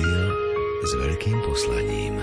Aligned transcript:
Rádio 0.00 0.32
s 0.80 0.92
veľkým 0.96 1.38
poslaním. 1.44 2.16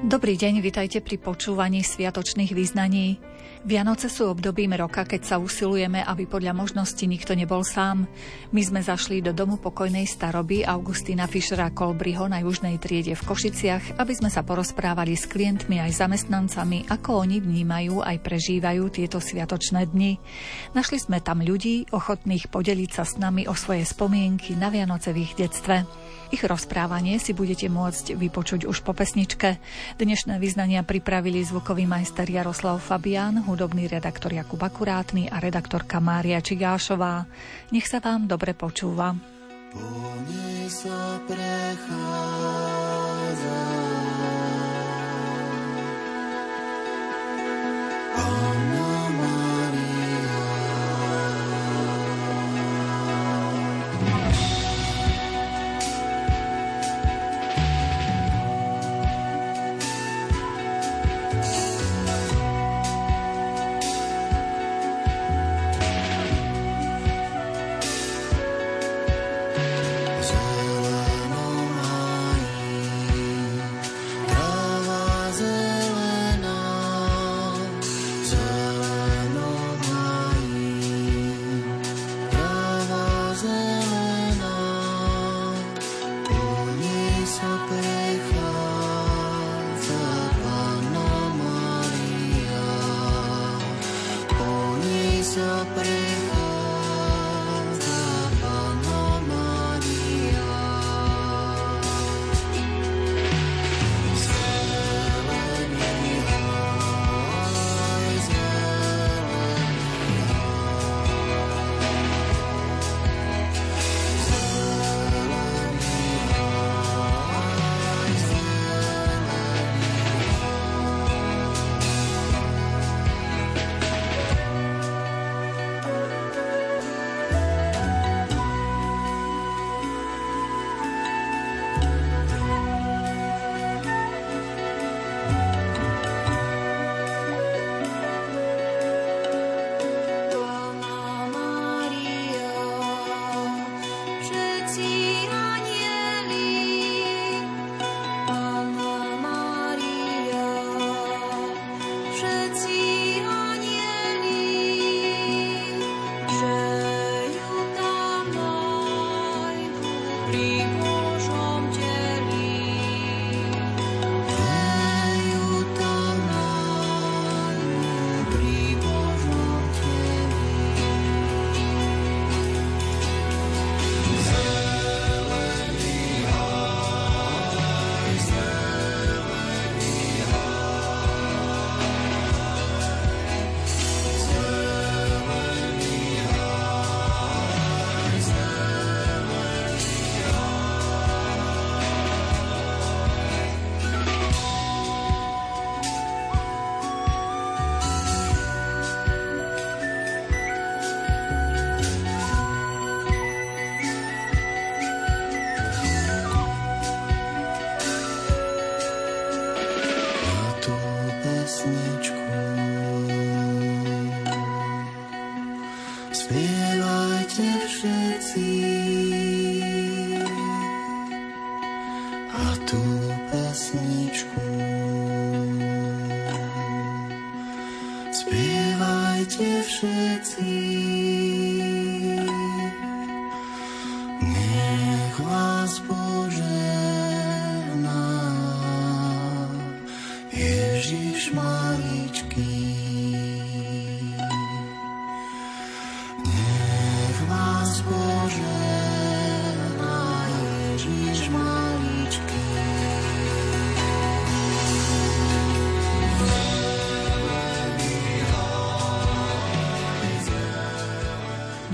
Dobrý 0.00 0.40
deň, 0.40 0.64
vitajte 0.64 1.04
pri 1.04 1.20
počúvaní 1.20 1.84
sviatočných 1.84 2.56
význaní. 2.56 3.20
Vianoce 3.64 4.12
sú 4.12 4.28
obdobím 4.28 4.76
roka, 4.76 5.08
keď 5.08 5.22
sa 5.24 5.36
usilujeme, 5.40 6.04
aby 6.04 6.28
podľa 6.28 6.52
možnosti 6.52 7.00
nikto 7.06 7.32
nebol 7.32 7.64
sám. 7.64 8.04
My 8.52 8.60
sme 8.60 8.84
zašli 8.84 9.24
do 9.24 9.32
domu 9.32 9.56
pokojnej 9.56 10.04
staroby 10.04 10.66
Augustína 10.66 11.24
Fischera 11.24 11.72
Kolbriho 11.72 12.28
na 12.28 12.44
južnej 12.44 12.76
triede 12.76 13.16
v 13.16 13.26
Košiciach, 13.26 13.96
aby 13.96 14.12
sme 14.12 14.28
sa 14.28 14.44
porozprávali 14.44 15.16
s 15.16 15.24
klientmi 15.24 15.80
aj 15.80 16.04
zamestnancami, 16.04 16.90
ako 16.90 17.24
oni 17.24 17.40
vnímajú 17.40 18.04
aj 18.04 18.16
prežívajú 18.20 18.92
tieto 18.92 19.22
sviatočné 19.22 19.88
dni. 19.88 20.20
Našli 20.74 20.98
sme 21.00 21.24
tam 21.24 21.40
ľudí, 21.40 21.88
ochotných 21.94 22.50
podeliť 22.50 22.90
sa 22.92 23.06
s 23.06 23.16
nami 23.16 23.46
o 23.46 23.54
svoje 23.54 23.86
spomienky 23.86 24.58
na 24.58 24.68
Vianoce 24.68 25.14
v 25.14 25.24
ich 25.24 25.32
detstve. 25.38 25.86
Ich 26.34 26.42
rozprávanie 26.42 27.22
si 27.22 27.30
budete 27.30 27.70
môcť 27.70 28.18
vypočuť 28.18 28.66
už 28.66 28.82
po 28.82 28.90
pesničke. 28.90 29.62
Dnešné 29.94 30.42
vyznania 30.42 30.82
pripravili 30.82 31.38
zvukový 31.46 31.86
majster 31.86 32.26
Jaroslav 32.26 32.82
Fabián, 32.82 33.45
hudobný 33.46 33.86
redaktor 33.86 34.34
Jakub 34.34 34.58
Akurátny 34.58 35.30
a 35.30 35.38
redaktorka 35.38 36.02
Mária 36.02 36.42
Čigášová. 36.42 37.24
Nech 37.70 37.86
sa 37.86 38.02
vám 38.02 38.26
dobre 38.26 38.52
počúva. 38.58 39.14
Po 39.70 39.86
sa 40.66 41.22
prechádza. 41.24 42.66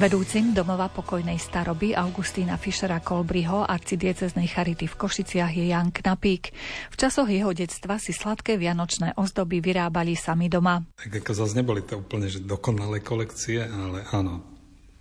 Vedúcim 0.02 0.50
domova 0.50 0.90
pokojnej 0.90 1.38
staroby 1.38 1.94
Augustína 1.94 2.58
Fischera 2.58 2.98
Kolbriho 2.98 3.62
arcidieceznej 3.62 4.50
charity 4.50 4.90
v 4.90 4.98
Košiciach 4.98 5.54
je 5.54 5.70
Jan 5.70 5.94
Knapík. 5.94 6.50
V 6.90 6.96
časoch 6.98 7.30
jeho 7.30 7.54
detstva 7.54 8.02
si 8.02 8.10
sladké 8.10 8.58
vianočné 8.58 9.14
ozdoby 9.14 9.62
vyrábali 9.62 10.18
sami 10.18 10.50
doma. 10.50 10.82
Tak 10.98 11.22
ako 11.22 11.46
zase 11.46 11.54
neboli 11.54 11.86
to 11.86 12.02
úplne 12.02 12.26
že 12.26 12.42
dokonalé 12.42 12.98
kolekcie, 12.98 13.62
ale 13.62 14.02
áno, 14.10 14.42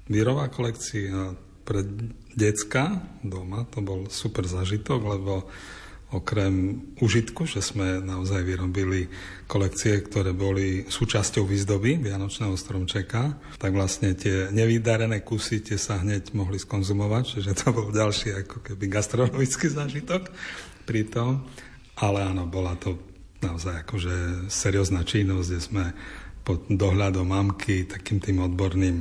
výrová 0.06 0.54
kolekcia 0.54 1.34
pre 1.66 1.82
decka 2.38 3.02
doma, 3.26 3.66
to 3.74 3.82
bol 3.82 4.06
super 4.06 4.46
zažitok, 4.46 5.02
lebo 5.02 5.50
okrem 6.12 6.84
užitku, 7.00 7.48
že 7.48 7.64
sme 7.64 8.04
naozaj 8.04 8.44
vyrobili 8.44 9.08
kolekcie, 9.48 10.04
ktoré 10.04 10.36
boli 10.36 10.84
súčasťou 10.84 11.48
výzdoby 11.48 12.04
Vianočného 12.04 12.52
stromčeka, 12.60 13.40
tak 13.56 13.72
vlastne 13.72 14.12
tie 14.12 14.52
nevydarené 14.52 15.24
kusy 15.24 15.64
tie 15.64 15.80
sa 15.80 16.04
hneď 16.04 16.36
mohli 16.36 16.60
skonzumovať, 16.60 17.24
čiže 17.40 17.52
to 17.56 17.72
bol 17.72 17.88
ďalší 17.96 18.44
ako 18.44 18.60
keby 18.60 18.92
gastronomický 18.92 19.72
zážitok 19.72 20.28
pri 20.84 21.08
tom. 21.08 21.48
Ale 21.96 22.28
áno, 22.28 22.44
bola 22.44 22.76
to 22.76 23.00
naozaj 23.40 23.88
akože 23.88 24.48
seriózna 24.52 25.08
činnosť, 25.08 25.48
kde 25.48 25.62
sme 25.64 25.86
pod 26.44 26.68
dohľadom 26.68 27.24
mamky, 27.24 27.88
takým 27.88 28.20
tým 28.20 28.44
odborným 28.44 29.00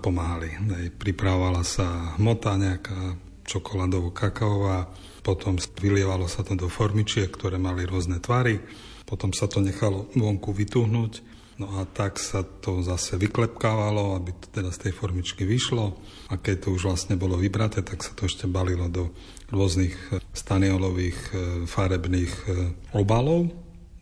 pomáhali. 0.00 0.56
Pripravovala 0.94 1.60
sa 1.66 2.14
hmota 2.16 2.56
nejaká 2.56 3.16
čokoládovo-kakaová, 3.44 4.88
potom 5.24 5.56
vylievalo 5.56 6.28
sa 6.28 6.44
to 6.44 6.52
do 6.52 6.68
formičiek, 6.68 7.32
ktoré 7.32 7.56
mali 7.56 7.88
rôzne 7.88 8.20
tvary, 8.20 8.60
potom 9.08 9.32
sa 9.32 9.48
to 9.48 9.64
nechalo 9.64 10.12
vonku 10.12 10.52
vytuhnúť, 10.52 11.12
no 11.56 11.80
a 11.80 11.88
tak 11.88 12.20
sa 12.20 12.44
to 12.44 12.84
zase 12.84 13.16
vyklepkávalo, 13.16 14.20
aby 14.20 14.36
to 14.36 14.46
teda 14.52 14.68
z 14.68 14.88
tej 14.88 14.92
formičky 14.92 15.48
vyšlo 15.48 15.96
a 16.28 16.36
keď 16.36 16.68
to 16.68 16.68
už 16.76 16.92
vlastne 16.92 17.16
bolo 17.16 17.40
vybraté, 17.40 17.80
tak 17.80 18.04
sa 18.04 18.12
to 18.12 18.28
ešte 18.28 18.44
balilo 18.44 18.92
do 18.92 19.08
rôznych 19.48 19.96
e, 20.12 20.20
staniolových 20.34 21.18
e, 21.30 21.34
farebných 21.64 22.32
e, 22.32 22.50
obalov. 22.96 23.48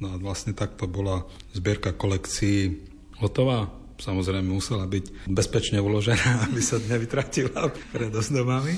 No 0.03 0.07
a 0.11 0.19
vlastne 0.19 0.57
takto 0.57 0.91
bola 0.91 1.23
zbierka 1.55 1.95
kolekcií 1.95 2.83
hotová. 3.23 3.71
Samozrejme 4.03 4.51
musela 4.51 4.89
byť 4.89 5.31
bezpečne 5.31 5.79
uložená, 5.79 6.41
aby 6.51 6.59
sa 6.59 6.81
nevytratila 6.81 7.71
pred 7.93 8.11
ozdobami. 8.11 8.75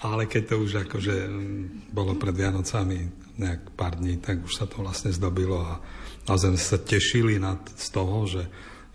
Ale 0.00 0.24
keď 0.24 0.42
to 0.48 0.56
už 0.64 0.88
akože 0.88 1.16
mm, 1.28 1.92
bolo 1.92 2.16
pred 2.16 2.32
Vianocami 2.32 2.98
nejak 3.36 3.76
pár 3.76 4.00
dní, 4.00 4.16
tak 4.16 4.44
už 4.44 4.52
sa 4.52 4.64
to 4.64 4.80
vlastne 4.80 5.12
zdobilo 5.12 5.60
a 5.60 5.80
naozaj 6.28 6.56
sa 6.56 6.78
tešili 6.80 7.36
nad, 7.40 7.60
z 7.76 7.88
toho, 7.92 8.24
že 8.24 8.42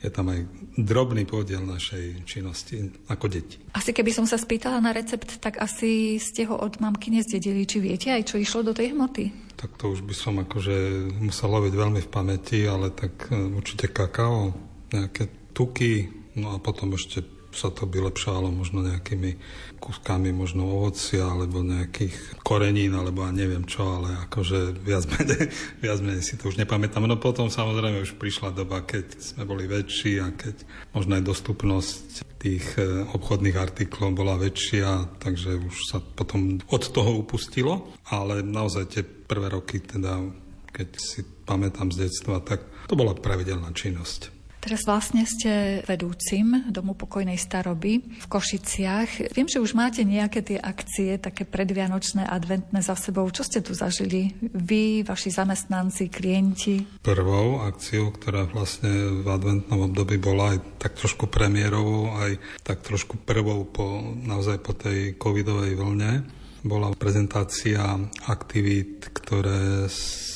je 0.06 0.14
tam 0.14 0.30
aj 0.30 0.46
drobný 0.78 1.26
podiel 1.26 1.66
našej 1.66 2.30
činnosti 2.30 2.78
ako 3.10 3.26
deti. 3.26 3.58
Asi 3.74 3.90
keby 3.90 4.14
som 4.14 4.30
sa 4.30 4.38
spýtala 4.38 4.78
na 4.78 4.94
recept, 4.94 5.42
tak 5.42 5.58
asi 5.58 6.22
ste 6.22 6.46
ho 6.46 6.54
od 6.54 6.78
mamky 6.78 7.10
nezdedili. 7.10 7.66
Či 7.66 7.78
viete 7.82 8.14
aj, 8.14 8.30
čo 8.30 8.38
išlo 8.38 8.62
do 8.62 8.78
tej 8.78 8.94
hmoty? 8.94 9.34
Tak 9.58 9.74
to 9.82 9.90
už 9.90 10.06
by 10.06 10.14
som 10.14 10.38
akože 10.38 11.10
musel 11.26 11.50
loviť 11.58 11.74
veľmi 11.74 12.02
v 12.06 12.12
pamäti, 12.12 12.70
ale 12.70 12.94
tak 12.94 13.34
e, 13.34 13.50
určite 13.50 13.90
kakao, 13.90 14.54
nejaké 14.94 15.32
tuky, 15.58 16.12
no 16.38 16.54
a 16.54 16.58
potom 16.62 16.94
ešte 16.94 17.24
sa 17.56 17.72
to 17.72 17.88
vylepšalo 17.88 18.52
možno 18.52 18.84
nejakými 18.84 19.40
kúskami 19.80 20.36
možno 20.36 20.68
ovocia 20.68 21.24
alebo 21.24 21.64
nejakých 21.64 22.44
korenín 22.44 22.94
alebo 22.96 23.24
ja 23.24 23.32
neviem 23.32 23.64
čo, 23.64 24.02
ale 24.02 24.28
akože 24.28 24.76
viac 24.84 25.08
menej, 25.08 25.50
viac 25.86 26.00
menej 26.04 26.24
si 26.24 26.36
to 26.36 26.52
už 26.52 26.60
nepamätám. 26.60 27.08
No 27.08 27.16
potom 27.16 27.48
samozrejme 27.48 28.04
už 28.04 28.20
prišla 28.20 28.52
doba, 28.52 28.84
keď 28.84 29.16
sme 29.18 29.48
boli 29.48 29.66
väčší 29.66 30.20
a 30.20 30.36
keď 30.36 30.68
možno 30.92 31.16
aj 31.16 31.24
dostupnosť 31.24 32.28
tých 32.46 32.78
e, 32.78 33.08
obchodných 33.10 33.58
artiklov 33.58 34.14
bola 34.14 34.38
väčšia, 34.38 35.18
takže 35.18 35.58
už 35.66 35.76
sa 35.90 35.98
potom 36.04 36.62
od 36.70 36.84
toho 36.92 37.26
upustilo, 37.26 37.96
ale 38.12 38.46
naozaj 38.46 38.84
tie 38.92 39.02
prvé 39.02 39.50
roky 39.50 39.82
teda, 39.82 40.22
keď 40.70 40.90
si 41.00 41.26
pamätám 41.26 41.90
z 41.90 42.06
detstva, 42.06 42.44
tak 42.44 42.62
to 42.86 42.94
bola 42.94 43.18
pravidelná 43.18 43.74
činnosť. 43.74 44.35
Teraz 44.66 44.82
vlastne 44.82 45.30
ste 45.30 45.86
vedúcim 45.86 46.66
Domu 46.74 46.98
pokojnej 46.98 47.38
staroby 47.38 48.02
v 48.02 48.26
Košiciach. 48.26 49.30
Viem, 49.38 49.46
že 49.46 49.62
už 49.62 49.78
máte 49.78 50.02
nejaké 50.02 50.42
tie 50.42 50.58
akcie, 50.58 51.22
také 51.22 51.46
predvianočné, 51.46 52.26
adventné 52.26 52.82
za 52.82 52.98
sebou. 52.98 53.30
Čo 53.30 53.46
ste 53.46 53.62
tu 53.62 53.78
zažili? 53.78 54.34
Vy, 54.42 55.06
vaši 55.06 55.30
zamestnanci, 55.30 56.10
klienti? 56.10 56.82
Prvou 57.06 57.62
akciou, 57.62 58.10
ktorá 58.10 58.50
vlastne 58.50 59.22
v 59.22 59.28
adventnom 59.30 59.86
období 59.86 60.18
bola 60.18 60.58
aj 60.58 60.82
tak 60.82 60.98
trošku 60.98 61.30
premiérovou, 61.30 62.18
aj 62.26 62.42
tak 62.66 62.82
trošku 62.82 63.22
prvou 63.22 63.70
po, 63.70 64.02
naozaj 64.02 64.66
po 64.66 64.74
tej 64.74 65.14
covidovej 65.22 65.78
vlne, 65.78 66.26
bola 66.66 66.90
prezentácia 66.98 67.86
aktivít, 68.26 69.14
ktoré 69.14 69.86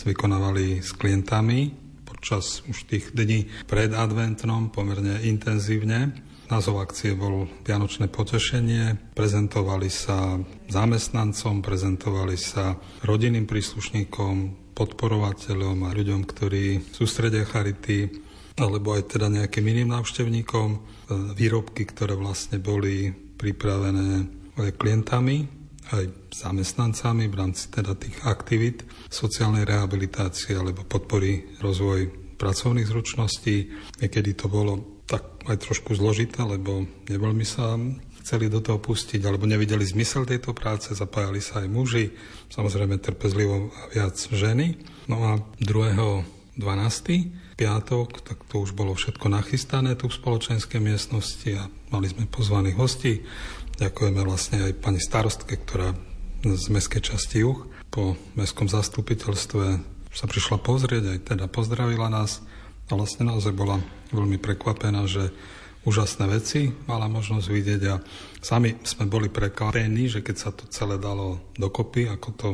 vykonávali 0.06 0.86
s 0.86 0.94
klientami 0.94 1.74
počas 2.20 2.68
už 2.68 2.84
tých 2.92 3.16
dní 3.16 3.48
pred 3.64 3.96
adventnom 3.96 4.68
pomerne 4.76 5.24
intenzívne. 5.24 6.12
Názov 6.52 6.84
akcie 6.84 7.16
bol 7.16 7.48
Vianočné 7.64 8.12
potešenie. 8.12 9.16
Prezentovali 9.16 9.88
sa 9.88 10.36
zamestnancom, 10.68 11.64
prezentovali 11.64 12.36
sa 12.36 12.76
rodinným 13.08 13.48
príslušníkom, 13.48 14.36
podporovateľom 14.76 15.88
a 15.88 15.96
ľuďom, 15.96 16.22
ktorí 16.28 16.92
sústredia 16.92 17.48
charity, 17.48 18.12
alebo 18.60 19.00
aj 19.00 19.16
teda 19.16 19.32
nejakým 19.32 19.64
iným 19.64 19.96
návštevníkom. 19.96 20.68
Výrobky, 21.40 21.88
ktoré 21.88 22.20
vlastne 22.20 22.60
boli 22.60 23.12
pripravené 23.14 24.28
aj 24.60 24.76
klientami, 24.76 25.59
aj 25.90 26.34
zamestnancami 26.34 27.26
v 27.28 27.36
rámci 27.36 27.70
teda 27.74 27.98
tých 27.98 28.22
aktivít 28.26 28.86
sociálnej 29.10 29.66
rehabilitácie 29.66 30.54
alebo 30.54 30.86
podpory 30.86 31.58
rozvoj 31.60 32.36
pracovných 32.40 32.88
zručností. 32.88 33.56
Niekedy 34.00 34.38
to 34.38 34.48
bolo 34.48 35.04
tak 35.10 35.26
aj 35.50 35.58
trošku 35.66 35.98
zložité, 35.98 36.46
lebo 36.46 36.86
neveľmi 37.10 37.44
sa 37.44 37.76
chceli 38.22 38.46
do 38.46 38.62
toho 38.62 38.78
pustiť, 38.78 39.26
alebo 39.26 39.50
nevideli 39.50 39.82
zmysel 39.82 40.30
tejto 40.30 40.54
práce, 40.54 40.94
zapájali 40.94 41.42
sa 41.42 41.66
aj 41.66 41.68
muži, 41.74 42.14
samozrejme 42.54 43.02
trpezlivo 43.02 43.74
viac 43.90 44.14
ženy. 44.30 44.78
No 45.10 45.18
a 45.26 45.32
2. 45.58 46.40
12. 46.60 47.56
piatok, 47.56 48.20
tak 48.20 48.44
to 48.52 48.60
už 48.60 48.76
bolo 48.76 48.92
všetko 48.92 49.32
nachystané 49.32 49.96
tu 49.96 50.12
v 50.12 50.18
spoločenskej 50.20 50.84
miestnosti 50.84 51.48
a 51.56 51.72
mali 51.88 52.12
sme 52.12 52.28
pozvaných 52.28 52.76
hostí. 52.76 53.24
Ďakujeme 53.80 54.22
vlastne 54.28 54.68
aj 54.68 54.84
pani 54.84 55.00
starostke, 55.00 55.56
ktorá 55.56 55.96
z 56.44 56.66
mestskej 56.68 57.00
časti 57.00 57.48
Juch 57.48 57.64
po 57.88 58.20
mestskom 58.36 58.68
zastupiteľstve 58.68 59.66
sa 60.12 60.26
prišla 60.28 60.60
pozrieť, 60.60 61.04
aj 61.16 61.20
teda 61.32 61.46
pozdravila 61.48 62.12
nás 62.12 62.44
a 62.92 63.00
vlastne 63.00 63.32
naozaj 63.32 63.56
bola 63.56 63.80
veľmi 64.12 64.36
prekvapená, 64.36 65.08
že 65.08 65.32
úžasné 65.88 66.28
veci 66.28 66.76
mala 66.92 67.08
možnosť 67.08 67.48
vidieť 67.48 67.82
a 67.88 68.04
sami 68.44 68.76
sme 68.84 69.08
boli 69.08 69.32
prekvapení, 69.32 70.12
že 70.12 70.20
keď 70.20 70.36
sa 70.36 70.52
to 70.52 70.68
celé 70.68 71.00
dalo 71.00 71.40
dokopy, 71.56 72.12
ako 72.12 72.30
to 72.36 72.50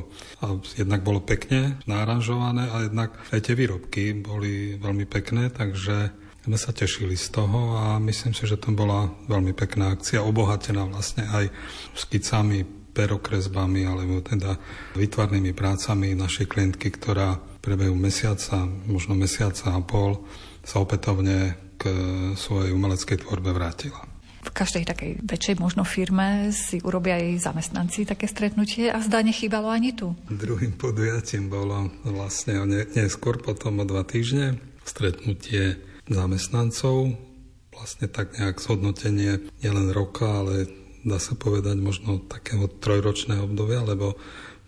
a 0.46 0.54
jednak 0.78 1.02
bolo 1.02 1.26
pekne 1.26 1.82
náranžované 1.90 2.70
a 2.70 2.86
jednak 2.86 3.18
aj 3.34 3.40
tie 3.42 3.58
výrobky 3.58 4.14
boli 4.14 4.78
veľmi 4.78 5.10
pekné, 5.10 5.50
takže 5.50 6.25
sme 6.46 6.62
sa 6.62 6.70
tešili 6.70 7.18
z 7.18 7.34
toho 7.34 7.74
a 7.74 7.98
myslím 7.98 8.38
si, 8.38 8.46
že 8.46 8.62
to 8.62 8.70
bola 8.70 9.10
veľmi 9.26 9.58
pekná 9.58 9.98
akcia, 9.98 10.22
obohatená 10.22 10.86
vlastne 10.86 11.26
aj 11.26 11.50
skicami 11.98 12.62
perokresbami 12.94 13.82
alebo 13.90 14.22
teda 14.22 14.56
vytvarnými 14.94 15.58
prácami 15.58 16.14
našej 16.14 16.46
klientky, 16.46 16.94
ktorá 16.94 17.42
prebehu 17.66 17.98
mesiaca, 17.98 18.70
možno 18.86 19.18
mesiaca 19.18 19.74
a 19.74 19.82
pol 19.82 20.22
sa 20.62 20.86
opätovne 20.86 21.58
k 21.82 21.84
svojej 22.38 22.72
umeleckej 22.72 23.26
tvorbe 23.26 23.50
vrátila. 23.50 24.06
V 24.46 24.54
každej 24.54 24.86
takej 24.86 25.12
väčšej 25.26 25.56
možno 25.58 25.82
firme 25.82 26.54
si 26.54 26.78
urobia 26.86 27.18
aj 27.18 27.42
zamestnanci 27.42 28.06
také 28.06 28.30
stretnutie 28.30 28.94
a 28.94 29.02
zdá 29.02 29.26
nechýbalo 29.26 29.74
ani 29.74 29.98
tu. 29.98 30.14
Druhým 30.30 30.78
podujatím 30.78 31.50
bolo 31.50 31.90
vlastne 32.06 32.62
neskôr 32.94 33.42
potom 33.42 33.82
o 33.82 33.86
dva 33.90 34.06
týždne 34.06 34.62
stretnutie 34.86 35.95
zamestnancov, 36.10 37.14
vlastne 37.76 38.08
tak 38.08 38.38
nejak 38.38 38.62
zhodnotenie 38.62 39.52
nielen 39.60 39.92
roka, 39.92 40.26
ale 40.26 40.70
dá 41.06 41.22
sa 41.22 41.38
povedať, 41.38 41.78
možno 41.78 42.24
takého 42.26 42.66
trojročného 42.66 43.46
obdobia, 43.46 43.86
lebo 43.86 44.18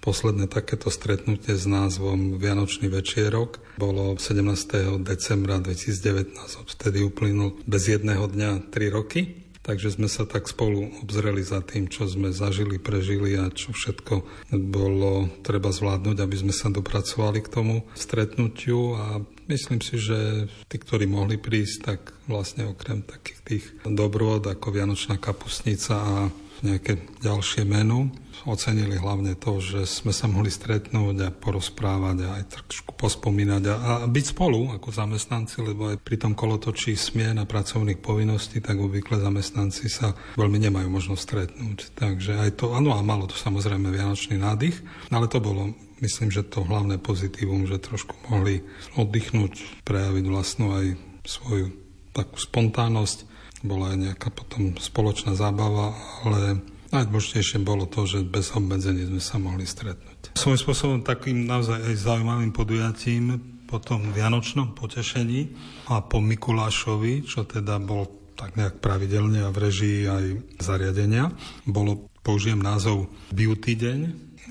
posledné 0.02 0.48
takéto 0.48 0.88
stretnutie 0.88 1.58
s 1.58 1.66
názvom 1.66 2.38
Vianočný 2.38 2.88
večierok 2.88 3.60
bolo 3.82 4.16
17. 4.16 5.04
decembra 5.04 5.58
2019, 5.60 6.38
odtedy 6.64 7.02
uplynul 7.04 7.58
bez 7.66 7.90
jedného 7.90 8.30
dňa 8.30 8.72
3 8.72 8.94
roky. 8.94 9.47
Takže 9.68 10.00
sme 10.00 10.08
sa 10.08 10.24
tak 10.24 10.48
spolu 10.48 11.04
obzreli 11.04 11.44
za 11.44 11.60
tým, 11.60 11.92
čo 11.92 12.08
sme 12.08 12.32
zažili, 12.32 12.80
prežili 12.80 13.36
a 13.36 13.52
čo 13.52 13.76
všetko 13.76 14.24
bolo 14.72 15.28
treba 15.44 15.76
zvládnuť, 15.76 16.24
aby 16.24 16.36
sme 16.40 16.56
sa 16.56 16.72
dopracovali 16.72 17.44
k 17.44 17.52
tomu 17.52 17.84
stretnutiu. 17.92 18.96
A 18.96 19.20
myslím 19.52 19.84
si, 19.84 20.00
že 20.00 20.48
tí, 20.72 20.80
ktorí 20.80 21.04
mohli 21.04 21.36
prísť, 21.36 21.78
tak 21.84 22.00
vlastne 22.32 22.64
okrem 22.72 23.04
takých 23.04 23.40
tých 23.44 23.66
dobrôd 23.84 24.48
ako 24.48 24.72
Vianočná 24.72 25.20
kapusnica 25.20 26.00
a 26.00 26.16
nejaké 26.64 26.98
ďalšie 27.22 27.66
menu. 27.68 28.10
Ocenili 28.46 28.96
hlavne 28.96 29.34
to, 29.36 29.60
že 29.60 29.90
sme 29.90 30.14
sa 30.14 30.30
mohli 30.30 30.48
stretnúť 30.54 31.16
a 31.26 31.34
porozprávať 31.34 32.18
a 32.24 32.30
aj 32.40 32.44
trošku 32.54 32.94
pospomínať 32.96 33.64
a, 33.68 33.76
a 33.76 33.92
byť 34.06 34.26
spolu 34.38 34.72
ako 34.78 34.88
zamestnanci, 34.94 35.66
lebo 35.66 35.92
aj 35.92 35.98
pri 36.00 36.22
tom 36.22 36.38
kolotočí 36.38 36.94
smien 36.96 37.42
a 37.42 37.50
pracovných 37.50 38.00
povinností, 38.00 38.62
tak 38.62 38.78
obvykle 38.78 39.20
zamestnanci 39.20 39.90
sa 39.90 40.14
veľmi 40.38 40.64
nemajú 40.70 40.88
možnosť 40.88 41.22
stretnúť. 41.22 41.78
Takže 41.98 42.40
aj 42.40 42.62
to, 42.62 42.78
áno, 42.78 42.94
a 42.96 43.02
malo 43.02 43.26
to 43.26 43.36
samozrejme 43.36 43.90
vianočný 43.90 44.38
nádych, 44.40 44.80
ale 45.10 45.26
to 45.28 45.42
bolo 45.42 45.74
myslím, 46.02 46.30
že 46.30 46.46
to 46.46 46.62
hlavné 46.62 47.02
pozitívum, 47.02 47.66
že 47.66 47.82
trošku 47.82 48.14
mohli 48.30 48.62
oddychnúť, 48.96 49.84
prejaviť 49.86 50.26
vlastnú 50.30 50.78
aj 50.78 50.86
svoju 51.26 51.74
takú 52.14 52.38
spontánnosť. 52.42 53.27
Bola 53.66 53.94
aj 53.94 53.98
nejaká 53.98 54.30
potom 54.30 54.78
spoločná 54.78 55.34
zábava, 55.34 55.98
ale 56.22 56.62
najdôležitejšie 56.94 57.58
bolo 57.66 57.90
to, 57.90 58.06
že 58.06 58.22
bez 58.24 58.54
obmedzení 58.54 59.10
sme 59.10 59.22
sa 59.22 59.42
mohli 59.42 59.66
stretnúť. 59.66 60.38
Svojím 60.38 60.62
spôsobom 60.62 61.00
takým 61.02 61.50
naozaj 61.50 61.82
aj 61.82 61.96
zaujímavým 61.98 62.54
podujatím 62.54 63.26
po 63.68 63.84
tom 63.84 64.14
vianočnom 64.16 64.72
potešení 64.72 65.52
a 65.92 66.00
po 66.00 66.24
Mikulášovi, 66.24 67.28
čo 67.28 67.44
teda 67.44 67.82
bol 67.84 68.08
tak 68.38 68.54
nejak 68.54 68.78
pravidelne 68.78 69.42
a 69.44 69.50
v 69.50 69.58
režii 69.58 70.00
aj 70.06 70.26
zariadenia, 70.62 71.34
bolo, 71.66 72.14
použijem 72.22 72.62
názov 72.62 73.10
Beauty 73.34 73.74
deň, 73.74 74.00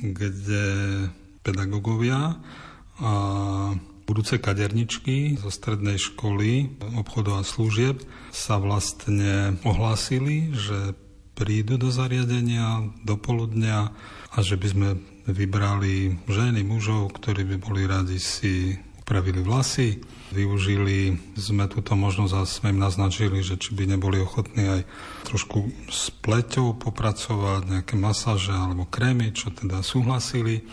kde 0.03 0.65
pedagógovia 1.47 2.37
a 2.99 3.13
budúce 4.07 4.39
kaderničky 4.39 5.35
zo 5.37 5.51
strednej 5.51 5.99
školy 5.99 6.79
obchodov 6.95 7.43
a 7.43 7.45
služieb 7.45 8.01
sa 8.31 8.57
vlastne 8.63 9.59
ohlásili, 9.67 10.55
že 10.55 10.95
prídu 11.37 11.77
do 11.77 11.93
zariadenia 11.93 12.87
do 13.05 13.19
poludnia 13.21 13.93
a 14.33 14.39
že 14.41 14.57
by 14.57 14.67
sme 14.73 14.89
vybrali 15.27 16.23
ženy, 16.31 16.63
mužov, 16.63 17.19
ktorí 17.19 17.45
by 17.45 17.57
boli 17.59 17.83
radi 17.85 18.17
si 18.17 18.79
upravili 19.07 19.39
vlasy, 19.39 20.03
využili 20.35 21.15
sme 21.39 21.71
túto 21.71 21.95
možnosť 21.95 22.33
a 22.35 22.43
sme 22.43 22.69
im 22.75 22.83
naznačili, 22.83 23.39
že 23.39 23.55
či 23.55 23.71
by 23.75 23.87
neboli 23.95 24.19
ochotní 24.19 24.67
aj 24.67 24.81
trošku 25.31 25.71
s 25.87 26.11
pleťou 26.11 26.75
popracovať, 26.75 27.71
nejaké 27.71 27.95
masáže 27.95 28.51
alebo 28.51 28.83
krémy, 28.83 29.31
čo 29.31 29.55
teda 29.55 29.83
súhlasili. 29.87 30.67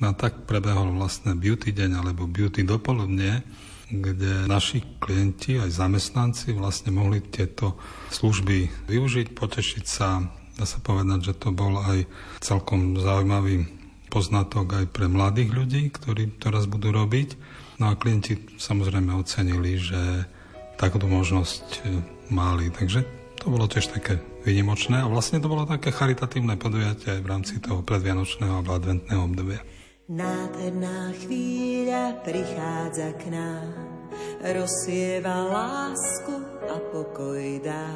No 0.00 0.10
a 0.10 0.14
tak 0.16 0.48
prebehol 0.48 0.96
vlastne 0.96 1.36
beauty 1.36 1.76
deň 1.76 2.00
alebo 2.00 2.24
beauty 2.24 2.64
dopoludne, 2.64 3.44
kde 3.92 4.48
naši 4.48 4.80
klienti, 4.96 5.60
aj 5.60 5.76
zamestnanci 5.76 6.56
vlastne 6.56 6.94
mohli 6.94 7.20
tieto 7.20 7.76
služby 8.08 8.88
využiť, 8.88 9.36
potešiť 9.36 9.84
sa. 9.84 10.24
Dá 10.56 10.64
sa 10.64 10.80
povedať, 10.80 11.32
že 11.32 11.34
to 11.36 11.52
bol 11.52 11.76
aj 11.84 12.08
celkom 12.40 12.96
zaujímavý 12.96 13.68
poznatok 14.08 14.82
aj 14.82 14.86
pre 14.90 15.06
mladých 15.06 15.50
ľudí, 15.52 15.82
ktorí 15.92 16.40
teraz 16.40 16.64
budú 16.66 16.90
robiť. 16.90 17.36
No 17.78 17.92
a 17.92 17.98
klienti 17.98 18.40
samozrejme 18.56 19.14
ocenili, 19.14 19.76
že 19.78 20.26
takúto 20.76 21.06
možnosť 21.06 21.66
e, 21.80 21.80
mali. 22.32 22.72
Takže 22.72 23.04
to 23.40 23.52
bolo 23.52 23.68
tiež 23.68 23.92
také 23.92 24.20
vynimočné 24.44 25.04
a 25.04 25.08
vlastne 25.08 25.40
to 25.40 25.48
bolo 25.48 25.64
také 25.64 25.92
charitatívne 25.92 26.56
podujatie 26.56 27.16
aj 27.16 27.20
v 27.24 27.30
rámci 27.30 27.54
toho 27.60 27.80
predvianočného 27.84 28.60
a 28.60 28.64
adventného 28.64 29.22
obdobia. 29.24 29.60
Nádherná 30.10 31.14
chvíľa 31.22 32.18
prichádza 32.26 33.14
k 33.14 33.30
nám, 33.30 33.70
rozsieva 34.42 35.46
lásku 35.46 36.34
a 36.66 36.82
pokoj 36.90 37.62
dá. 37.62 37.94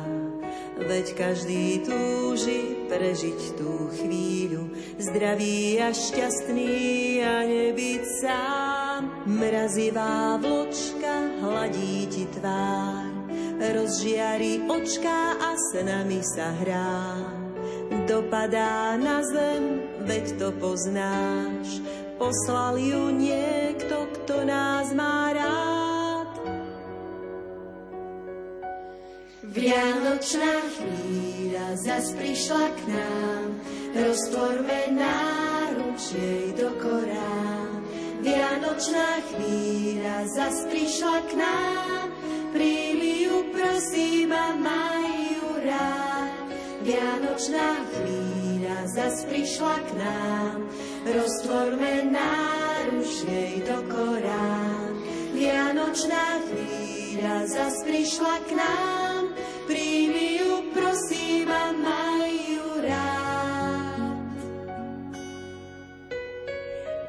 Veď 0.78 1.10
každý 1.18 1.82
túži 1.82 2.86
prežiť 2.86 3.58
tú 3.58 3.90
chvíľu, 3.98 4.70
zdravý 4.94 5.82
a 5.82 5.90
šťastný 5.90 7.18
a 7.18 7.50
nebyť 7.50 8.02
sám. 8.22 9.02
Mrazivá 9.26 10.38
vločka 10.38 11.42
hladí 11.42 12.06
ti 12.14 12.30
tvár, 12.30 13.10
rozžiari 13.58 14.70
očká 14.70 15.34
a 15.34 15.58
s 15.58 15.82
nami 15.82 16.22
sa 16.22 16.54
hrá. 16.62 16.94
Dopadá 18.06 18.94
na 19.02 19.18
zem, 19.26 19.82
veď 20.06 20.38
to 20.38 20.48
poznáš, 20.62 21.80
Poslal 22.14 22.78
ju 22.78 23.10
niekto, 23.10 24.06
kto 24.06 24.46
nás 24.46 24.94
má 24.94 25.34
rád. 25.34 26.30
Vianočná 29.42 30.54
chvíľa 30.78 31.74
zas 31.82 32.14
prišla 32.14 32.66
k 32.74 32.80
nám, 32.90 33.46
roztvorme 33.98 34.94
náruč 34.94 36.14
jej 36.14 36.54
do 36.54 36.70
korán. 36.78 37.82
Vianočná 38.22 39.10
chvíľa 39.34 40.26
zas 40.38 40.56
prišla 40.70 41.18
k 41.26 41.32
nám, 41.34 42.06
príjmi 42.54 43.26
ju 43.26 43.36
prosím 43.50 44.30
a 44.30 44.54
maj 44.54 45.10
ju 45.34 45.50
rád. 45.66 46.46
Vianočná 46.86 47.68
chvíľa 47.90 48.33
zas 48.90 49.24
prišla 49.24 49.76
k 49.86 49.90
nám, 49.96 50.58
roztvorme 51.06 52.10
náruš 52.10 53.24
jej 53.24 53.62
do 53.62 53.78
korán. 53.86 54.92
Vianočná 55.34 56.26
chvíľa 56.46 57.36
zas 57.50 57.74
prišla 57.86 58.34
k 58.46 58.50
nám, 58.54 59.22
príjmi 59.66 60.42
ju 60.42 60.52
prosím 60.74 61.48
a 61.50 61.66
maj 61.74 62.32
ju 62.32 62.68
rád. 62.86 64.38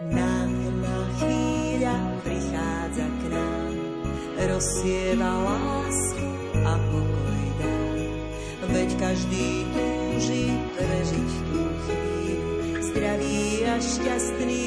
Nádherná 0.10 1.00
chvíľa 1.22 1.98
prichádza 2.25 3.05
k 3.05 3.24
nám, 3.29 3.74
rozsieva 4.53 5.31
lásku 5.45 6.29
a 6.65 6.74
pokoj 6.89 7.45
dá. 7.62 7.77
Veď 8.74 8.89
každý 8.98 9.63
túži 9.72 10.50
prežiť 10.75 11.45
chvíľu, 11.86 12.82
zdravý 12.82 13.65
a 13.70 13.75
šťastný 13.77 14.65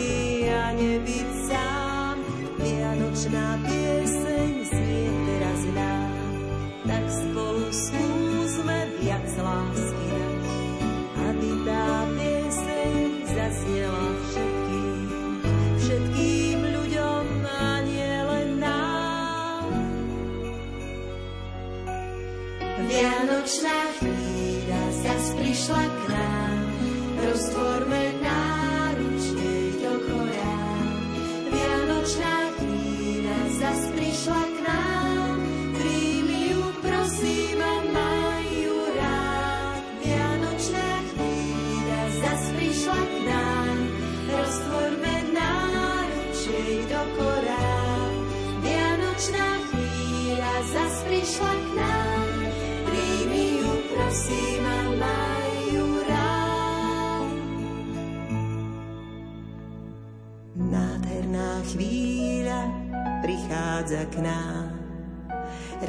a 0.51 0.65
nebyť 0.75 1.29
sám. 1.51 2.17
Vianočná 2.59 3.49
pieseň 3.67 4.51
znie 4.67 5.11
teraz 5.27 5.61
nám, 5.75 6.33
tak 6.87 7.05
spolu 7.11 7.67
skúsme 7.75 8.28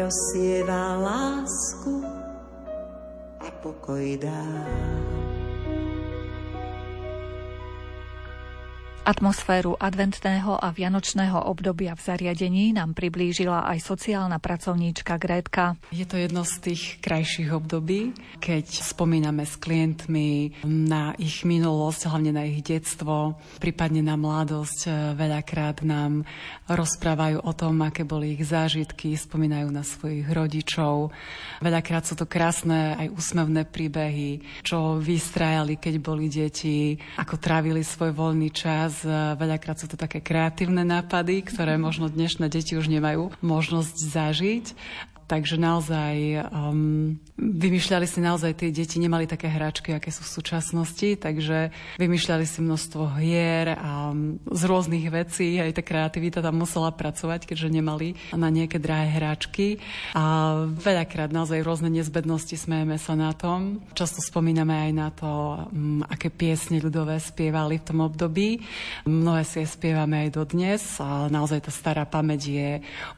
rozsieva 0.10 0.98
lásku 0.98 2.02
a 3.40 3.52
pokoj 3.62 4.18
dá. 4.18 5.19
Atmosféru 9.10 9.74
adventného 9.74 10.62
a 10.62 10.70
vianočného 10.70 11.50
obdobia 11.50 11.98
v 11.98 12.06
zariadení 12.14 12.78
nám 12.78 12.94
priblížila 12.94 13.66
aj 13.66 13.82
sociálna 13.82 14.38
pracovníčka 14.38 15.18
Grétka. 15.18 15.74
Je 15.90 16.06
to 16.06 16.14
jedno 16.14 16.46
z 16.46 16.70
tých 16.70 17.02
krajších 17.02 17.50
období, 17.50 18.14
keď 18.38 18.70
spomíname 18.70 19.50
s 19.50 19.58
klientmi 19.58 20.62
na 20.62 21.18
ich 21.18 21.42
minulosť, 21.42 22.06
hlavne 22.06 22.38
na 22.38 22.46
ich 22.46 22.62
detstvo, 22.62 23.34
prípadne 23.58 24.06
na 24.06 24.14
mladosť. 24.14 25.10
Veľakrát 25.18 25.82
nám 25.82 26.30
rozprávajú 26.70 27.42
o 27.42 27.54
tom, 27.58 27.82
aké 27.82 28.06
boli 28.06 28.38
ich 28.38 28.46
zážitky, 28.46 29.18
spomínajú 29.18 29.74
na 29.74 29.82
svojich 29.82 30.30
rodičov. 30.30 31.10
Veľakrát 31.66 32.06
sú 32.06 32.14
to 32.14 32.30
krásne 32.30 32.94
aj 32.94 33.10
úsmevné 33.10 33.66
príbehy, 33.66 34.62
čo 34.62 35.02
vystrajali, 35.02 35.82
keď 35.82 35.94
boli 35.98 36.30
deti, 36.30 36.94
ako 37.18 37.42
trávili 37.42 37.82
svoj 37.82 38.14
voľný 38.14 38.54
čas 38.54 38.99
Veľakrát 39.36 39.78
sú 39.78 39.88
to 39.88 40.00
také 40.00 40.24
kreatívne 40.24 40.82
nápady, 40.88 41.46
ktoré 41.46 41.76
možno 41.76 42.10
dnešné 42.10 42.48
deti 42.50 42.76
už 42.76 42.90
nemajú 42.90 43.32
možnosť 43.44 43.96
zažiť. 43.96 44.66
Takže 45.30 45.62
naozaj 45.62 46.42
um, 46.50 47.14
vymýšľali 47.38 48.10
si 48.10 48.18
naozaj 48.18 48.58
tie 48.58 48.74
deti, 48.74 48.98
nemali 48.98 49.30
také 49.30 49.46
hračky, 49.46 49.94
aké 49.94 50.10
sú 50.10 50.26
v 50.26 50.34
súčasnosti, 50.42 51.22
takže 51.22 51.70
vymýšľali 52.02 52.50
si 52.50 52.66
množstvo 52.66 53.14
hier 53.22 53.78
a 53.78 54.10
um, 54.10 54.42
z 54.50 54.62
rôznych 54.66 55.06
vecí, 55.14 55.62
aj 55.62 55.78
tá 55.78 55.86
kreativita 55.86 56.42
tam 56.42 56.66
musela 56.66 56.90
pracovať, 56.90 57.46
keďže 57.46 57.70
nemali 57.70 58.18
na 58.34 58.50
nejaké 58.50 58.82
drahé 58.82 59.22
hračky. 59.22 59.78
A 60.18 60.66
veľakrát 60.66 61.30
naozaj 61.30 61.62
rôzne 61.62 61.94
nezbednosti 61.94 62.58
smejeme 62.58 62.98
sa 62.98 63.14
na 63.14 63.30
tom. 63.38 63.86
Často 63.94 64.26
spomíname 64.26 64.90
aj 64.90 64.92
na 64.98 65.14
to, 65.14 65.30
um, 65.70 66.02
aké 66.10 66.34
piesne 66.34 66.82
ľudové 66.82 67.22
spievali 67.22 67.78
v 67.78 67.86
tom 67.86 68.02
období. 68.02 68.66
Mnohé 69.06 69.46
si 69.46 69.62
je 69.62 69.70
spievame 69.70 70.26
aj 70.26 70.42
dodnes 70.42 70.82
a 70.98 71.30
naozaj 71.30 71.70
tá 71.70 71.72
stará 71.72 72.10
pamäť 72.10 72.42
je 72.50 72.70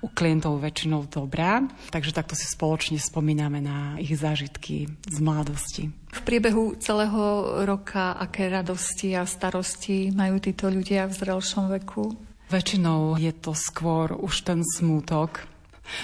u 0.04 0.12
klientov 0.12 0.60
väčšinou 0.60 1.08
dobrá. 1.08 1.64
Takže 2.02 2.18
takto 2.18 2.34
si 2.34 2.50
spoločne 2.50 2.98
spomíname 2.98 3.62
na 3.62 3.94
ich 4.02 4.10
zážitky 4.18 4.90
z 5.06 5.18
mladosti. 5.22 5.94
V 6.10 6.22
priebehu 6.26 6.74
celého 6.82 7.62
roka 7.62 8.18
aké 8.18 8.50
radosti 8.50 9.14
a 9.14 9.30
starosti 9.30 10.10
majú 10.10 10.42
títo 10.42 10.74
ľudia 10.74 11.06
v 11.06 11.14
zrelšom 11.14 11.70
veku? 11.78 12.10
Väčšinou 12.50 13.22
je 13.22 13.30
to 13.38 13.54
skôr 13.54 14.18
už 14.18 14.50
ten 14.50 14.66
smútok. 14.66 15.46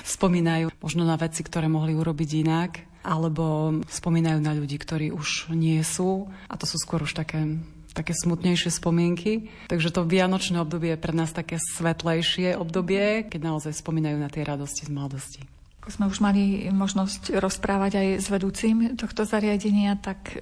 Spomínajú 0.06 0.70
možno 0.77 1.01
na 1.01 1.18
veci, 1.18 1.42
ktoré 1.42 1.66
mohli 1.66 1.98
urobiť 1.98 2.30
inak, 2.46 2.72
alebo 3.01 3.74
spomínajú 3.89 4.38
na 4.38 4.54
ľudí, 4.54 4.77
ktorí 4.77 5.10
už 5.10 5.50
nie 5.58 5.82
sú. 5.82 6.30
A 6.46 6.62
to 6.62 6.70
sú 6.70 6.77
skôr 6.77 7.01
už 7.01 7.18
také 7.18 7.58
také 7.98 8.13
smutnejšie 8.13 8.70
spomienky. 8.70 9.50
Takže 9.66 9.89
to 9.89 10.06
vianočné 10.06 10.62
obdobie 10.62 10.94
je 10.94 11.01
pre 11.01 11.18
nás 11.18 11.34
také 11.34 11.58
svetlejšie 11.58 12.54
obdobie, 12.54 13.25
keď 13.25 13.42
naozaj 13.42 13.74
spomínajú 13.74 14.22
na 14.22 14.30
tie 14.30 14.46
radosti 14.46 14.86
z 14.86 14.94
mladosti. 14.94 15.57
Ako 15.88 16.03
sme 16.03 16.12
už 16.12 16.20
mali 16.20 16.67
možnosť 16.67 17.39
rozprávať 17.39 17.96
aj 17.96 18.08
s 18.20 18.27
vedúcim 18.27 19.00
tohto 19.00 19.24
zariadenia, 19.24 19.96
tak 19.96 20.36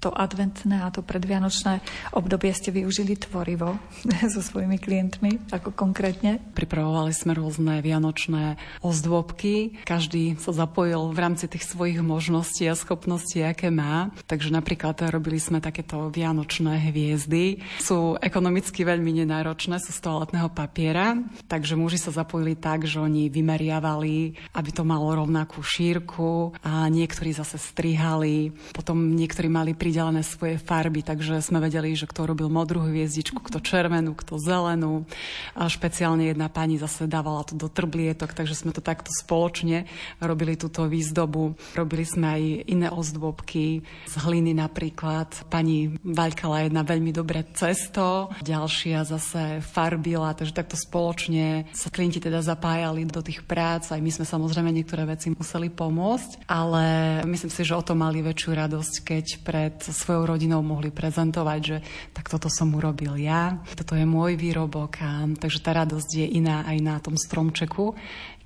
to 0.00 0.12
adventné 0.12 0.84
a 0.84 0.92
to 0.92 1.00
predvianočné 1.00 1.80
obdobie 2.12 2.52
ste 2.52 2.70
využili 2.70 3.16
tvorivo 3.16 3.80
so 4.32 4.40
svojimi 4.44 4.76
klientmi, 4.76 5.50
ako 5.50 5.72
konkrétne? 5.72 6.38
Pripravovali 6.52 7.12
sme 7.16 7.32
rôzne 7.32 7.80
vianočné 7.80 8.60
ozdôbky. 8.84 9.82
Každý 9.88 10.36
sa 10.36 10.52
zapojil 10.52 11.00
v 11.12 11.18
rámci 11.18 11.48
tých 11.48 11.64
svojich 11.64 12.00
možností 12.04 12.68
a 12.68 12.76
schopností, 12.76 13.40
aké 13.42 13.72
má. 13.72 14.12
Takže 14.28 14.52
napríklad 14.52 15.00
robili 15.08 15.40
sme 15.40 15.64
takéto 15.64 16.12
vianočné 16.12 16.92
hviezdy. 16.92 17.64
Sú 17.80 18.20
ekonomicky 18.20 18.84
veľmi 18.84 19.24
nenáročné, 19.24 19.80
sú 19.80 19.90
z 19.90 20.00
toaletného 20.04 20.52
papiera, 20.52 21.16
takže 21.48 21.78
muži 21.78 21.98
sa 22.00 22.12
zapojili 22.12 22.54
tak, 22.58 22.84
že 22.84 23.00
oni 23.00 23.32
vymeriavali, 23.32 24.36
aby 24.52 24.70
to 24.72 24.84
malo 24.84 25.12
rovnakú 25.16 25.64
šírku 25.64 26.54
a 26.60 26.86
niektorí 26.92 27.32
zase 27.32 27.56
strihali. 27.56 28.52
Potom 28.76 29.16
niektorí 29.16 29.48
mali 29.48 29.72
pridelené 29.86 30.26
svoje 30.26 30.58
farby, 30.58 31.06
takže 31.06 31.38
sme 31.38 31.62
vedeli, 31.62 31.94
že 31.94 32.10
kto 32.10 32.26
robil 32.26 32.50
modrú 32.50 32.90
hviezdičku, 32.90 33.38
kto 33.38 33.62
červenú, 33.62 34.18
kto 34.18 34.34
zelenú. 34.34 35.06
A 35.54 35.70
špeciálne 35.70 36.26
jedna 36.26 36.50
pani 36.50 36.74
zase 36.74 37.06
dávala 37.06 37.46
to 37.46 37.54
do 37.54 37.70
trblietok, 37.70 38.34
takže 38.34 38.58
sme 38.58 38.74
to 38.74 38.82
takto 38.82 39.14
spoločne 39.14 39.86
robili 40.18 40.58
túto 40.58 40.90
výzdobu. 40.90 41.54
Robili 41.78 42.02
sme 42.02 42.26
aj 42.34 42.42
iné 42.66 42.88
ozdôbky 42.90 43.86
z 44.10 44.14
hliny 44.26 44.58
napríklad. 44.58 45.46
Pani 45.46 45.94
vaľkala 46.02 46.66
jedna 46.66 46.82
veľmi 46.82 47.14
dobré 47.14 47.46
cesto, 47.54 48.34
ďalšia 48.42 49.06
zase 49.06 49.62
farbila, 49.62 50.34
takže 50.34 50.50
takto 50.50 50.74
spoločne 50.74 51.70
sa 51.70 51.94
klienti 51.94 52.18
teda 52.18 52.42
zapájali 52.42 53.06
do 53.06 53.22
tých 53.22 53.46
prác. 53.46 53.94
Aj 53.94 54.02
my 54.02 54.10
sme 54.10 54.26
samozrejme 54.26 54.74
niektoré 54.74 55.06
veci 55.06 55.30
museli 55.30 55.70
pomôcť, 55.70 56.50
ale 56.50 57.22
myslím 57.22 57.54
si, 57.54 57.62
že 57.62 57.78
o 57.78 57.86
to 57.86 57.94
mali 57.94 58.18
väčšiu 58.18 58.50
radosť, 58.50 58.94
keď 59.06 59.26
pred 59.44 59.75
pred 59.76 59.92
svojou 59.92 60.24
rodinou 60.24 60.64
mohli 60.64 60.88
prezentovať, 60.88 61.60
že 61.60 61.76
tak 62.16 62.32
toto 62.32 62.48
som 62.48 62.72
urobil 62.72 63.20
ja, 63.20 63.60
toto 63.76 63.92
je 63.92 64.08
môj 64.08 64.40
výrobok 64.40 64.98
a 65.04 65.28
takže 65.36 65.60
tá 65.60 65.76
radosť 65.76 66.10
je 66.24 66.26
iná 66.40 66.64
aj 66.64 66.76
na 66.80 66.96
tom 66.98 67.14
stromčeku, 67.14 67.92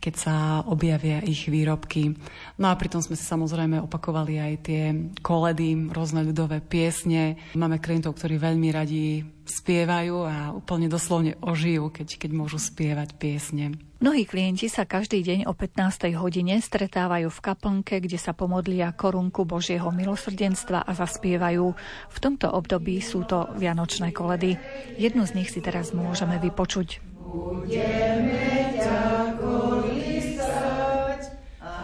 keď 0.01 0.15
sa 0.17 0.35
objavia 0.65 1.21
ich 1.21 1.47
výrobky. 1.47 2.17
No 2.57 2.73
a 2.73 2.75
pritom 2.75 3.05
sme 3.05 3.15
si 3.15 3.25
samozrejme 3.25 3.85
opakovali 3.85 4.41
aj 4.41 4.55
tie 4.65 4.83
koledy, 5.21 5.93
rôzne 5.93 6.25
ľudové 6.25 6.65
piesne. 6.65 7.37
Máme 7.53 7.79
klientov, 7.79 8.17
ktorí 8.17 8.41
veľmi 8.41 8.69
radi 8.73 9.21
spievajú 9.45 10.17
a 10.25 10.37
úplne 10.57 10.89
doslovne 10.89 11.37
ožijú, 11.45 11.93
keď, 11.93 12.17
keď 12.17 12.31
môžu 12.33 12.57
spievať 12.57 13.19
piesne. 13.21 13.90
Mnohí 14.01 14.25
klienti 14.25 14.65
sa 14.73 14.89
každý 14.89 15.21
deň 15.21 15.45
o 15.45 15.53
15. 15.53 16.17
hodine 16.17 16.57
stretávajú 16.57 17.29
v 17.29 17.43
kaplnke, 17.45 18.01
kde 18.01 18.17
sa 18.17 18.33
pomodlia 18.33 18.97
korunku 18.97 19.45
Božieho 19.45 19.93
milosrdenstva 19.93 20.89
a 20.89 20.97
zaspievajú. 20.97 21.77
V 22.09 22.17
tomto 22.17 22.49
období 22.49 23.05
sú 23.05 23.29
to 23.29 23.53
Vianočné 23.61 24.17
koledy. 24.17 24.57
Jednu 24.97 25.29
z 25.29 25.37
nich 25.37 25.53
si 25.53 25.61
teraz 25.61 25.93
môžeme 25.93 26.41
vypočuť. 26.41 27.05
Budeme 27.29 28.81
ťa 28.81 29.37
kolísať, 29.37 31.21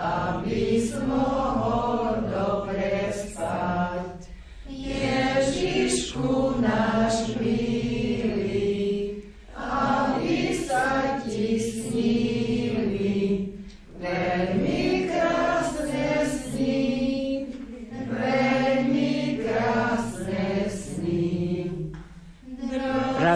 aby 0.00 0.88
mohol 1.04 1.65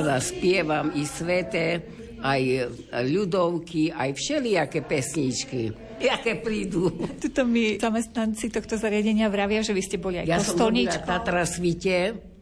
Rada 0.00 0.16
spievam 0.16 0.96
i 0.96 1.04
svete, 1.04 1.84
aj 2.24 2.40
ľudovky, 3.04 3.92
aj 3.92 4.16
všelijaké 4.16 4.80
pesničky 4.80 5.92
jaké 6.00 6.40
prídu. 6.40 6.88
Tuto 7.20 7.44
mi 7.44 7.76
zamestnanci 7.76 8.48
tohto 8.48 8.80
zariadenia 8.80 9.28
vravia, 9.28 9.60
že 9.60 9.76
vy 9.76 9.82
ste 9.84 10.00
boli 10.00 10.16
aj 10.16 10.26
ja 10.32 10.40
kostolníčkou. 10.40 10.96
Ja 10.96 11.04
som 11.04 11.12
Tatra 11.12 11.44
Svite, 11.44 11.98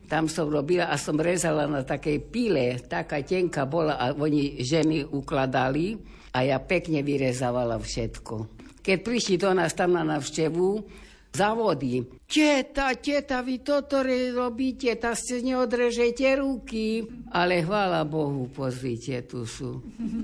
tam 0.06 0.30
som 0.30 0.46
robila 0.46 0.86
a 0.86 0.94
som 0.94 1.18
rezala 1.18 1.66
na 1.66 1.82
takej 1.82 2.22
pile, 2.30 2.78
taká 2.86 3.18
tenka 3.26 3.66
bola 3.66 3.98
a 3.98 4.14
oni 4.14 4.62
ženy 4.62 5.10
ukladali 5.10 5.98
a 6.30 6.46
ja 6.46 6.62
pekne 6.62 7.02
vyrezávala 7.02 7.82
všetko. 7.82 8.34
Keď 8.78 8.96
prišli 9.02 9.42
do 9.42 9.50
nás 9.50 9.74
tam 9.74 9.98
na 9.98 10.06
navštevu, 10.06 10.86
závodí. 11.32 12.04
Teta, 12.28 12.92
teta, 12.96 13.40
vy 13.40 13.60
toto 13.64 14.04
robíte, 14.32 14.92
tak 15.00 15.16
ste 15.16 15.40
neodrežete 15.40 16.36
ruky. 16.36 17.04
Ale 17.32 17.64
chvála 17.64 18.04
Bohu, 18.04 18.48
pozrite, 18.52 19.24
tu 19.24 19.48
sú. 19.48 19.80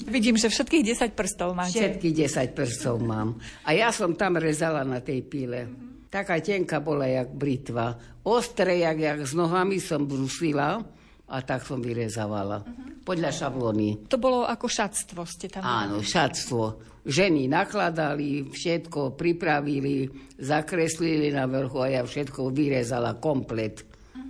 Vidím, 0.08 0.36
že 0.36 0.52
všetkých 0.52 0.84
10 0.94 1.16
prstov 1.16 1.56
máte. 1.56 1.80
Všetkých 1.80 2.14
10 2.28 2.56
prstov 2.56 3.00
mám. 3.00 3.40
A 3.64 3.72
ja 3.72 3.92
som 3.92 4.12
tam 4.16 4.36
rezala 4.36 4.84
na 4.84 5.00
tej 5.00 5.24
pile. 5.24 5.68
Taká 6.12 6.38
tenka 6.38 6.78
bola, 6.78 7.10
jak 7.10 7.34
britva. 7.34 7.98
Ostré, 8.22 8.86
jak, 8.86 8.98
jak 8.98 9.18
s 9.26 9.34
nohami 9.34 9.82
som 9.82 10.06
brusila 10.06 10.93
a 11.28 11.36
tak 11.40 11.64
som 11.64 11.80
vyrezávala. 11.80 12.60
Podľa 13.04 13.30
šablóny. 13.32 14.08
To 14.08 14.16
bolo 14.20 14.44
ako 14.44 14.66
šatstvo 14.68 15.24
ste 15.24 15.48
tam. 15.48 15.64
Áno, 15.64 16.00
šatstvo 16.00 16.94
ženy 17.04 17.48
nakladali, 17.52 18.48
všetko 18.48 19.12
pripravili, 19.12 20.08
zakreslili 20.40 21.28
na 21.32 21.44
vrchu 21.44 21.78
a 21.84 22.00
ja 22.00 22.02
všetko 22.02 22.48
vyrezala 22.48 23.20
komplet 23.20 23.84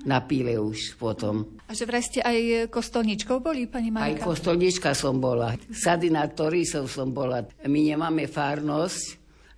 na 0.04 0.20
píle 0.20 0.61
už 0.61 1.00
potom. 1.00 1.57
A 1.64 1.72
že 1.72 1.88
vraj 1.88 2.04
ste 2.04 2.20
aj 2.20 2.68
kostolničkou 2.68 3.40
boli, 3.40 3.64
pani 3.70 3.88
Marika? 3.88 4.20
Aj 4.20 4.26
kostolnička 4.28 4.92
som 4.92 5.16
bola. 5.16 5.57
Sadinatoristov 5.72 6.92
som 6.92 7.14
bola. 7.14 7.40
My 7.64 7.80
nemáme 7.94 8.28
farnosť, 8.28 9.04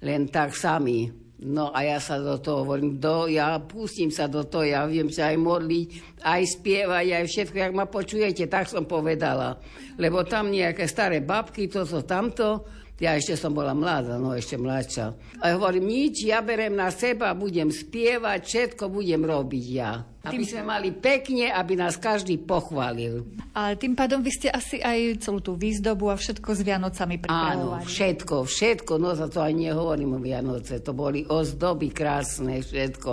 len 0.07 0.31
tak 0.31 0.55
sami. 0.55 1.26
No 1.37 1.69
a 1.69 1.85
ja 1.85 2.01
sa 2.01 2.17
do 2.17 2.41
toho 2.41 2.65
hovorím, 2.65 2.97
do, 2.97 3.29
ja 3.29 3.61
pustím 3.61 4.09
sa 4.09 4.25
do 4.25 4.49
toho, 4.49 4.65
ja 4.65 4.89
viem 4.89 5.13
sa 5.13 5.29
aj 5.29 5.37
modliť, 5.37 5.89
aj 6.25 6.43
spievať, 6.57 7.07
aj 7.13 7.25
všetko, 7.29 7.57
jak 7.61 7.75
ma 7.77 7.85
počujete, 7.85 8.49
tak 8.49 8.73
som 8.73 8.89
povedala. 8.89 9.61
Lebo 10.01 10.25
tam 10.25 10.49
nejaké 10.49 10.89
staré 10.89 11.21
babky, 11.21 11.69
toto, 11.69 12.01
tamto, 12.09 12.65
ja 12.97 13.13
ešte 13.13 13.37
som 13.37 13.53
bola 13.53 13.77
mladá, 13.77 14.17
no 14.17 14.33
ešte 14.33 14.57
mladšia. 14.57 15.13
A 15.45 15.53
hovorím, 15.53 15.85
nič, 15.85 16.25
ja 16.25 16.41
berem 16.41 16.73
na 16.73 16.89
seba, 16.89 17.37
budem 17.37 17.69
spievať, 17.69 18.41
všetko 18.41 18.89
budem 18.89 19.21
robiť 19.21 19.67
ja. 19.77 20.01
Aby 20.27 20.43
tým... 20.43 20.51
sme 20.51 20.63
mali 20.67 20.91
pekne, 20.91 21.55
aby 21.55 21.79
nás 21.79 21.95
každý 21.95 22.43
pochválil. 22.43 23.23
Ale 23.55 23.79
tým 23.79 23.95
pádom 23.95 24.21
vy 24.21 24.31
ste 24.35 24.49
asi 24.51 24.83
aj 24.83 25.23
celú 25.23 25.39
tú 25.39 25.55
výzdobu 25.55 26.11
a 26.11 26.19
všetko 26.19 26.49
s 26.51 26.61
Vianocami 26.67 27.17
pripravovali. 27.23 27.83
Áno, 27.83 27.89
všetko, 27.89 28.43
všetko, 28.43 28.93
no 28.99 29.15
za 29.15 29.31
to 29.31 29.41
aj 29.41 29.55
nehovorím 29.55 30.19
o 30.19 30.21
Vianoce. 30.21 30.83
To 30.83 30.93
boli 30.93 31.23
ozdoby 31.25 31.95
krásne, 31.95 32.61
všetko. 32.61 33.13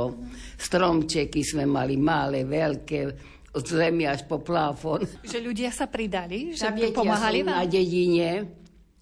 Stromčeky 0.57 1.45
sme 1.45 1.69
mali 1.69 1.95
malé, 2.01 2.43
veľké, 2.43 2.99
od 3.53 3.63
zemi 3.63 4.09
až 4.09 4.25
po 4.25 4.41
plafón. 4.41 5.05
Že 5.21 5.39
ľudia 5.45 5.69
sa 5.69 5.85
pridali, 5.85 6.57
že 6.57 6.65
pomáhali 6.89 7.45
vám? 7.45 7.61
na 7.61 7.69
dedine, 7.69 8.49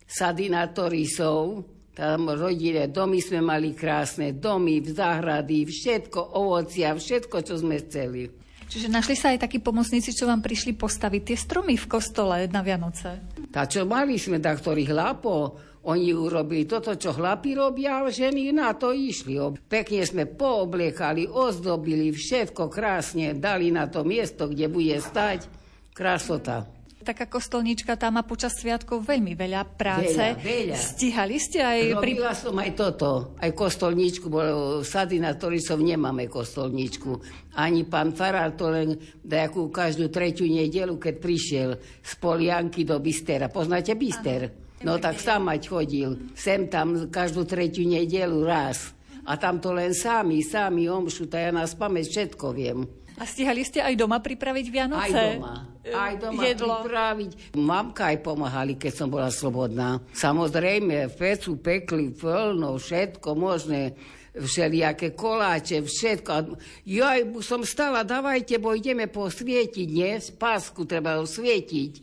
sady 0.03 0.51
na 0.51 0.67
to 0.67 0.91
rysov, 0.91 1.63
Tam 1.91 2.31
rodinné 2.31 2.87
domy 2.87 3.19
sme 3.19 3.43
mali 3.43 3.75
krásne, 3.75 4.31
domy, 4.31 4.79
v 4.79 4.95
záhrady, 4.95 5.67
všetko, 5.67 6.39
ovocia, 6.39 6.95
všetko, 6.95 7.37
čo 7.43 7.59
sme 7.59 7.83
chceli. 7.83 8.31
Čiže 8.71 8.87
našli 8.87 9.19
sa 9.19 9.35
aj 9.35 9.43
takí 9.43 9.59
pomocníci, 9.59 10.15
čo 10.15 10.23
vám 10.31 10.39
prišli 10.39 10.79
postaviť 10.79 11.21
tie 11.27 11.35
stromy 11.35 11.75
v 11.75 11.89
kostole 11.91 12.47
na 12.47 12.63
Vianoce? 12.63 13.35
Tá, 13.51 13.67
čo 13.67 13.83
mali 13.83 14.15
sme, 14.15 14.39
tak 14.39 14.63
ktorý 14.63 14.87
hlapo, 14.87 15.59
oni 15.83 16.15
urobili 16.15 16.63
toto, 16.63 16.95
čo 16.95 17.11
chlapi 17.11 17.57
robia, 17.57 18.07
ženy 18.07 18.55
na 18.55 18.71
to 18.71 18.95
išli. 18.95 19.35
Pekne 19.67 20.07
sme 20.07 20.23
poobliekali, 20.29 21.27
ozdobili, 21.27 22.15
všetko 22.15 22.71
krásne, 22.71 23.35
dali 23.35 23.73
na 23.75 23.91
to 23.91 24.07
miesto, 24.07 24.47
kde 24.47 24.71
bude 24.71 24.95
stať. 25.03 25.49
Krásota. 25.91 26.80
Taká 27.01 27.25
kostolnička 27.25 27.97
tá 27.97 28.13
má 28.13 28.21
počas 28.21 28.53
sviatkov 28.61 29.01
veľmi 29.01 29.33
veľa 29.33 29.65
práce. 29.73 30.13
Veľa, 30.13 30.37
veľa. 30.37 30.77
Stíhali 30.77 31.37
ste 31.41 31.59
aj... 31.65 31.97
Robila 31.97 32.29
pri... 32.29 32.37
som 32.37 32.55
aj 32.61 32.71
toto, 32.77 33.33
aj 33.41 33.51
kostolničku, 33.57 34.29
bo 34.29 34.39
sady 34.85 35.17
na 35.17 35.33
Torisov 35.33 35.81
nemáme 35.81 36.29
kostolničku. 36.29 37.11
Ani 37.57 37.89
pán 37.89 38.13
Farár 38.13 38.53
to 38.53 38.69
len 38.69 38.93
dajakú 39.25 39.73
každú 39.73 40.13
tretiu 40.13 40.45
nedelu, 40.45 40.93
keď 41.01 41.15
prišiel 41.17 41.69
z 42.05 42.11
Polianky 42.21 42.85
do 42.85 43.01
Bistera. 43.01 43.49
Poznáte 43.49 43.97
Bister? 43.97 44.41
Aha. 44.45 44.85
No 44.85 44.97
tak 44.97 45.17
sám 45.17 45.49
mať 45.49 45.61
chodil. 45.69 46.33
Sem 46.37 46.69
tam 46.69 47.09
každú 47.09 47.45
tretiu 47.45 47.85
nedelu 47.85 48.45
raz. 48.45 48.93
A 49.25 49.37
tam 49.37 49.61
to 49.61 49.69
len 49.71 49.93
sami, 49.93 50.41
sami 50.41 50.89
omšu, 50.89 51.29
ja 51.29 51.53
na 51.53 51.65
spamäť 51.69 52.05
všetko 52.09 52.45
viem. 52.53 52.85
A 53.21 53.27
stihali 53.29 53.61
ste 53.61 53.85
aj 53.85 53.93
doma 53.93 54.17
pripraviť 54.17 54.65
Vianoce? 54.73 55.13
Aj 55.13 55.37
doma. 55.37 55.53
Aj 55.81 56.13
doma 56.17 56.41
Jedlo. 56.41 56.81
pripraviť. 56.81 57.31
Mamka 57.53 58.09
aj 58.09 58.17
pomáhali, 58.25 58.73
keď 58.81 58.93
som 58.97 59.07
bola 59.13 59.29
slobodná. 59.29 60.01
Samozrejme, 60.09 61.05
v 61.05 61.15
pecu 61.17 61.53
pekli 61.61 62.09
plno, 62.17 62.81
všetko 62.81 63.29
možné 63.37 63.93
všelijaké 64.31 65.11
koláče, 65.11 65.83
všetko. 65.83 66.31
Ja 66.87 67.19
som 67.43 67.67
stala, 67.67 68.07
dávajte, 68.07 68.57
bo 68.57 68.71
ideme 68.71 69.11
posvietiť, 69.11 69.87
nie? 69.91 70.17
Z 70.17 70.39
pásku 70.39 70.87
treba 70.87 71.19
svietiť. 71.19 71.93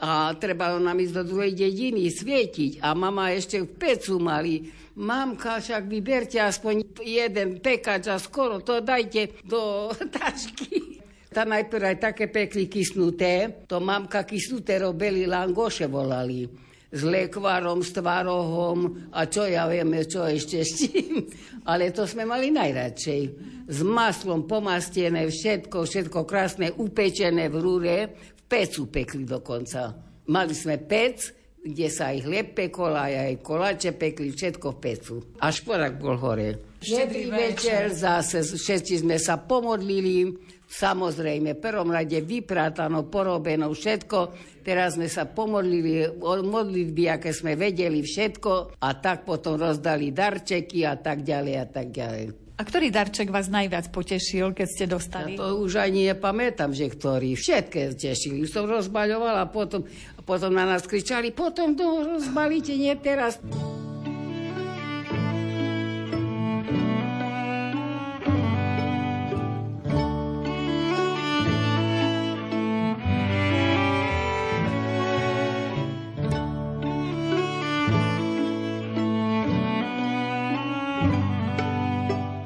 A 0.00 0.32
treba 0.36 0.72
nám 0.80 0.96
ísť 0.96 1.14
do 1.20 1.24
druhej 1.36 1.52
dediny 1.52 2.08
svietiť. 2.08 2.80
A 2.80 2.96
mama 2.96 3.36
ešte 3.36 3.60
v 3.60 3.68
pecu 3.76 4.16
mali 4.16 4.64
Mamka, 5.00 5.64
však 5.64 5.88
vyberte 5.88 6.36
aspoň 6.36 7.00
jeden 7.00 7.62
pekač 7.62 8.10
a 8.10 8.20
skoro 8.20 8.60
to 8.60 8.84
dajte 8.84 9.40
do 9.48 9.88
tašky. 10.16 11.00
Tá 11.30 11.46
najprv 11.46 11.94
aj 11.94 11.98
také 12.10 12.26
pekli 12.26 12.66
kysnuté, 12.66 13.64
to 13.70 13.78
mamka 13.78 14.26
kysnuté 14.26 14.82
robili, 14.82 15.30
langoše 15.30 15.86
volali 15.86 16.42
s 16.90 17.06
lekvárom, 17.06 17.86
s 17.86 17.94
tvarohom 17.94 19.08
a 19.14 19.30
čo 19.30 19.46
ja 19.46 19.70
vieme, 19.70 20.02
čo 20.10 20.26
ešte 20.26 20.66
s 20.66 20.90
tým. 20.90 21.22
Ale 21.70 21.94
to 21.94 22.02
sme 22.02 22.26
mali 22.26 22.50
najradšej. 22.50 23.22
S 23.70 23.78
maslom 23.86 24.50
pomastené, 24.50 25.30
všetko, 25.30 25.86
všetko 25.86 26.26
krásne, 26.26 26.74
upečené 26.74 27.46
v 27.46 27.56
rúre, 27.62 27.96
v 28.10 28.39
pecu 28.50 28.90
pekli 28.90 29.22
dokonca. 29.22 29.94
Mali 30.26 30.54
sme 30.54 30.82
pec, 30.82 31.30
kde 31.62 31.86
sa 31.86 32.10
aj 32.10 32.26
chlieb 32.26 32.48
pekol, 32.56 32.96
aj, 32.96 33.14
aj 33.30 33.34
koláče 33.44 33.90
pekli, 33.94 34.34
všetko 34.34 34.66
v 34.74 34.78
pecu. 34.82 35.14
A 35.38 35.54
šporak 35.54 36.02
bol 36.02 36.18
hore. 36.18 36.74
Štedrý 36.80 37.28
večer, 37.28 37.92
zase 37.92 38.40
všetci 38.40 39.04
sme 39.04 39.20
sa 39.20 39.36
pomodlili, 39.36 40.32
samozrejme, 40.64 41.60
prvom 41.60 41.92
rade 41.92 42.24
vyprátano, 42.24 43.04
porobeno, 43.12 43.68
všetko. 43.68 44.18
Teraz 44.64 44.96
sme 44.96 45.04
sa 45.12 45.28
pomodlili 45.28 46.08
modlitby, 46.24 47.20
aké 47.20 47.36
sme 47.36 47.52
vedeli, 47.60 48.00
všetko. 48.00 48.80
A 48.80 48.88
tak 48.96 49.28
potom 49.28 49.60
rozdali 49.60 50.16
darčeky 50.16 50.88
a 50.88 50.96
tak 50.96 51.20
ďalej 51.20 51.54
a 51.60 51.66
tak 51.68 51.92
ďalej. 51.92 52.49
A 52.60 52.64
ktorý 52.68 52.92
darček 52.92 53.32
vás 53.32 53.48
najviac 53.48 53.88
potešil, 53.88 54.52
keď 54.52 54.68
ste 54.68 54.84
dostali? 54.84 55.32
Ja 55.32 55.48
to 55.48 55.64
už 55.64 55.80
ani 55.80 56.12
nepamätám, 56.12 56.76
že 56.76 56.92
ktorý. 56.92 57.32
Všetké 57.32 57.96
tešili. 57.96 58.44
Už 58.44 58.52
som 58.52 58.68
rozbaľovala 58.68 59.48
potom, 59.48 59.88
potom 60.28 60.52
na 60.52 60.68
nás 60.68 60.84
kričali, 60.84 61.32
potom 61.32 61.72
to 61.72 62.04
rozbalíte, 62.04 62.76
nie 62.76 62.92
teraz. 63.00 63.40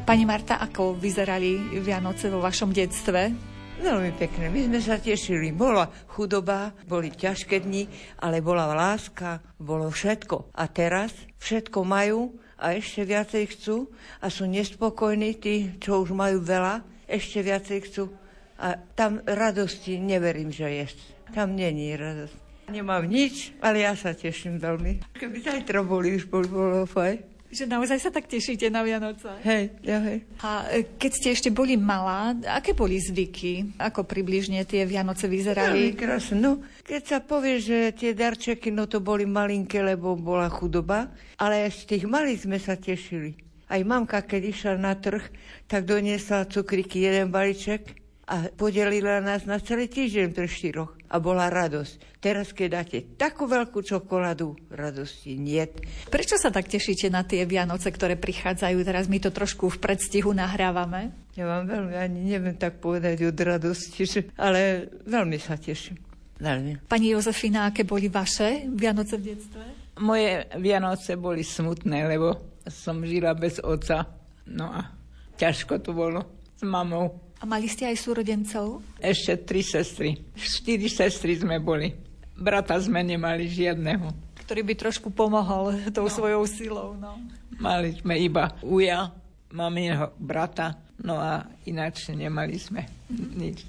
Pani 0.04 0.28
Marta, 0.28 0.60
ako 0.60 1.00
vyzerali 1.00 1.80
Vianoce 1.80 2.28
vo 2.28 2.44
vašom 2.44 2.76
detstve? 2.76 3.32
Veľmi 3.80 4.12
pekne. 4.20 4.52
My 4.52 4.68
sme 4.68 4.76
sa 4.84 5.00
tešili. 5.00 5.48
Bola 5.48 5.88
chudoba, 6.12 6.76
boli 6.84 7.08
ťažké 7.08 7.64
dni, 7.64 7.88
ale 8.20 8.44
bola 8.44 8.68
láska, 8.76 9.40
bolo 9.56 9.88
všetko. 9.88 10.52
A 10.60 10.68
teraz 10.68 11.08
všetko 11.40 11.88
majú 11.88 12.36
a 12.60 12.76
ešte 12.76 13.00
viacej 13.08 13.56
chcú 13.56 13.88
a 14.20 14.28
sú 14.28 14.44
nespokojní 14.44 15.40
tí, 15.40 15.72
čo 15.80 16.04
už 16.04 16.12
majú 16.12 16.44
veľa, 16.44 16.84
ešte 17.08 17.40
viacej 17.40 17.78
chcú. 17.88 18.12
A 18.60 18.76
tam 18.92 19.24
radosti 19.24 19.96
neverím, 19.96 20.52
že 20.52 20.68
je. 20.68 20.86
Tam 21.32 21.56
není 21.56 21.96
radosť. 21.96 22.68
Nemám 22.68 23.08
nič, 23.08 23.56
ale 23.64 23.88
ja 23.88 23.96
sa 23.96 24.12
teším 24.12 24.60
veľmi. 24.60 25.16
Keby 25.16 25.40
zajtra 25.40 25.80
boli, 25.80 26.12
už 26.12 26.28
bol, 26.28 26.44
bolo 26.44 26.84
fajn. 26.84 27.33
Že 27.54 27.70
naozaj 27.70 27.98
sa 28.02 28.10
tak 28.10 28.26
tešíte 28.26 28.66
na 28.66 28.82
Vianoce. 28.82 29.30
Hej, 29.46 29.78
ja 29.86 30.02
hej. 30.02 30.26
A 30.42 30.66
e, 30.74 30.82
keď 30.98 31.10
ste 31.14 31.28
ešte 31.30 31.50
boli 31.54 31.78
malá, 31.78 32.34
aké 32.50 32.74
boli 32.74 32.98
zvyky? 32.98 33.78
Ako 33.78 34.02
približne 34.02 34.66
tie 34.66 34.82
Vianoce 34.82 35.30
vyzerali? 35.30 35.94
Veľmi 35.94 35.94
krásne. 35.94 36.42
No, 36.42 36.58
keď 36.82 37.02
sa 37.06 37.18
povie, 37.22 37.62
že 37.62 37.94
tie 37.94 38.10
darčeky, 38.10 38.74
no 38.74 38.90
to 38.90 38.98
boli 38.98 39.22
malinké, 39.22 39.86
lebo 39.86 40.18
bola 40.18 40.50
chudoba, 40.50 41.14
ale 41.38 41.70
z 41.70 41.94
tých 41.94 42.04
malých 42.10 42.42
sme 42.42 42.58
sa 42.58 42.74
tešili. 42.74 43.38
Aj 43.70 43.78
mamka, 43.86 44.18
keď 44.26 44.42
išla 44.50 44.74
na 44.74 44.98
trh, 44.98 45.22
tak 45.70 45.86
doniesla 45.86 46.50
cukriky 46.50 47.06
jeden 47.06 47.30
balíček 47.30 48.03
a 48.24 48.48
podelila 48.52 49.20
nás 49.20 49.44
na 49.44 49.60
celý 49.60 49.88
týždeň 49.88 50.32
pre 50.32 50.48
štyroch. 50.48 50.96
A 51.12 51.20
bola 51.20 51.52
radosť. 51.52 52.18
Teraz, 52.18 52.50
keď 52.56 52.68
dáte 52.80 52.98
takú 53.20 53.44
veľkú 53.44 53.84
čokoládu, 53.84 54.56
radosti 54.72 55.37
niet. 55.37 55.76
Prečo 56.08 56.40
sa 56.40 56.48
tak 56.48 56.66
tešíte 56.66 57.12
na 57.12 57.22
tie 57.22 57.44
Vianoce, 57.44 57.92
ktoré 57.92 58.16
prichádzajú? 58.16 58.80
Teraz 58.82 59.06
my 59.06 59.20
to 59.20 59.30
trošku 59.30 59.68
v 59.68 59.78
predstihu 59.78 60.32
nahrávame. 60.32 61.12
Ja 61.37 61.44
vám 61.46 61.68
veľmi 61.68 61.94
ani 61.94 62.20
neviem 62.34 62.56
tak 62.56 62.80
povedať 62.80 63.28
od 63.28 63.37
radosti, 63.37 64.02
že, 64.08 64.20
ale 64.40 64.88
veľmi 65.04 65.37
sa 65.38 65.60
teším. 65.60 66.00
Veľmi. 66.40 66.90
Pani 66.90 67.14
Jozefina, 67.14 67.70
aké 67.70 67.87
boli 67.87 68.10
vaše 68.10 68.66
Vianoce 68.72 69.20
v 69.20 69.37
detstve? 69.37 69.64
Moje 70.02 70.50
Vianoce 70.58 71.14
boli 71.14 71.46
smutné, 71.46 72.10
lebo 72.10 72.58
som 72.66 72.98
žila 73.06 73.38
bez 73.38 73.62
oca. 73.62 74.02
No 74.50 74.66
a 74.72 74.90
ťažko 75.38 75.78
to 75.78 75.94
bolo 75.94 76.26
s 76.58 76.62
mamou. 76.66 77.23
A 77.44 77.48
mali 77.61 77.68
ste 77.68 77.85
aj 77.85 78.00
súrodencov? 78.00 78.80
Ešte 78.96 79.37
tri 79.44 79.61
sestry. 79.61 80.16
Štyri 80.33 80.88
sestry 80.88 81.37
sme 81.37 81.61
boli. 81.61 81.92
Brata 82.33 82.72
sme 82.80 83.04
nemali 83.04 83.44
žiadneho. 83.52 84.16
Ktorý 84.48 84.64
by 84.64 84.72
trošku 84.80 85.12
pomohol 85.12 85.76
tou 85.92 86.09
no. 86.09 86.14
svojou 86.16 86.48
silou. 86.48 86.96
No. 86.96 87.20
Mali 87.61 88.00
sme 88.00 88.16
iba 88.16 88.48
uja, 88.64 89.12
jeho 89.52 90.09
brata, 90.16 90.72
no 91.04 91.20
a 91.20 91.44
ináč 91.68 92.16
nemali 92.16 92.57
sme 92.57 92.88
nič. 93.12 93.68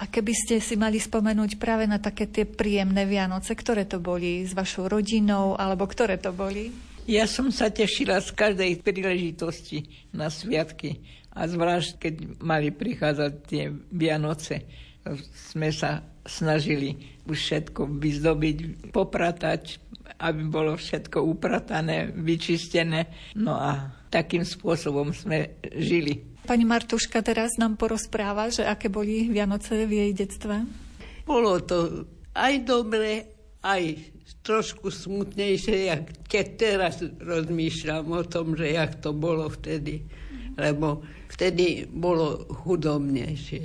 A 0.00 0.08
keby 0.08 0.32
ste 0.32 0.64
si 0.64 0.72
mali 0.72 0.96
spomenúť 0.96 1.60
práve 1.60 1.84
na 1.84 2.00
také 2.00 2.24
tie 2.24 2.48
príjemné 2.48 3.04
Vianoce, 3.04 3.52
ktoré 3.52 3.84
to 3.84 4.00
boli 4.00 4.48
s 4.48 4.56
vašou 4.56 4.88
rodinou, 4.88 5.60
alebo 5.60 5.84
ktoré 5.84 6.16
to 6.16 6.32
boli? 6.32 6.72
Ja 7.04 7.28
som 7.28 7.52
sa 7.52 7.68
tešila 7.68 8.16
z 8.24 8.32
každej 8.32 8.80
príležitosti 8.80 10.08
na 10.08 10.32
sviatky 10.32 11.04
a 11.34 11.40
zvlášť, 11.50 11.90
keď 11.98 12.14
mali 12.40 12.70
prichádzať 12.70 13.32
tie 13.44 13.68
Vianoce, 13.90 14.64
sme 15.52 15.68
sa 15.74 16.00
snažili 16.24 17.20
už 17.28 17.36
všetko 17.36 17.90
vyzdobiť, 18.00 18.56
popratať, 18.94 19.62
aby 20.24 20.42
bolo 20.48 20.78
všetko 20.78 21.20
upratané, 21.20 22.08
vyčistené. 22.14 23.34
No 23.36 23.58
a 23.58 23.92
takým 24.08 24.46
spôsobom 24.46 25.12
sme 25.12 25.60
žili. 25.76 26.22
Pani 26.44 26.64
Martuška 26.64 27.24
teraz 27.24 27.56
nám 27.56 27.76
porozpráva, 27.80 28.52
že 28.52 28.64
aké 28.64 28.92
boli 28.92 29.28
Vianoce 29.28 29.84
v 29.84 30.08
jej 30.08 30.12
detstve. 30.12 30.64
Bolo 31.24 31.60
to 31.64 32.04
aj 32.36 32.52
dobre, 32.64 33.32
aj 33.64 34.12
trošku 34.44 34.92
smutnejšie, 34.92 35.88
jak 35.88 36.04
keď 36.28 36.46
teraz 36.60 37.00
rozmýšľam 37.00 38.06
o 38.12 38.22
tom, 38.28 38.52
že 38.52 38.76
jak 38.76 39.00
to 39.00 39.16
bolo 39.16 39.48
vtedy. 39.48 40.04
Lebo 40.54 41.02
vtedy 41.30 41.86
bolo 41.90 42.46
chudobnejšie. 42.64 43.64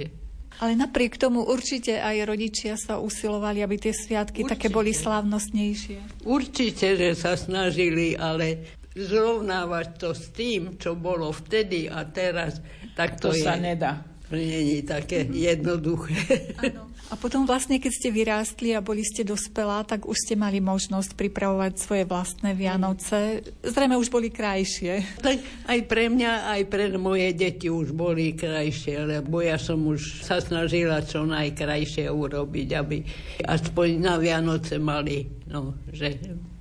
Ale 0.59 0.75
napriek 0.75 1.15
tomu 1.15 1.47
určite 1.47 2.03
aj 2.03 2.27
rodičia 2.27 2.75
sa 2.75 2.99
usilovali, 2.99 3.63
aby 3.63 3.79
tie 3.79 3.95
sviatky 3.95 4.43
určite. 4.43 4.53
také 4.59 4.67
boli 4.67 4.91
slávnostnejšie. 4.91 6.27
Určite, 6.27 6.99
že 6.99 7.15
sa 7.15 7.39
snažili, 7.39 8.19
ale 8.19 8.67
zrovnávať 8.91 9.87
to 9.95 10.11
s 10.11 10.35
tým, 10.35 10.75
čo 10.75 10.99
bolo 10.99 11.31
vtedy 11.31 11.87
a 11.87 12.03
teraz, 12.03 12.59
tak 12.97 13.15
to, 13.21 13.31
to 13.31 13.39
je, 13.39 13.43
sa 13.47 13.55
nedá. 13.55 14.08
Je 14.29 14.85
také 14.85 15.25
jednoduché. 15.25 16.53
Ano. 16.61 16.89
A 17.09 17.17
potom 17.17 17.49
vlastne, 17.49 17.81
keď 17.81 17.89
ste 17.89 18.09
vyrástli 18.13 18.77
a 18.77 18.85
boli 18.85 19.01
ste 19.01 19.25
dospelá, 19.25 19.81
tak 19.81 20.05
už 20.05 20.13
ste 20.13 20.37
mali 20.37 20.61
možnosť 20.61 21.17
pripravovať 21.17 21.73
svoje 21.81 22.03
vlastné 22.05 22.53
Vianoce. 22.53 23.41
Zrejme 23.65 23.97
už 23.97 24.13
boli 24.13 24.29
krajšie. 24.29 25.17
Tak 25.17 25.65
aj 25.65 25.79
pre 25.89 26.05
mňa, 26.13 26.53
aj 26.53 26.61
pre 26.69 26.93
moje 27.01 27.33
deti 27.33 27.65
už 27.65 27.97
boli 27.97 28.37
krajšie, 28.37 29.09
lebo 29.09 29.41
ja 29.41 29.57
som 29.57 29.81
už 29.89 30.21
sa 30.21 30.37
snažila 30.37 31.01
čo 31.01 31.25
najkrajšie 31.25 32.05
urobiť, 32.13 32.69
aby 32.77 33.01
aspoň 33.41 33.87
na 33.97 34.21
Vianoce 34.21 34.77
mali, 34.77 35.25
no, 35.49 35.81
že 35.89 36.13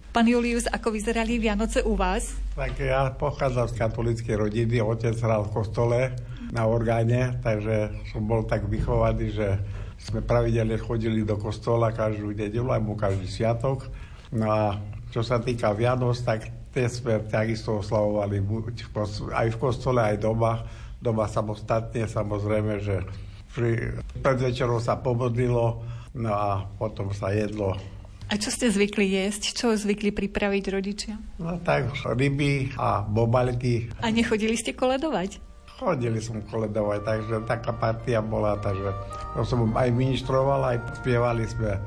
Pán 0.08 0.24
Julius, 0.24 0.64
ako 0.64 0.96
vyzerali 0.96 1.36
Vianoce 1.36 1.84
u 1.84 1.92
vás? 1.92 2.32
Tak 2.56 2.80
ja 2.80 3.12
pochádzam 3.12 3.68
z 3.68 3.76
katolíckej 3.76 4.34
rodiny, 4.40 4.80
otec 4.80 5.12
hral 5.20 5.44
v 5.44 5.52
kostole 5.52 5.98
na 6.52 6.64
orgáne, 6.64 7.36
takže 7.44 7.92
som 8.12 8.24
bol 8.24 8.44
tak 8.48 8.64
vychovaný, 8.68 9.32
že 9.36 9.48
sme 9.98 10.22
pravidelne 10.22 10.78
chodili 10.78 11.26
do 11.26 11.36
kostola 11.36 11.90
každú 11.90 12.30
nedelu, 12.32 12.78
mu 12.80 12.94
každý 12.94 13.26
sviatok. 13.26 13.90
No 14.30 14.46
a 14.48 14.62
čo 15.10 15.24
sa 15.24 15.42
týka 15.42 15.74
Vianoc, 15.74 16.16
tak 16.22 16.48
tie 16.70 16.86
sme 16.86 17.24
takisto 17.26 17.82
oslavovali 17.82 18.38
aj 19.34 19.48
v 19.50 19.58
kostole, 19.58 20.00
aj 20.04 20.20
doma. 20.20 20.62
Doma 20.98 21.30
samostatne, 21.30 22.10
samozrejme, 22.10 22.82
že 22.82 23.06
pri 23.54 24.02
predvečerom 24.18 24.82
sa 24.82 24.98
pomodlilo, 24.98 25.82
no 26.14 26.30
a 26.30 26.66
potom 26.78 27.14
sa 27.14 27.30
jedlo. 27.30 27.78
A 28.28 28.36
čo 28.36 28.52
ste 28.52 28.68
zvykli 28.68 29.08
jesť? 29.16 29.56
Čo 29.56 29.72
zvykli 29.72 30.12
pripraviť 30.12 30.64
rodičia? 30.68 31.14
No 31.40 31.56
tak 31.64 31.88
ryby 32.04 32.76
a 32.76 33.00
bobalky. 33.00 33.88
A 34.04 34.12
nechodili 34.12 34.52
ste 34.52 34.76
koledovať? 34.76 35.47
Chodili 35.78 36.18
som 36.18 36.42
koledovať, 36.50 37.06
takže 37.06 37.34
taká 37.46 37.70
partia 37.70 38.18
bola, 38.18 38.58
takže 38.58 38.90
som 39.46 39.62
aj 39.78 39.94
ministroval, 39.94 40.74
aj 40.74 40.98
spievali 40.98 41.46
sme 41.46 41.78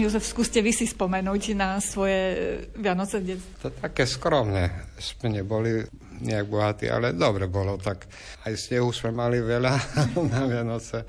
Pán 0.00 0.08
Jozef, 0.08 0.32
skúste 0.32 0.64
vy 0.64 0.72
si 0.72 0.88
spomenúť 0.88 1.52
na 1.52 1.76
svoje 1.76 2.56
Vianoce 2.72 3.20
v 3.20 3.36
detstve. 3.36 3.68
To 3.68 3.68
také 3.84 4.08
skromné. 4.08 4.88
Sme 4.96 5.28
neboli 5.28 5.84
nejak 6.24 6.48
bohatí, 6.48 6.88
ale 6.88 7.12
dobre 7.12 7.52
bolo. 7.52 7.76
Tak 7.76 8.08
aj 8.48 8.52
snehu 8.56 8.96
sme 8.96 9.12
mali 9.12 9.44
veľa 9.44 9.76
na 10.32 10.48
Vianoce. 10.48 11.04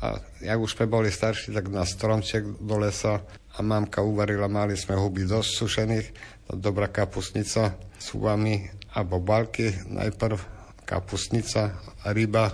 A 0.00 0.16
jak 0.40 0.56
už 0.56 0.80
sme 0.80 0.88
boli 0.88 1.12
starší, 1.12 1.52
tak 1.52 1.68
na 1.68 1.84
stromček 1.84 2.56
do 2.56 2.80
lesa 2.80 3.20
a 3.52 3.60
mamka 3.60 4.00
uvarila, 4.00 4.48
mali 4.48 4.80
sme 4.80 4.96
huby 4.96 5.28
dosť 5.28 5.50
sušených, 5.52 6.08
dobrá 6.56 6.88
kapusnica 6.88 7.76
s 7.76 8.16
hubami 8.16 8.64
a 8.96 9.04
bobalky. 9.04 9.76
Najprv 9.92 10.40
kapusnica, 10.88 11.76
ryba, 12.08 12.48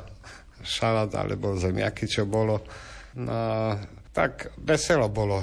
šalát 0.58 1.14
alebo 1.14 1.54
zemiaky, 1.54 2.10
čo 2.10 2.26
bolo. 2.26 2.66
No, 3.14 3.78
tak 4.10 4.50
veselo 4.58 5.06
bolo. 5.06 5.38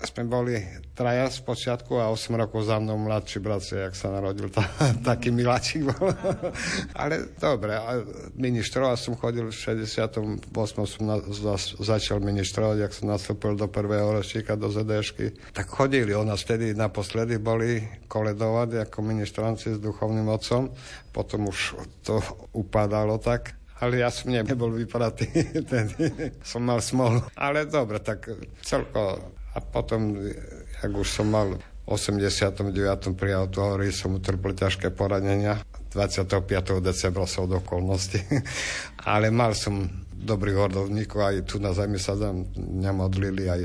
Sme 0.00 0.24
boli 0.24 0.56
traja 0.96 1.28
z 1.28 1.44
počiatku 1.44 2.00
a 2.00 2.08
8 2.08 2.32
rokov 2.32 2.64
za 2.64 2.80
mnou 2.80 2.96
mladší 2.96 3.36
brat, 3.44 3.60
jak 3.68 3.92
sa 3.92 4.08
narodil, 4.08 4.48
tá, 4.48 4.64
taký 5.12 5.28
miláčik 5.28 5.84
bol. 5.84 6.08
Ale 7.00 7.36
dobre, 7.36 7.76
ministrovať 8.32 8.96
som 8.96 9.14
chodil 9.20 9.44
v 9.44 9.52
68. 9.52 10.40
som 10.88 11.02
na, 11.04 11.20
za, 11.20 11.56
začal 11.84 12.24
ministrovať, 12.24 12.76
jak 12.80 12.92
som 12.96 13.12
nastúpil 13.12 13.60
do 13.60 13.68
prvého 13.68 14.08
ročníka 14.16 14.56
do 14.56 14.72
ZDŠky. 14.72 15.52
Tak 15.52 15.68
chodili, 15.68 16.16
o 16.16 16.24
nás 16.24 16.48
vtedy 16.48 16.72
naposledy 16.72 17.36
boli 17.36 17.84
koledovať 18.08 18.88
ako 18.88 19.04
ministranci 19.04 19.76
s 19.76 19.78
duchovným 19.78 20.32
otcom, 20.32 20.72
potom 21.12 21.52
už 21.52 21.76
to 22.00 22.24
upadalo 22.56 23.20
tak 23.20 23.60
ale 23.80 24.04
ja 24.04 24.12
som 24.12 24.28
nebol 24.28 24.68
vypratý, 24.76 25.24
ten, 25.72 25.88
som 26.44 26.60
mal 26.60 26.84
smolu. 26.84 27.24
Ale 27.32 27.64
dobre, 27.64 27.96
tak 28.04 28.28
celko. 28.60 29.39
A 29.54 29.58
potom, 29.58 30.14
ak 30.80 30.92
už 30.92 31.08
som 31.08 31.26
mal 31.30 31.58
v 31.58 31.60
89. 31.90 32.70
pri 33.18 33.34
autohorii 33.34 33.90
som 33.90 34.14
utrpel 34.14 34.54
ťažké 34.54 34.94
poranenia. 34.94 35.58
25. 35.90 36.46
decembra 36.78 37.26
sa 37.26 37.42
od 37.42 37.58
okolnosti. 37.58 38.22
Ale 39.10 39.34
mal 39.34 39.58
som 39.58 39.90
dobrých 40.20 40.56
hordovníkov, 40.56 41.18
aj 41.18 41.36
tu 41.48 41.56
na 41.58 41.74
zemi 41.74 41.98
sa 41.98 42.14
tam 42.14 42.46
nemodlili, 42.54 43.50
aj 43.50 43.62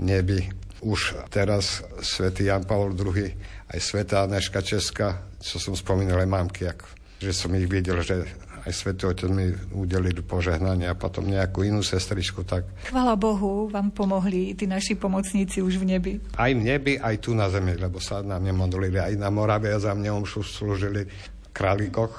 neby. 0.00 0.48
Už 0.80 1.18
teraz 1.28 1.82
svätý 2.00 2.48
Jan 2.48 2.64
Pavel 2.64 2.94
II, 2.94 3.28
aj 3.74 3.78
svätá 3.82 4.24
Aneška 4.24 4.62
Česka, 4.62 5.36
čo 5.42 5.58
som 5.58 5.74
spomínal 5.74 6.22
aj 6.22 6.30
mamky, 6.30 6.62
ako, 6.70 6.86
že 7.20 7.32
som 7.34 7.50
ich 7.58 7.66
videl, 7.66 8.00
že 8.00 8.24
aj 8.66 8.72
Svetý 8.74 9.06
Otec 9.06 9.30
mi 9.30 9.54
udelili 9.70 10.26
požehnanie 10.26 10.90
a 10.90 10.98
potom 10.98 11.30
nejakú 11.30 11.62
inú 11.62 11.86
sestričku. 11.86 12.42
Tak... 12.42 12.66
Chvala 12.90 13.14
Bohu, 13.14 13.70
vám 13.70 13.94
pomohli 13.94 14.58
tí 14.58 14.66
naši 14.66 14.98
pomocníci 14.98 15.62
už 15.62 15.78
v 15.78 15.94
nebi. 15.94 16.12
Aj 16.34 16.50
v 16.50 16.60
nebi, 16.66 16.98
aj 16.98 17.22
tu 17.22 17.30
na 17.38 17.46
zemi, 17.46 17.78
lebo 17.78 18.02
sa 18.02 18.26
nám 18.26 18.42
nemodlili. 18.42 18.98
Aj 18.98 19.14
na 19.14 19.30
Morave 19.30 19.70
a 19.70 19.78
za 19.78 19.94
už 19.94 20.42
slúžili 20.42 21.06
králikoch, 21.54 22.10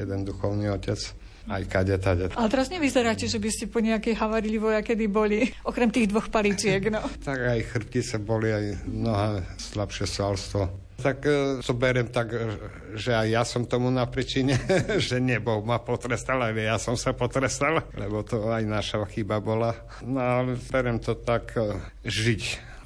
jeden 0.00 0.24
duchovný 0.24 0.72
otec 0.72 1.20
aj 1.50 1.62
kade, 1.66 1.96
tade. 1.98 2.30
Ale 2.36 2.48
teraz 2.52 2.70
nevyzeráte, 2.70 3.26
že 3.26 3.42
by 3.42 3.50
ste 3.50 3.64
po 3.66 3.82
nejakej 3.82 4.14
havarili 4.14 4.60
voja 4.60 4.84
kedy 4.86 5.10
boli, 5.10 5.50
okrem 5.66 5.90
tých 5.90 6.06
dvoch 6.06 6.30
paličiek, 6.30 6.78
no. 6.92 7.02
tak 7.26 7.42
aj 7.42 7.60
chrbtice 7.74 8.22
boli, 8.22 8.54
aj 8.54 8.86
mnohé 8.86 9.42
slabšie 9.58 10.06
svalstvo. 10.06 10.70
Tak 11.00 11.18
e, 11.24 11.64
to 11.64 11.72
beriem 11.72 12.12
tak, 12.12 12.36
e, 12.36 12.44
že 12.92 13.16
aj 13.16 13.28
ja 13.32 13.42
som 13.48 13.64
tomu 13.64 13.88
na 13.88 14.04
príčine, 14.04 14.60
že 15.08 15.16
nebo 15.16 15.64
ma 15.64 15.80
potrestal, 15.80 16.44
aj 16.44 16.52
ja 16.56 16.76
som 16.76 16.94
sa 16.94 17.16
potrestal, 17.16 17.80
lebo 17.96 18.20
to 18.20 18.52
aj 18.52 18.62
naša 18.68 19.00
chyba 19.08 19.40
bola. 19.40 19.72
No 20.04 20.20
ale 20.20 20.60
beriem 20.68 21.00
to 21.00 21.16
tak 21.16 21.56
e, 21.56 21.80
žiť 22.04 22.42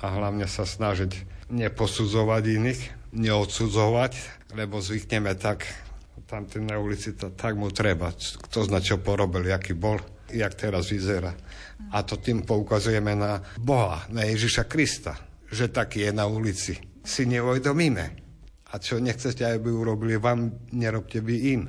a 0.07 0.15
hlavne 0.15 0.47
sa 0.47 0.63
snažiť 0.63 1.35
neposudzovať 1.51 2.43
iných, 2.61 2.83
neodsudzovať, 3.15 4.13
lebo 4.55 4.79
zvykneme 4.79 5.35
tak, 5.35 5.67
tam 6.31 6.47
na 6.65 6.79
ulici 6.79 7.13
to, 7.19 7.35
tak 7.35 7.59
mu 7.59 7.69
treba, 7.75 8.15
kto 8.15 8.59
zna 8.65 8.81
čo 8.81 9.03
porobil, 9.03 9.51
aký 9.51 9.77
bol, 9.77 10.01
jak 10.33 10.55
teraz 10.55 10.89
vyzerá. 10.89 11.35
A 11.93 12.01
to 12.03 12.17
tým 12.17 12.47
poukazujeme 12.47 13.13
na 13.15 13.43
Boha, 13.61 14.07
na 14.09 14.25
Ježiša 14.25 14.65
Krista, 14.67 15.15
že 15.51 15.69
taký 15.69 16.09
je 16.09 16.13
na 16.13 16.25
ulici. 16.29 16.79
Si 17.05 17.29
neuvedomíme. 17.29 18.05
A 18.73 18.83
čo 18.83 18.99
nechcete, 18.99 19.47
aby 19.47 19.71
urobili 19.71 20.19
vám, 20.19 20.51
nerobte 20.75 21.23
vy 21.23 21.37
im. 21.55 21.63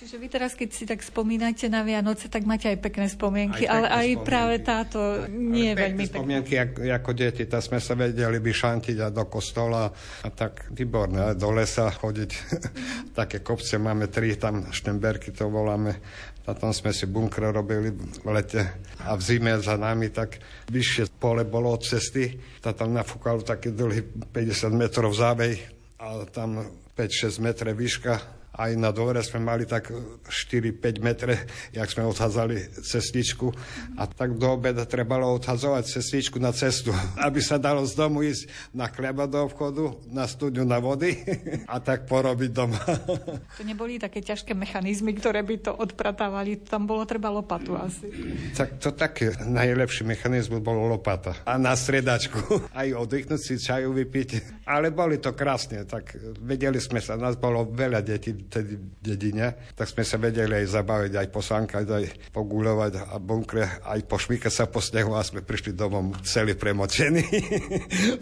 Čiže 0.00 0.16
vy 0.16 0.28
teraz, 0.32 0.56
keď 0.56 0.68
si 0.72 0.88
tak 0.88 1.04
spomínate 1.04 1.68
na 1.68 1.84
Vianoce, 1.84 2.32
tak 2.32 2.48
máte 2.48 2.72
aj 2.72 2.80
pekné 2.80 3.04
spomienky, 3.12 3.68
aj 3.68 3.72
ale 3.72 3.86
aj 3.92 4.08
spomienky. 4.08 4.24
práve 4.24 4.54
táto 4.64 4.98
nie 5.28 5.68
je 5.68 5.74
veľmi 5.76 6.04
pekné. 6.08 6.16
spomienky, 6.16 6.54
ako, 6.56 6.78
ako 6.88 7.10
deti, 7.12 7.44
tak 7.44 7.60
sme 7.60 7.78
sa 7.84 7.92
vedeli 7.92 8.40
by 8.40 8.48
šantiť 8.48 8.96
a 8.96 9.12
do 9.12 9.28
kostola 9.28 9.92
a 10.24 10.28
tak 10.32 10.72
výborné, 10.72 11.36
do 11.36 11.52
lesa 11.52 11.92
chodiť. 11.92 12.30
Také 13.20 13.44
kopce 13.44 13.76
máme 13.76 14.08
tri, 14.08 14.40
tam 14.40 14.72
štemberky 14.72 15.36
to 15.36 15.52
voláme. 15.52 16.00
Tam 16.40 16.74
sme 16.74 16.90
si 16.90 17.06
bunkre 17.06 17.52
robili 17.52 17.94
v 17.94 18.28
lete 18.32 18.62
a 19.06 19.14
v 19.14 19.22
zime 19.22 19.54
za 19.60 19.78
nami 19.78 20.10
tak 20.10 20.42
vyššie 20.66 21.14
pole 21.20 21.46
bolo 21.46 21.70
od 21.76 21.86
cesty. 21.86 22.34
A 22.66 22.74
tam 22.74 22.96
nafúkalo 22.96 23.44
taký 23.44 23.70
dlhý 23.70 24.32
50 24.34 24.72
metrov 24.74 25.14
závej 25.14 25.62
a 26.00 26.24
tam 26.32 26.64
5-6 26.96 27.44
metre 27.44 27.70
výška 27.76 28.39
aj 28.54 28.74
na 28.74 28.90
dvore 28.90 29.22
sme 29.22 29.42
mali 29.42 29.64
tak 29.64 29.94
4-5 30.26 31.06
metre, 31.06 31.46
jak 31.70 31.86
sme 31.86 32.06
odhádzali 32.10 32.82
cestičku 32.82 33.54
a 33.94 34.10
tak 34.10 34.34
do 34.36 34.58
obeda 34.58 34.82
trebalo 34.84 35.30
odhadzovať 35.38 35.84
cestičku 35.86 36.42
na 36.42 36.50
cestu, 36.50 36.90
aby 37.26 37.38
sa 37.38 37.62
dalo 37.62 37.86
z 37.86 37.94
domu 37.94 38.26
ísť 38.26 38.74
na 38.74 38.90
chleba 38.90 39.30
do 39.30 39.46
obchodu, 39.46 39.94
na 40.10 40.26
studňu 40.26 40.66
na 40.66 40.82
vody 40.82 41.14
a 41.74 41.78
tak 41.78 42.10
porobiť 42.10 42.50
doma. 42.50 42.80
To 43.60 43.66
neboli 43.66 44.00
také 44.00 44.24
ťažké 44.24 44.56
mechanizmy, 44.56 45.12
ktoré 45.12 45.44
by 45.44 45.56
to 45.60 45.72
odpratávali, 45.76 46.64
tam 46.64 46.88
bolo 46.88 47.04
treba 47.04 47.28
lopatu 47.28 47.76
asi. 47.76 48.08
Tak 48.56 48.80
to 48.80 48.96
také 48.96 49.36
najlepší 49.44 50.08
mechanizmus 50.08 50.64
bolo 50.64 50.88
lopata. 50.88 51.44
A 51.44 51.60
na 51.60 51.76
stredačku 51.76 52.72
aj 52.72 52.88
oddychnúť 52.96 53.40
si 53.40 53.54
čaju 53.60 53.92
vypiť. 53.92 54.64
Ale 54.64 54.94
boli 54.94 55.20
to 55.20 55.36
krásne, 55.36 55.84
tak 55.84 56.16
vedeli 56.40 56.80
sme 56.80 57.04
sa, 57.04 57.20
nás 57.20 57.36
bolo 57.36 57.68
veľa 57.68 58.00
detí, 58.00 58.32
tej 58.46 58.80
dedine, 59.02 59.56
tak 59.76 59.90
sme 59.90 60.06
sa 60.06 60.16
vedeli 60.16 60.62
aj 60.62 60.66
zabaviť, 60.72 61.12
aj 61.18 61.28
posánkať, 61.28 61.84
aj 61.90 62.04
poguľovať 62.30 62.92
a 63.10 63.16
bunkre, 63.18 63.82
aj 63.84 64.00
pošmýkať 64.06 64.52
sa 64.52 64.64
po 64.70 64.78
snehu 64.78 65.12
a 65.18 65.26
sme 65.26 65.44
prišli 65.44 65.76
domov 65.76 66.16
celý 66.24 66.56
premočení. 66.56 67.24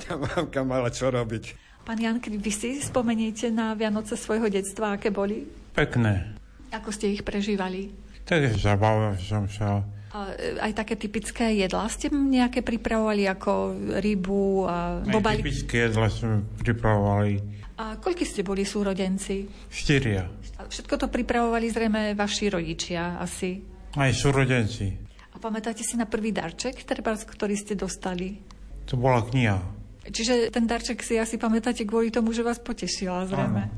Tá 0.05 0.17
mamka 0.17 0.63
mala 0.65 0.89
čo 0.89 1.11
robiť. 1.13 1.55
Pán 1.85 1.97
Jan, 1.97 2.21
keď 2.21 2.33
vy 2.37 2.53
si 2.53 2.71
spomeniete 2.85 3.49
na 3.49 3.73
Vianoce 3.73 4.17
svojho 4.17 4.53
detstva, 4.53 4.97
aké 4.97 5.09
boli? 5.09 5.49
Pekné. 5.73 6.37
Ako 6.69 6.93
ste 6.93 7.17
ich 7.17 7.25
prežívali? 7.25 7.93
Tak 8.29 8.61
zabavil 8.61 9.17
som 9.25 9.49
sa. 9.49 9.81
A 10.13 10.33
e, 10.37 10.57
aj 10.61 10.73
také 10.85 10.97
typické 10.97 11.53
jedlá 11.65 11.89
ste 11.89 12.09
nejaké 12.13 12.61
pripravovali, 12.65 13.29
ako 13.29 13.53
rybu 14.01 14.69
a 14.69 15.01
bobali? 15.05 15.41
Aj 15.41 15.45
typické 15.45 15.89
jedlá 15.89 16.09
sme 16.13 16.45
pripravovali 16.61 17.33
a 17.79 17.95
koľky 18.03 18.27
ste 18.27 18.43
boli 18.43 18.67
súrodenci? 18.67 19.47
Štyria. 19.71 20.27
Všetko 20.59 20.99
to 20.99 21.07
pripravovali 21.07 21.71
zrejme 21.71 22.19
vaši 22.19 22.51
rodičia 22.51 23.23
asi? 23.23 23.63
Aj 23.95 24.11
súrodenci. 24.11 24.99
A 25.33 25.37
pamätáte 25.39 25.87
si 25.87 25.95
na 25.95 26.11
prvý 26.11 26.35
darček, 26.35 26.83
ktorý 26.83 27.55
ste 27.55 27.79
dostali? 27.79 28.43
To 28.91 28.99
bola 28.99 29.23
kniha. 29.23 29.63
Čiže 30.11 30.51
ten 30.51 30.67
darček 30.67 31.07
si 31.07 31.15
asi 31.23 31.39
pamätáte 31.39 31.87
kvôli 31.87 32.11
tomu, 32.11 32.35
že 32.35 32.43
vás 32.43 32.59
potešila 32.59 33.31
zrejme. 33.31 33.71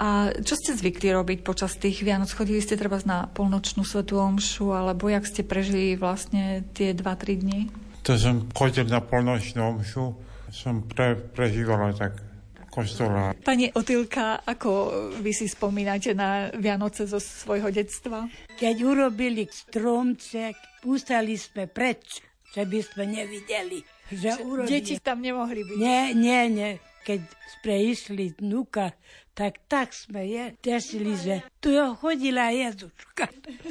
A 0.00 0.32
čo 0.40 0.56
ste 0.56 0.76
zvykli 0.76 1.12
robiť 1.12 1.44
počas 1.44 1.76
tých 1.76 2.04
Vianoc? 2.04 2.32
Chodili 2.32 2.60
ste 2.60 2.76
treba 2.76 3.00
na 3.04 3.28
polnočnú 3.28 3.84
svetú 3.84 4.20
omšu, 4.20 4.72
alebo 4.76 5.08
jak 5.08 5.28
ste 5.28 5.44
prežili 5.44 5.96
vlastne 5.96 6.68
tie 6.76 6.92
2-3 6.96 7.40
dni? 7.40 7.60
To 8.08 8.16
som 8.16 8.48
chodil 8.52 8.88
na 8.88 9.04
polnočnú 9.04 9.60
omšu, 9.60 10.16
som 10.52 10.84
pre, 10.84 11.16
prežívala 11.16 11.92
tak 11.92 12.29
kostola. 12.70 13.34
Pani 13.42 13.68
Otilka, 13.74 14.46
ako 14.46 14.70
vy 15.18 15.34
si 15.34 15.50
spomínate 15.50 16.14
na 16.14 16.48
Vianoce 16.54 17.04
zo 17.04 17.18
svojho 17.18 17.68
detstva? 17.74 18.30
Keď 18.56 18.76
urobili 18.86 19.50
stromček, 19.50 20.54
pústali 20.80 21.34
sme 21.34 21.66
preč, 21.66 22.22
že 22.54 22.62
by 22.64 22.78
sme 22.80 23.04
nevideli. 23.10 23.82
Že 24.08 24.30
urobili... 24.46 24.70
Deti 24.70 24.94
tam 25.02 25.18
nemohli 25.20 25.66
byť? 25.66 25.76
Nie, 25.76 26.14
nie, 26.14 26.42
nie. 26.50 26.70
Keď 27.02 27.20
sme 27.58 27.74
išli 27.90 28.26
nuka, 28.46 28.94
tak 29.34 29.64
tak 29.66 29.96
sme 29.96 30.26
je, 30.28 30.44
tešili, 30.60 31.16
že 31.16 31.34
tu 31.58 31.72
jo 31.72 31.96
chodila 31.96 32.52
Jezuška. 32.52 33.24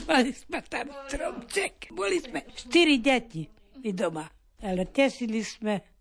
Mali 0.10 0.34
sme 0.34 0.60
tam 0.66 0.90
stromček. 1.06 1.94
Boli 1.94 2.18
sme 2.20 2.42
štyri 2.58 2.98
deti 2.98 3.46
doma. 3.94 4.26
Ale 4.60 4.90
tešili 4.92 5.40
sme, 5.40 5.99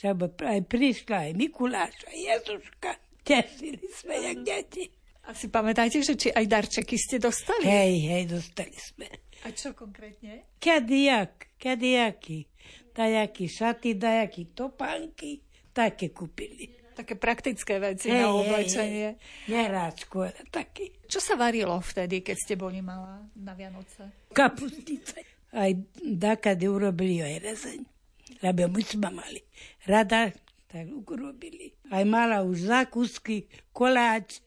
lebo 0.00 0.32
aj 0.40 0.60
prišla 0.64 1.28
aj 1.28 1.32
Mikuláš, 1.36 1.94
aj 2.08 2.18
Jezuška. 2.18 2.90
Tešili 3.20 3.86
sme, 3.92 4.14
jak 4.16 4.38
deti. 4.40 4.84
A 5.28 5.36
si 5.36 5.52
pamätáte, 5.52 6.00
že 6.00 6.16
či 6.16 6.28
aj 6.32 6.48
darčeky 6.48 6.96
ste 6.96 7.20
dostali? 7.20 7.68
Hej, 7.68 7.94
hej, 8.08 8.24
dostali 8.26 8.74
sme. 8.74 9.06
A 9.44 9.52
čo 9.52 9.76
konkrétne? 9.76 10.56
Kedy 10.58 11.88
jaký. 11.94 12.48
Dajaký 12.90 13.46
šaty, 13.46 13.94
dajaký 13.94 14.50
topánky, 14.56 15.44
také 15.70 16.10
kúpili. 16.10 16.80
Také 16.96 17.14
praktické 17.14 17.78
veci 17.78 18.10
hej, 18.10 18.20
na 18.20 18.34
oblečenie. 18.34 19.16
Neráčku, 19.46 20.26
ale 20.26 20.42
taký. 20.50 20.90
Čo 21.06 21.22
sa 21.22 21.38
varilo 21.38 21.78
vtedy, 21.78 22.20
keď 22.20 22.36
ste 22.36 22.54
boli 22.58 22.82
malá 22.82 23.24
na 23.38 23.54
Vianoce? 23.54 24.28
Kapustice. 24.34 25.22
Aj 25.54 25.70
dakady 26.02 26.66
urobili 26.66 27.22
aj 27.22 27.34
rezeň 27.40 27.99
lebo 28.38 28.70
my 28.70 28.82
mali 29.10 29.42
rada, 29.84 30.30
tak 30.70 30.86
urobili. 30.86 31.74
Aj 31.90 32.06
mala 32.06 32.46
už 32.46 32.70
zákusky, 32.70 33.50
koláč, 33.74 34.38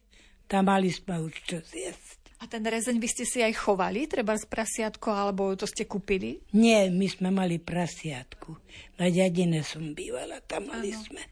tam 0.47 0.71
mali 0.71 0.87
sme 0.87 1.19
už 1.19 1.33
čo 1.43 1.59
zjesť. 1.59 2.23
A 2.43 2.47
ten 2.47 2.59
rezeň 2.59 2.99
vy 2.99 3.07
ste 3.07 3.23
si 3.23 3.39
aj 3.39 3.55
chovali, 3.55 4.03
treba 4.03 4.35
z 4.35 4.43
prasiatko, 4.51 5.15
alebo 5.15 5.55
to 5.55 5.63
ste 5.63 5.87
kúpili? 5.87 6.43
Nie, 6.51 6.91
my 6.91 7.07
sme 7.07 7.31
mali 7.31 7.55
prasiatku. 7.55 8.51
Na 8.99 9.07
dedine 9.07 9.63
som 9.63 9.95
bývala, 9.95 10.43
tam 10.43 10.67
mali 10.67 10.91
ano. 10.91 11.03
sme. 11.07 11.23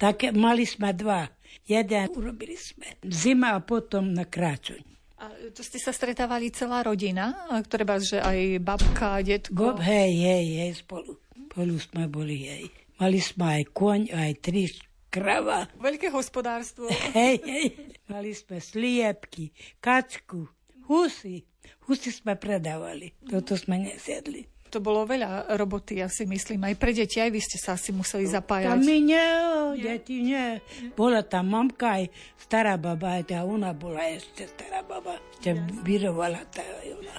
Tak 0.00 0.32
mali 0.32 0.64
sme 0.64 0.96
dva. 0.96 1.28
Jeden 1.68 2.08
urobili 2.16 2.56
sme. 2.56 2.96
Zima 3.04 3.56
a 3.56 3.60
potom 3.60 4.16
na 4.16 4.24
kráčoň. 4.24 4.80
A 5.20 5.32
to 5.52 5.60
ste 5.60 5.76
sa 5.76 5.92
stretávali 5.92 6.48
celá 6.48 6.80
rodina? 6.80 7.48
Treba, 7.68 8.00
že 8.00 8.20
aj 8.20 8.60
babka, 8.64 9.20
detko? 9.20 9.72
Bob, 9.72 9.84
hej, 9.84 10.12
hej, 10.16 10.46
hej, 10.64 10.72
spolu. 10.80 11.16
Spolu 11.54 11.78
sme 11.78 12.10
boli 12.10 12.50
aj. 12.50 12.66
Mali 12.98 13.22
sme 13.22 13.62
aj 13.62 13.62
koň, 13.70 14.00
aj 14.10 14.32
tri 14.42 14.66
krava. 15.06 15.70
Veľké 15.78 16.10
hospodárstvo. 16.10 16.90
Hej, 17.14 17.46
hej. 17.46 17.66
Mali 18.10 18.34
sme 18.34 18.58
sliepky, 18.58 19.54
kačku, 19.78 20.50
husy. 20.90 21.46
Husy 21.86 22.10
sme 22.10 22.34
predávali. 22.34 23.14
Toto 23.22 23.54
sme 23.54 23.86
nesiedli. 23.86 24.50
To 24.74 24.82
bolo 24.82 25.06
veľa 25.06 25.54
roboty, 25.54 26.02
ja 26.02 26.10
si 26.10 26.26
myslím. 26.26 26.66
Aj 26.66 26.74
pre 26.74 26.90
deti, 26.90 27.22
aj 27.22 27.30
vy 27.30 27.38
ste 27.38 27.62
sa 27.62 27.78
asi 27.78 27.94
museli 27.94 28.26
zapájať. 28.26 28.74
Tam 28.74 28.82
my 28.82 28.98
nie, 28.98 29.30
deti 29.78 30.26
nie. 30.26 30.58
Bola 30.98 31.22
tam 31.22 31.54
mamka 31.54 32.02
aj 32.02 32.10
stará 32.34 32.74
baba, 32.74 33.22
aj 33.22 33.30
tá 33.30 33.46
ona 33.46 33.70
bola 33.70 34.02
ešte 34.10 34.50
stará 34.50 34.82
baba. 34.82 35.22
Ešte 35.38 35.54
vyrovala 35.86 36.42
tá 36.50 36.66
ona. 36.82 37.14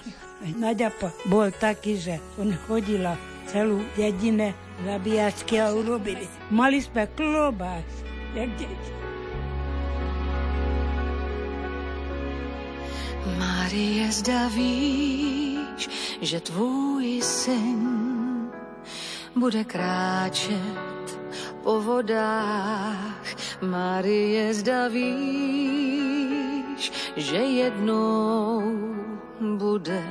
Naďa 0.60 0.92
bol 1.24 1.48
taký, 1.56 1.96
že 1.96 2.20
on 2.36 2.52
chodila 2.68 3.16
celú 3.46 3.80
dedine 3.96 4.52
zabíjačky 4.84 5.62
a 5.62 5.72
urobili. 5.72 6.28
Mali 6.52 6.82
sme 6.82 7.08
klobás, 7.16 7.86
jak 8.36 8.50
deti. 8.58 8.92
Marie, 13.38 14.12
zda 14.12 14.48
víš, 14.54 15.90
že 16.22 16.40
tvůj 16.40 17.22
syn 17.22 18.50
bude 19.34 19.64
kráčet 19.64 21.18
po 21.62 21.80
vodách. 21.80 23.26
Marie, 23.60 24.54
zda 24.54 24.88
víš, 24.88 26.92
že 27.16 27.36
jednou 27.36 28.62
bude 29.40 30.04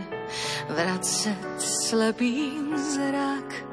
vracet 0.69 1.37
slepý 1.59 2.51
zrak. 2.75 3.65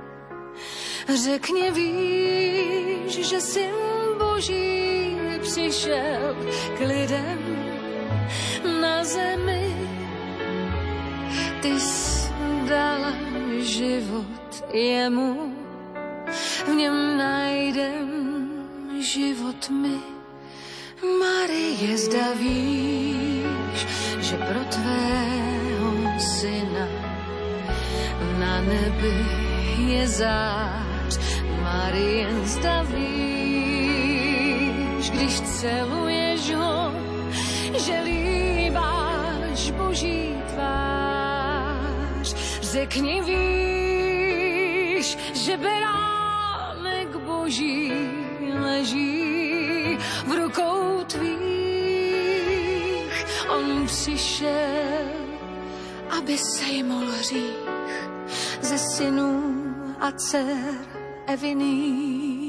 Řekně 1.15 1.71
víš, 1.71 3.29
že 3.29 3.41
syn 3.41 3.75
Boží 4.19 5.17
přišel 5.43 6.37
k 6.79 6.81
lidem 6.81 7.39
na 8.81 9.05
zemi. 9.05 9.77
Ty 11.63 11.81
jsi 11.81 12.33
dala 12.69 13.13
život 13.59 14.65
jemu, 14.73 15.57
v 16.67 16.69
něm 16.69 17.17
najdem 17.17 18.09
život 19.01 19.71
my. 19.71 20.12
Marie, 21.03 21.99
zda 21.99 22.33
víš, 22.39 23.87
že 24.23 24.39
pro 24.39 24.65
tvého 24.71 25.91
syna 26.19 26.87
na 28.39 28.63
nebi 28.63 29.27
je 29.91 30.09
zář. 30.09 31.19
Marie, 31.63 32.31
zda 32.45 32.83
víš, 32.83 33.91
když 35.11 35.41
celuješ 35.41 36.55
ho, 36.55 36.95
že 37.75 38.01
líbáš 38.05 39.71
Boží 39.71 40.39
tvář. 40.55 42.35
Řekni, 42.63 43.23
víš, 43.27 45.19
že 45.35 45.57
beránek 45.57 47.17
Boží 47.27 47.93
leží 48.63 49.42
v 50.27 50.33
rukou 50.33 51.05
tvých. 51.07 51.43
On 53.49 53.87
přišel, 53.87 55.09
aby 56.19 56.39
sejmul 56.39 57.07
hřích 57.07 57.63
ze 58.61 58.79
synů 58.79 59.55
a 60.01 60.13
dcer 60.13 60.75
Eviných. 61.27 62.42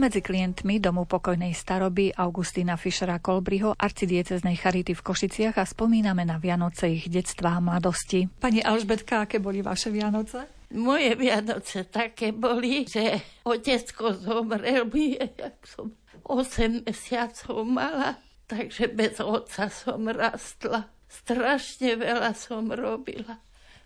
Medzi 0.00 0.24
klientmi 0.24 0.80
domu 0.80 1.04
pokojnej 1.04 1.52
staroby 1.52 2.16
Augustína 2.16 2.80
Fischera 2.80 3.20
Kolbriho, 3.20 3.76
arcidieceznej 3.76 4.56
Charity 4.56 4.96
v 4.96 5.04
Košiciach 5.04 5.60
a 5.60 5.68
spomíname 5.68 6.24
na 6.24 6.40
Vianoce 6.40 6.88
ich 6.88 7.12
detstva 7.12 7.60
a 7.60 7.60
mladosti. 7.60 8.24
Pani 8.40 8.64
Alžbetka, 8.64 9.28
aké 9.28 9.36
boli 9.36 9.60
vaše 9.60 9.92
Vianoce? 9.92 10.48
Moje 10.72 11.12
Vianoce 11.20 11.84
také 11.84 12.32
boli, 12.32 12.88
že 12.88 13.20
otecko 13.44 14.16
zomrel 14.16 14.88
mi, 14.88 15.20
jak 15.20 15.60
som 15.68 15.92
8 16.24 16.88
mesiacov 16.88 17.60
mala, 17.68 18.16
takže 18.48 18.88
bez 18.88 19.20
otca 19.20 19.68
som 19.68 20.08
rastla. 20.08 20.88
Strašne 21.12 22.00
veľa 22.00 22.32
som 22.32 22.72
robila. 22.72 23.36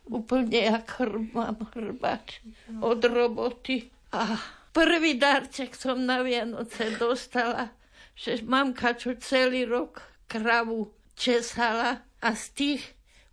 Úplne 0.06 0.78
ako 0.78 1.26
mám 1.34 1.58
hrbač 1.74 2.38
od 2.78 3.02
roboty. 3.02 3.90
A 4.14 4.38
prvý 4.74 5.14
darček 5.16 5.78
som 5.78 6.02
na 6.02 6.26
Vianoce 6.26 6.90
dostala, 6.98 7.70
že 8.18 8.42
mamka, 8.42 8.98
čo 8.98 9.14
celý 9.22 9.64
rok 9.64 10.02
kravu 10.26 10.90
česala 11.14 12.02
a 12.18 12.34
z 12.34 12.44
tých 12.58 12.82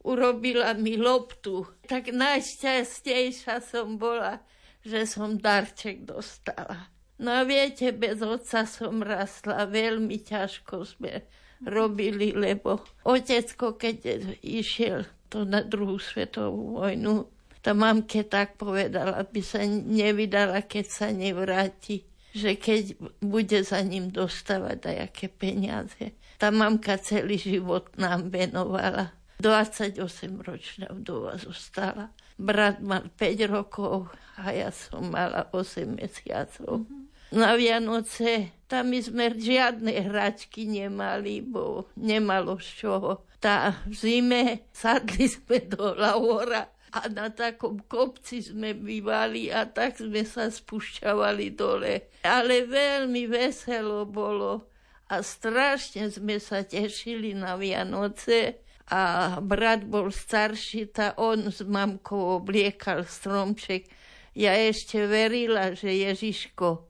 urobila 0.05 0.77
mi 0.77 1.01
loptu. 1.01 1.65
Tak 1.89 2.13
najšťastnejšia 2.13 3.57
som 3.65 3.97
bola, 3.97 4.45
že 4.85 5.09
som 5.09 5.41
darček 5.41 6.05
dostala. 6.05 6.93
No 7.21 7.37
a 7.37 7.45
viete, 7.45 7.93
bez 7.93 8.21
otca 8.21 8.65
som 8.65 9.05
rastla, 9.05 9.69
veľmi 9.69 10.17
ťažko 10.25 10.85
sme 10.85 11.21
robili, 11.61 12.33
lebo 12.33 12.81
otecko, 13.05 13.77
keď 13.77 13.97
išiel 14.41 15.05
to 15.29 15.45
na 15.45 15.61
druhú 15.61 16.01
svetovú 16.01 16.81
vojnu, 16.81 17.29
tá 17.62 17.78
mamke 17.78 18.26
tak 18.26 18.57
povedala, 18.57 19.22
aby 19.22 19.41
sa 19.45 19.62
nevydala, 19.66 20.66
keď 20.66 20.86
sa 20.89 21.07
nevráti, 21.14 22.01
že 22.34 22.57
keď 22.57 22.97
bude 23.22 23.62
za 23.62 23.86
ním 23.86 24.09
dostávať 24.09 24.78
dajaké 24.82 25.30
peniaze. 25.30 26.18
Tá 26.41 26.49
mamka 26.49 26.97
celý 26.97 27.38
život 27.38 27.93
nám 28.01 28.34
venovala. 28.34 29.14
28-ročná 29.45 30.89
vdova 30.89 31.38
zostala. 31.38 32.09
Brat 32.41 32.82
mal 32.82 33.14
5 33.14 33.53
rokov 33.53 34.09
a 34.41 34.49
ja 34.49 34.74
som 34.74 35.14
mala 35.14 35.45
8 35.53 36.01
mesiacov. 36.01 36.82
Mm-hmm. 36.82 37.01
Na 37.38 37.55
Vianoce 37.55 38.57
tam 38.66 38.89
my 38.89 38.99
sme 39.05 39.38
žiadne 39.38 39.91
hračky 40.09 40.66
nemali, 40.66 41.45
bo 41.45 41.88
nemalo 41.95 42.57
z 42.57 42.70
čoho. 42.84 43.12
Tá 43.38 43.78
v 43.86 43.93
zime 43.93 44.43
sadli 44.74 45.30
sme 45.30 45.62
do 45.70 45.93
Laura 45.93 46.80
a 46.91 47.07
na 47.07 47.31
takom 47.31 47.79
kopci 47.87 48.43
sme 48.43 48.75
bývali 48.75 49.47
a 49.47 49.63
tak 49.63 49.95
sme 49.95 50.27
sa 50.27 50.51
spúšťavali 50.51 51.55
dole. 51.55 52.11
Ale 52.27 52.67
veľmi 52.67 53.31
veselo 53.31 54.03
bolo 54.03 54.67
a 55.07 55.23
strašne 55.23 56.11
sme 56.11 56.39
sa 56.39 56.63
tešili 56.63 57.35
na 57.35 57.55
Vianoce 57.55 58.63
a 58.91 59.35
brat 59.39 59.87
bol 59.87 60.11
starší, 60.11 60.91
tá 60.91 61.15
on 61.15 61.47
s 61.47 61.63
mamkou 61.63 62.43
obliekal 62.43 63.07
stromček. 63.07 63.87
Ja 64.35 64.55
ešte 64.55 65.07
verila, 65.07 65.75
že 65.75 65.91
Ježiško 65.91 66.87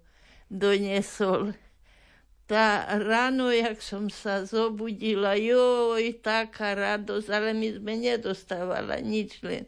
donesol. 0.49 1.57
Tá 2.45 2.83
ráno, 2.99 3.47
jak 3.49 3.79
som 3.79 4.11
sa 4.11 4.43
zobudila, 4.43 5.39
joj, 5.39 6.19
taká 6.19 6.75
radosť, 6.75 7.27
ale 7.31 7.55
my 7.55 7.79
sme 7.79 7.93
nedostávala 7.95 8.99
nič, 8.99 9.39
len 9.41 9.65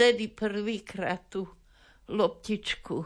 vtedy 0.00 0.32
prvýkrát 0.32 1.20
tú 1.28 1.44
loptičku. 2.08 3.04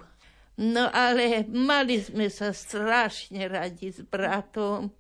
No 0.63 0.87
ale 0.95 1.43
mali 1.51 1.99
sme 1.99 2.31
sa 2.31 2.55
strašne 2.55 3.51
radi 3.51 3.91
s 3.91 3.99
bratom. 4.07 4.95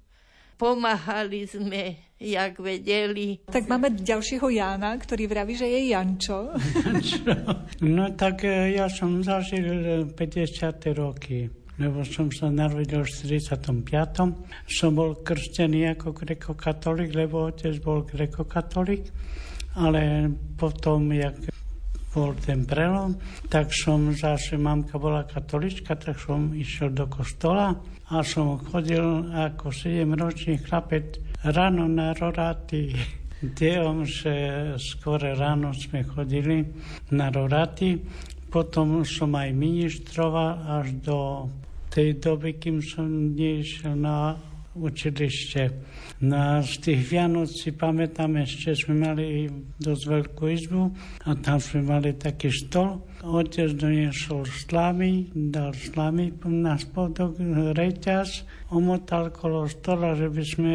pomáhali 0.58 1.46
sme, 1.46 2.14
jak 2.18 2.58
vedeli. 2.58 3.38
Tak 3.46 3.70
máme 3.70 3.94
ďalšieho 3.94 4.50
Jána, 4.50 4.98
ktorý 4.98 5.30
vraví, 5.30 5.54
že 5.54 5.70
je 5.70 5.94
Jančo. 5.94 6.50
No 7.82 8.10
tak 8.18 8.42
e, 8.42 8.74
ja 8.74 8.90
som 8.90 9.22
zažil 9.22 10.10
50. 10.10 10.18
roky 10.98 11.46
lebo 11.74 12.06
som 12.06 12.30
sa 12.30 12.54
narodil 12.54 13.02
v 13.02 13.10
45. 13.10 13.90
Som 14.70 14.94
bol 14.94 15.18
krstený 15.26 15.94
ako 15.98 16.14
grekokatolik, 16.14 17.10
lebo 17.14 17.50
otec 17.50 17.74
bol 17.82 18.06
grekokatolik, 18.06 19.10
ale 19.74 20.30
potom, 20.54 21.10
jak 21.10 21.34
bol 22.14 22.38
ten 22.38 22.62
prelom, 22.62 23.18
tak 23.50 23.74
som 23.74 24.14
zase, 24.14 24.54
mamka 24.54 24.94
bola 25.02 25.26
katolička, 25.26 25.98
tak 25.98 26.22
som 26.22 26.54
išiel 26.54 26.94
do 26.94 27.10
kostola 27.10 27.74
a 28.14 28.22
som 28.22 28.54
chodil 28.62 29.34
ako 29.34 29.74
7-ročný 29.74 30.62
chlapec 30.62 31.18
ráno 31.42 31.90
na 31.90 32.14
roráty. 32.14 32.94
Tie 33.58 33.82
omše 33.90 34.78
skore 34.78 35.34
ráno 35.34 35.74
sme 35.74 36.06
chodili 36.06 36.62
na 37.10 37.34
roráty, 37.34 37.98
potom 38.46 39.02
som 39.02 39.34
aj 39.34 39.50
ministroval 39.50 40.62
až 40.78 40.86
do 41.02 41.18
tej 41.90 42.22
doby, 42.22 42.54
kým 42.62 42.78
som 42.78 43.34
nešiel 43.34 43.98
na 43.98 44.38
učilište. 44.74 45.70
Na 46.22 46.62
z 46.62 46.78
tých 46.78 47.00
Vianoc 47.10 47.50
si 47.50 47.74
pamätám, 47.74 48.38
ešte 48.42 48.74
sme 48.74 48.94
mali 48.98 49.50
dosť 49.78 50.02
veľkú 50.06 50.44
izbu 50.50 50.82
a 51.26 51.30
tam 51.38 51.58
sme 51.58 51.82
mali 51.82 52.14
taký 52.14 52.50
stol. 52.50 53.02
Otec 53.24 53.72
doniesol 53.74 54.44
slamy, 54.44 55.32
dal 55.32 55.72
slamy 55.72 56.34
na 56.44 56.76
spodok, 56.76 57.40
reťaz, 57.72 58.44
omotal 58.70 59.32
kolo 59.32 59.64
stola, 59.70 60.12
že 60.12 60.28
by 60.28 60.44
sme 60.44 60.72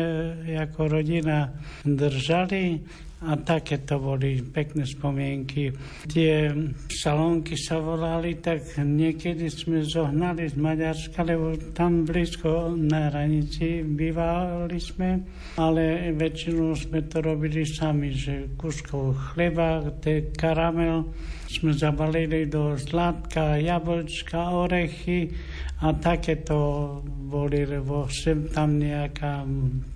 ako 0.58 1.00
rodina 1.00 1.54
držali 1.86 2.82
a 3.20 3.36
také 3.36 3.84
to 3.84 4.00
boli 4.00 4.40
pekné 4.40 4.88
spomienky. 4.88 5.76
Tie 6.08 6.48
salónky 6.88 7.60
sa 7.60 7.84
volali, 7.84 8.40
tak 8.40 8.80
niekedy 8.80 9.52
sme 9.52 9.84
zohnali 9.84 10.48
z 10.48 10.56
Maďarska, 10.56 11.28
lebo 11.28 11.52
tam 11.76 12.08
blízko 12.08 12.72
na 12.80 13.12
hranici 13.12 13.84
bývali 13.84 14.80
sme, 14.80 15.20
ale 15.60 16.16
väčšinou 16.16 16.72
sme 16.80 17.04
to 17.12 17.20
robili 17.20 17.68
sami, 17.68 18.16
že 18.16 18.56
kuskov 18.56 19.36
chleba, 19.36 19.84
ten 20.00 20.32
karamel 20.32 21.12
sme 21.50 21.76
zabalili 21.76 22.48
do 22.48 22.78
zlatka, 22.80 23.60
jablčka, 23.60 24.54
orechy 24.54 25.34
a 25.80 25.96
takéto 25.96 26.58
boli, 27.06 27.64
lebo 27.64 28.10
sem 28.12 28.52
tam 28.52 28.76
nejaká 28.76 29.48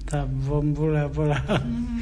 tá 0.08 0.24
bombula 0.24 1.12
bola. 1.12 1.36
Mm. 1.60 2.00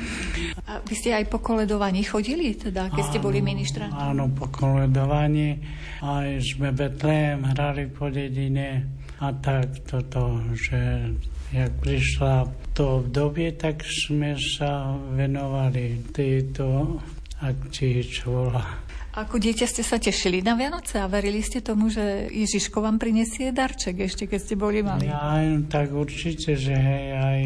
A 0.67 0.71
vy 0.85 0.93
ste 0.93 1.17
aj 1.17 1.25
po 1.31 1.41
koledovaní 1.41 2.05
chodili, 2.05 2.53
teda, 2.53 2.91
keď 2.93 3.03
ste 3.09 3.19
boli 3.23 3.41
ministranti? 3.41 3.97
Áno, 3.97 4.29
po 4.29 4.51
koledovaní. 4.51 5.57
Aj 6.03 6.29
sme 6.43 6.75
Betlém 6.75 7.41
hrali 7.55 7.89
po 7.89 8.11
dedine 8.11 8.85
a 9.17 9.33
tak 9.33 9.81
toto, 9.87 10.41
že 10.53 11.09
jak 11.49 11.71
prišla 11.81 12.47
to 12.77 13.01
obdobie, 13.01 13.55
tak 13.57 13.81
sme 13.81 14.37
sa 14.37 14.93
venovali 15.15 16.11
tejto 16.13 16.97
akcii, 17.41 17.97
čo 18.05 18.45
bola 18.45 18.63
ako 19.11 19.43
dieťa 19.43 19.67
ste 19.67 19.83
sa 19.83 19.99
tešili 19.99 20.39
na 20.39 20.55
Vianoce 20.55 21.03
a 21.03 21.11
verili 21.11 21.43
ste 21.43 21.59
tomu, 21.59 21.91
že 21.91 22.31
Ježiško 22.31 22.79
vám 22.79 22.95
prinesie 22.95 23.51
darček 23.51 24.07
ešte, 24.07 24.23
keď 24.23 24.39
ste 24.39 24.55
boli 24.55 24.79
mali? 24.79 25.11
Ja, 25.11 25.43
tak 25.67 25.91
určite, 25.91 26.55
že 26.55 26.71
hej, 26.71 27.05
aj 27.19 27.39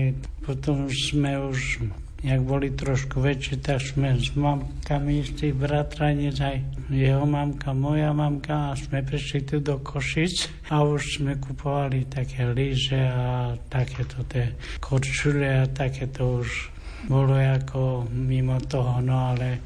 potom 0.45 0.85
sme 0.93 1.41
už, 1.41 1.81
jak 2.21 2.41
boli 2.45 2.69
trošku 2.69 3.17
väčší, 3.17 3.65
tak 3.65 3.81
sme 3.81 4.13
s 4.13 4.37
mamkami, 4.37 5.25
tých 5.25 5.57
bratranec, 5.57 6.37
aj 6.37 6.57
jeho 6.93 7.25
mamka, 7.25 7.73
moja 7.73 8.13
mamka 8.13 8.69
a 8.69 8.77
sme 8.77 9.01
prišli 9.01 9.49
tu 9.49 9.57
do 9.57 9.81
Košic 9.81 10.69
a 10.69 10.85
už 10.85 11.17
sme 11.17 11.41
kupovali 11.41 12.05
také 12.05 12.45
lyže 12.45 13.01
a 13.09 13.57
takéto 13.73 14.21
tie 14.29 14.53
korčule 14.77 15.65
a 15.65 15.65
takéto 15.65 16.45
už 16.45 16.69
bolo 17.09 17.37
ako 17.37 18.05
mimo 18.09 18.57
toho, 18.65 19.01
no 19.01 19.33
ale 19.33 19.61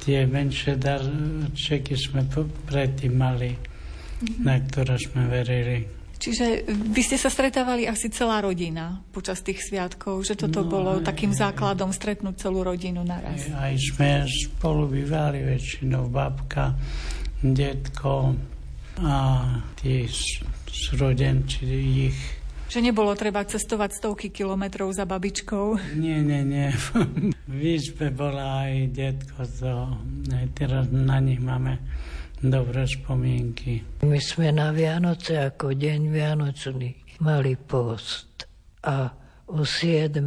tie 0.00 0.24
menšie 0.24 0.80
darčeky 0.80 1.94
sme 1.94 2.24
predtým 2.66 3.14
mali, 3.14 3.52
mm-hmm. 3.52 4.42
na 4.44 4.56
ktoré 4.64 4.96
sme 4.96 5.28
verili. 5.28 6.00
Čiže 6.20 6.68
vy 6.68 7.00
ste 7.00 7.16
sa 7.16 7.32
stretávali 7.32 7.88
asi 7.88 8.12
celá 8.12 8.44
rodina 8.44 9.00
počas 9.08 9.40
tých 9.40 9.64
sviatkov, 9.64 10.20
že 10.20 10.36
toto 10.36 10.60
no, 10.60 10.68
bolo 10.68 10.90
takým 11.00 11.32
základom 11.32 11.96
stretnúť 11.96 12.44
celú 12.44 12.60
rodinu 12.60 13.00
naraz. 13.00 13.48
Aj, 13.56 13.72
sme 13.72 14.28
spolu 14.28 14.84
bývali 14.84 15.40
väčšinou 15.40 16.12
babka, 16.12 16.76
detko 17.40 18.36
a 19.00 19.16
tí 19.80 20.04
zrodenci 20.68 21.64
ich 22.12 22.39
že 22.70 22.78
nebolo 22.78 23.10
treba 23.18 23.42
cestovať 23.42 23.90
stovky 23.98 24.30
kilometrov 24.30 24.94
za 24.94 25.02
babičkou? 25.02 25.98
Nie, 25.98 26.22
nie, 26.22 26.46
nie. 26.46 26.70
V 26.70 27.50
výzbe 27.50 28.14
bola 28.14 28.70
aj 28.70 28.94
detko, 28.94 29.42
to 29.42 29.90
aj 30.30 30.46
teraz 30.54 30.86
na 30.94 31.18
nich 31.18 31.42
máme 31.42 31.82
dobré 32.38 32.86
spomienky. 32.86 33.82
My 34.06 34.22
sme 34.22 34.54
na 34.54 34.70
Vianoce 34.70 35.34
ako 35.34 35.74
deň 35.74 36.00
Vianočný 36.14 37.18
mali 37.20 37.58
post 37.58 38.46
a 38.86 39.12
o 39.50 39.66
7. 39.66 40.22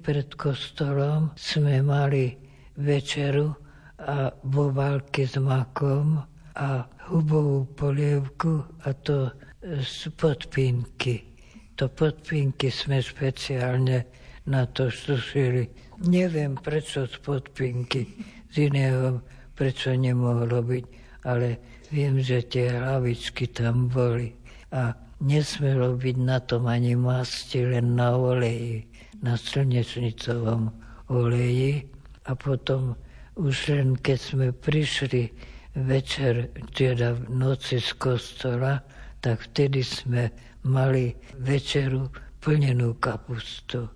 pred 0.00 0.28
kostolom 0.34 1.36
sme 1.36 1.84
mali 1.84 2.34
večeru 2.80 3.52
a 4.00 4.32
bobalky 4.32 5.28
s 5.28 5.36
makom 5.36 6.24
a 6.56 6.88
hubovú 7.12 7.68
polievku 7.76 8.64
a 8.82 8.96
to 8.96 9.28
z 9.60 10.08
podpínky. 10.16 11.35
To 11.76 11.92
podpinky 11.92 12.72
sme 12.72 13.04
špeciálne 13.04 14.08
na 14.48 14.64
to 14.64 14.88
sušili. 14.88 15.68
Neviem, 16.08 16.56
prečo 16.56 17.04
z 17.04 17.20
podpinky, 17.20 18.08
z 18.48 18.72
iného, 18.72 19.20
prečo 19.52 19.92
nemohlo 19.92 20.64
byť, 20.64 20.84
ale 21.28 21.60
viem, 21.92 22.16
že 22.16 22.48
tie 22.48 22.72
hlavičky 22.72 23.52
tam 23.52 23.92
boli. 23.92 24.32
A 24.72 24.96
nesmelo 25.20 26.00
byť 26.00 26.16
na 26.16 26.40
tom 26.40 26.64
ani 26.64 26.96
masti, 26.96 27.60
len 27.60 27.92
na 27.92 28.16
oleji, 28.16 28.88
na 29.20 29.36
slnečnicovom 29.36 30.72
oleji. 31.12 31.84
A 32.24 32.32
potom 32.32 32.96
už 33.36 33.76
len 33.76 34.00
keď 34.00 34.18
sme 34.18 34.46
prišli 34.56 35.28
večer, 35.76 36.48
teda 36.72 37.20
v 37.20 37.36
noci 37.36 37.84
z 37.84 37.92
kostola, 38.00 38.80
tak 39.26 39.42
vtedy 39.50 39.82
sme 39.82 40.30
mali 40.62 41.10
večeru 41.42 42.06
plnenú 42.38 42.94
kapustu. 43.02 43.90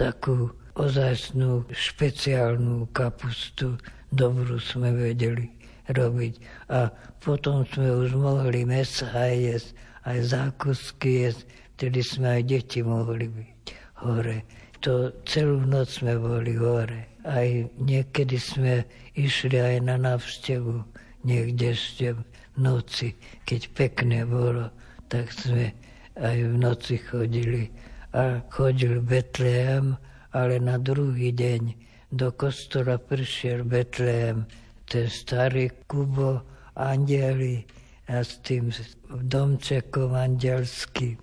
Takú 0.00 0.48
ozajstnú 0.80 1.68
špeciálnu 1.68 2.88
kapustu, 2.96 3.76
dobrú 4.16 4.56
sme 4.56 4.96
vedeli 4.96 5.52
robiť. 5.92 6.34
A 6.72 6.88
potom 7.20 7.68
sme 7.68 8.00
už 8.00 8.16
mohli 8.16 8.64
mesa 8.64 9.12
aj 9.12 9.34
jesť, 9.36 9.68
aj 10.08 10.18
zákusky 10.32 11.28
jesť, 11.28 11.44
vtedy 11.76 12.00
sme 12.00 12.28
aj 12.40 12.42
deti 12.48 12.80
mohli 12.80 13.28
byť 13.28 13.64
hore. 14.00 14.40
To 14.88 15.12
celú 15.28 15.60
noc 15.68 16.00
sme 16.00 16.16
boli 16.16 16.56
hore. 16.56 17.12
Aj 17.28 17.44
niekedy 17.76 18.40
sme 18.40 18.88
išli 19.20 19.60
aj 19.60 19.84
na 19.84 20.00
návštevu 20.00 20.80
niekde 21.28 21.76
ešte 21.76 22.16
noci, 22.58 23.14
keď 23.44 23.60
pekne 23.72 24.24
bolo, 24.28 24.68
tak 25.08 25.32
sme 25.32 25.72
aj 26.18 26.36
v 26.36 26.54
noci 26.56 26.96
chodili. 27.00 27.72
A 28.12 28.44
chodil 28.52 29.00
Betlehem, 29.00 29.96
ale 30.36 30.60
na 30.60 30.76
druhý 30.76 31.32
deň 31.32 31.72
do 32.12 32.28
kostola 32.32 33.00
prišiel 33.00 33.64
Betlehem, 33.64 34.44
ten 34.84 35.08
starý 35.08 35.72
Kubo, 35.88 36.44
andeli 36.76 37.64
a 38.08 38.20
s 38.20 38.40
tým 38.44 38.68
domčekom 39.08 40.12
andelským 40.12 41.16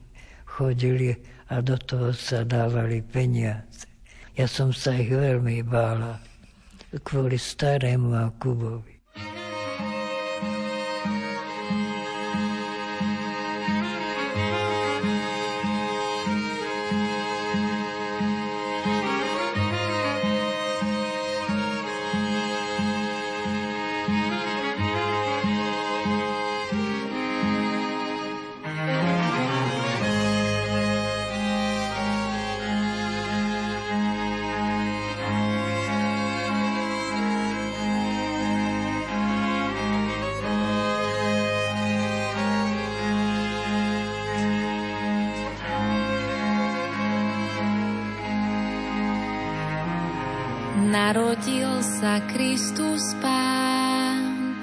chodili 0.60 1.14
a 1.50 1.62
do 1.62 1.78
toho 1.78 2.10
sa 2.12 2.44
dávali 2.44 3.06
peniaze. 3.06 3.86
Ja 4.34 4.50
som 4.50 4.74
sa 4.74 4.98
ich 4.98 5.14
veľmi 5.14 5.62
bála 5.62 6.20
kvôli 7.06 7.38
starému 7.38 8.18
a 8.18 8.34
Kubovi. 8.36 8.89
Sa 52.00 52.24
Kristus 52.32 53.12
Pán, 53.20 54.56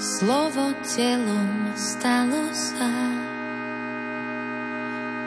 slovo 0.00 0.72
telom 0.80 1.68
stalo 1.76 2.48
sa, 2.48 2.88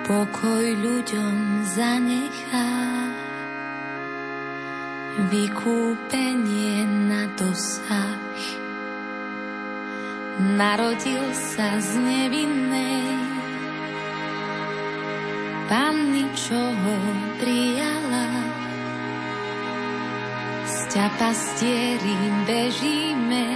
pokoj 0.10 0.66
ľuďom 0.82 1.62
zanechá, 1.78 2.74
vykúpenie 5.30 6.90
na 7.06 7.30
dosah. 7.38 8.42
Narodil 10.58 11.30
sa 11.38 11.78
z 11.78 11.94
nevinnej 12.02 13.06
panny, 15.70 16.26
čo 16.34 16.58
ho 16.58 16.96
prijala. 17.38 18.51
Ťa 20.92 21.08
pastieri 21.16 22.20
bežíme 22.44 23.48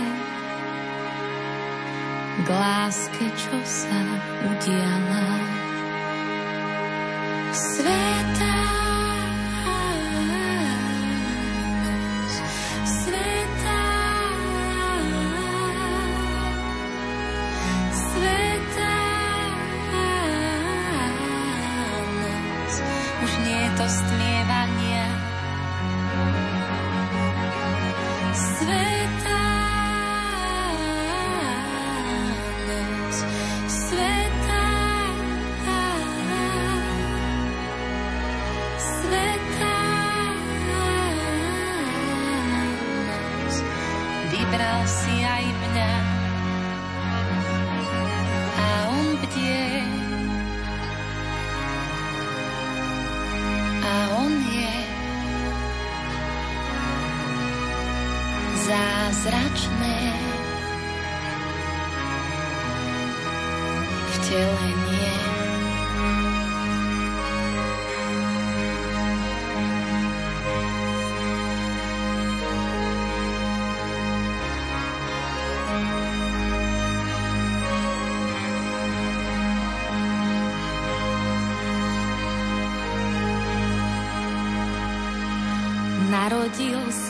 k 2.40 2.48
láske, 2.48 3.28
čo 3.36 3.60
sa 3.68 4.00
udiala. 4.48 5.28
Sveta 7.52 8.14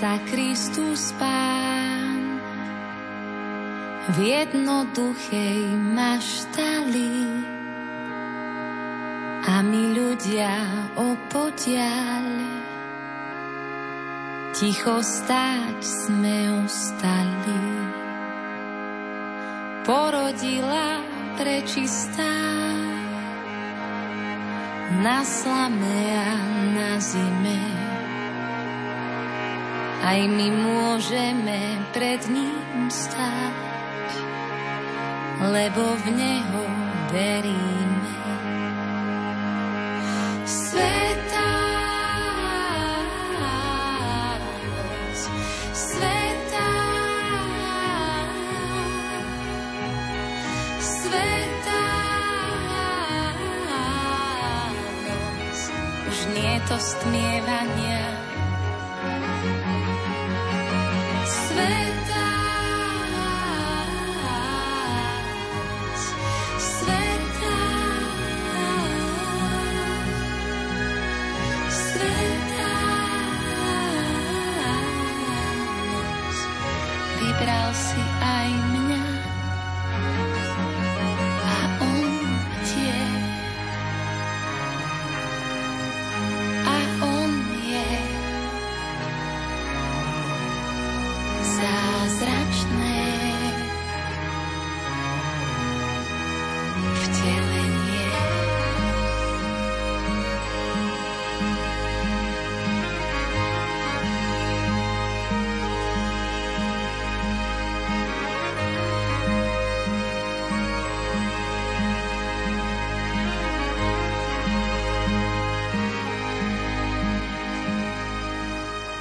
sa 0.06 0.22
Kristus 0.30 1.18
Pán. 1.18 2.38
V 4.14 4.18
jednoduchej 4.22 5.66
maštali. 5.98 7.42
A 9.50 9.66
my 9.66 9.84
ľudia 9.98 10.54
opodiaľ 10.94 12.22
ticho 14.54 15.02
stáť 15.02 15.82
sme 15.82 16.54
ustali. 16.62 17.66
Porodila 19.90 21.02
prečistá. 21.34 22.38
Na 25.02 25.26
slame 25.26 25.98
a 26.14 26.38
na 26.78 26.94
zime 27.02 27.85
aj 30.06 30.22
my 30.30 30.48
môžeme 30.54 31.82
pred 31.90 32.22
ním 32.30 32.86
stať, 32.94 33.58
lebo 35.42 35.82
v 35.82 36.06
Neho 36.14 36.64
veríme. 37.10 38.14
Sveta 40.46 41.54
Sveta 45.74 46.70
Sveta 50.78 51.84
Už 56.06 56.18
nie 56.38 56.54
to 56.70 56.78
stmievania 56.78 58.05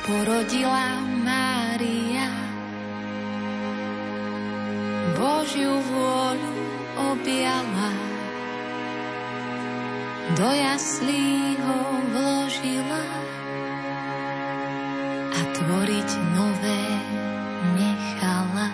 porodila 0.05 1.01
Mária. 1.25 2.29
Božiu 5.17 5.73
vôľu 5.73 6.55
objala, 7.17 7.91
do 10.37 10.49
jaslí 10.53 11.57
ho 11.57 11.79
vložila 12.13 13.05
a 15.33 15.41
tvoriť 15.57 16.09
nové 16.37 16.83
nechala. 17.81 18.69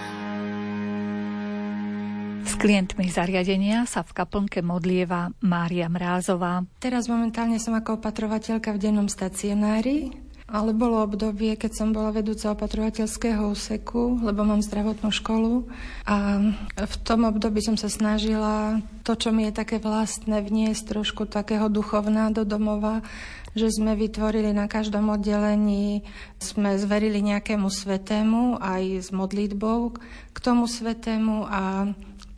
S 2.42 2.58
klientmi 2.58 3.06
zariadenia 3.06 3.86
sa 3.86 4.02
v 4.02 4.10
kaplnke 4.18 4.66
modlieva 4.66 5.30
Mária 5.38 5.86
Mrázová. 5.86 6.66
Teraz 6.82 7.06
momentálne 7.06 7.62
som 7.62 7.78
ako 7.78 8.02
opatrovateľka 8.02 8.74
v 8.74 8.82
dennom 8.82 9.06
stacionári 9.06 10.29
ale 10.50 10.74
bolo 10.74 10.98
obdobie, 10.98 11.54
keď 11.54 11.72
som 11.72 11.88
bola 11.94 12.10
vedúca 12.10 12.50
opatrovateľského 12.50 13.54
úseku, 13.54 14.18
lebo 14.20 14.42
mám 14.42 14.60
zdravotnú 14.60 15.14
školu 15.14 15.70
a 16.04 16.42
v 16.74 16.94
tom 17.06 17.30
období 17.30 17.62
som 17.62 17.78
sa 17.78 17.86
snažila 17.86 18.82
to, 19.06 19.14
čo 19.14 19.30
mi 19.30 19.46
je 19.46 19.54
také 19.54 19.78
vlastné, 19.78 20.42
vniesť 20.42 20.98
trošku 20.98 21.30
takého 21.30 21.70
duchovná 21.70 22.34
do 22.34 22.42
domova, 22.42 23.06
že 23.54 23.70
sme 23.70 23.94
vytvorili 23.94 24.50
na 24.50 24.66
každom 24.66 25.10
oddelení, 25.10 26.02
sme 26.42 26.78
zverili 26.78 27.22
nejakému 27.22 27.66
svetému 27.66 28.58
aj 28.58 28.82
s 29.06 29.08
modlitbou 29.10 29.98
k 30.30 30.38
tomu 30.38 30.70
svetému 30.70 31.46
a 31.46 31.90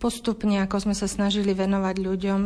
postupne, 0.02 0.58
ako 0.58 0.88
sme 0.88 0.94
sa 0.98 1.06
snažili 1.06 1.54
venovať 1.54 1.96
ľuďom, 2.02 2.40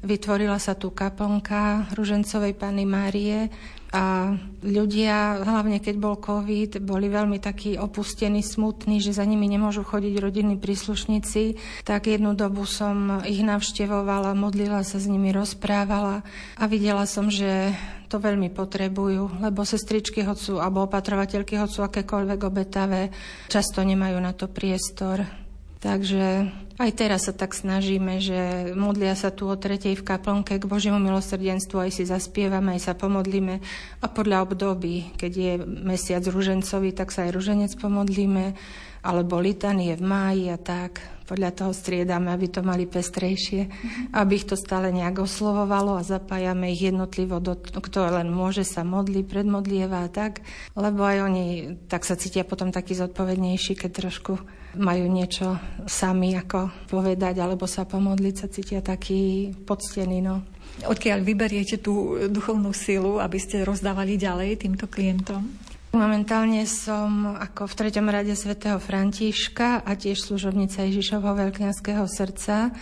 vytvorila 0.00 0.56
sa 0.56 0.72
tu 0.72 0.88
kaplnka 0.88 1.92
Ružencovej 1.92 2.56
Pany 2.56 2.88
Márie, 2.88 3.52
A 3.92 4.32
ľudia, 4.64 5.44
hlavne 5.44 5.76
keď 5.76 6.00
bol 6.00 6.16
COVID, 6.16 6.80
boli 6.80 7.12
veľmi 7.12 7.36
takí 7.36 7.76
opustení, 7.76 8.40
smutní, 8.40 9.04
že 9.04 9.12
za 9.12 9.28
nimi 9.28 9.44
nemôžu 9.52 9.84
chodiť 9.84 10.16
rodinní 10.16 10.56
príslušníci. 10.56 11.60
Tak 11.84 12.08
jednu 12.08 12.32
dobu 12.32 12.64
som 12.64 13.20
ich 13.28 13.44
navštevovala, 13.44 14.32
modlila 14.32 14.80
sa 14.80 14.96
s 14.96 15.04
nimi, 15.04 15.28
rozprávala 15.28 16.24
a 16.56 16.64
videla 16.64 17.04
som, 17.04 17.28
že 17.28 17.76
to 18.08 18.16
veľmi 18.16 18.48
potrebujú, 18.52 19.44
lebo 19.44 19.60
sestričky, 19.60 20.24
sú, 20.40 20.56
alebo 20.56 20.88
opatrovateľky, 20.88 21.60
sú 21.68 21.84
akékoľvek 21.84 22.40
obetavé, 22.44 23.12
často 23.52 23.84
nemajú 23.84 24.16
na 24.20 24.32
to 24.32 24.48
priestor. 24.48 25.41
Takže 25.82 26.46
aj 26.78 26.90
teraz 26.94 27.26
sa 27.26 27.34
tak 27.34 27.58
snažíme, 27.58 28.22
že 28.22 28.70
modlia 28.78 29.18
sa 29.18 29.34
tu 29.34 29.50
o 29.50 29.58
tretej 29.58 29.98
v 29.98 30.06
kaplnke 30.06 30.62
k 30.62 30.70
Božiemu 30.70 31.02
milosrdenstvu, 31.02 31.74
aj 31.74 31.90
si 31.90 32.06
zaspievame, 32.06 32.78
aj 32.78 32.86
sa 32.86 32.94
pomodlíme. 32.94 33.58
A 33.98 34.06
podľa 34.06 34.46
období, 34.46 35.10
keď 35.18 35.32
je 35.34 35.52
mesiac 35.66 36.22
ružencový, 36.22 36.94
tak 36.94 37.10
sa 37.10 37.26
aj 37.26 37.34
ruženec 37.34 37.72
pomodlíme, 37.82 38.54
alebo 39.02 39.42
litanie 39.42 39.98
v 39.98 40.06
máji 40.06 40.54
a 40.54 40.58
tak. 40.58 41.02
Podľa 41.26 41.50
toho 41.50 41.72
striedame, 41.74 42.30
aby 42.30 42.46
to 42.46 42.62
mali 42.62 42.86
pestrejšie, 42.86 43.66
aby 44.14 44.38
ich 44.38 44.46
to 44.46 44.54
stále 44.54 44.86
nejak 44.94 45.18
oslovovalo 45.18 45.98
a 45.98 46.06
zapájame 46.06 46.70
ich 46.70 46.86
jednotlivo, 46.94 47.42
do, 47.42 47.58
kto 47.58 48.06
len 48.06 48.30
môže 48.30 48.62
sa 48.62 48.86
modli, 48.86 49.26
predmodlieva 49.26 50.06
a 50.06 50.12
tak, 50.12 50.46
lebo 50.78 51.02
aj 51.02 51.18
oni 51.26 51.46
tak 51.90 52.06
sa 52.06 52.14
cítia 52.14 52.46
potom 52.46 52.70
takí 52.70 52.94
zodpovednejší, 52.94 53.74
keď 53.74 53.90
trošku 53.90 54.61
majú 54.76 55.04
niečo 55.08 55.56
sami 55.84 56.36
ako 56.36 56.88
povedať 56.88 57.40
alebo 57.40 57.68
sa 57.68 57.84
pomodliť, 57.84 58.34
sa 58.34 58.48
cítia 58.48 58.80
taký 58.80 59.52
poctený. 59.64 60.24
No. 60.24 60.44
Odkiaľ 60.88 61.20
vyberiete 61.20 61.78
tú 61.80 62.26
duchovnú 62.32 62.72
silu, 62.72 63.20
aby 63.20 63.36
ste 63.36 63.66
rozdávali 63.66 64.16
ďalej 64.16 64.64
týmto 64.64 64.88
klientom? 64.88 65.44
Momentálne 65.92 66.64
som 66.64 67.36
ako 67.36 67.68
v 67.68 67.76
treťom 67.76 68.08
rade 68.08 68.32
svätého 68.32 68.80
Františka 68.80 69.84
a 69.84 69.92
tiež 69.92 70.24
služobnica 70.24 70.88
Ježišovho 70.88 71.36
veľkňanského 71.36 72.04
srdca 72.08 72.72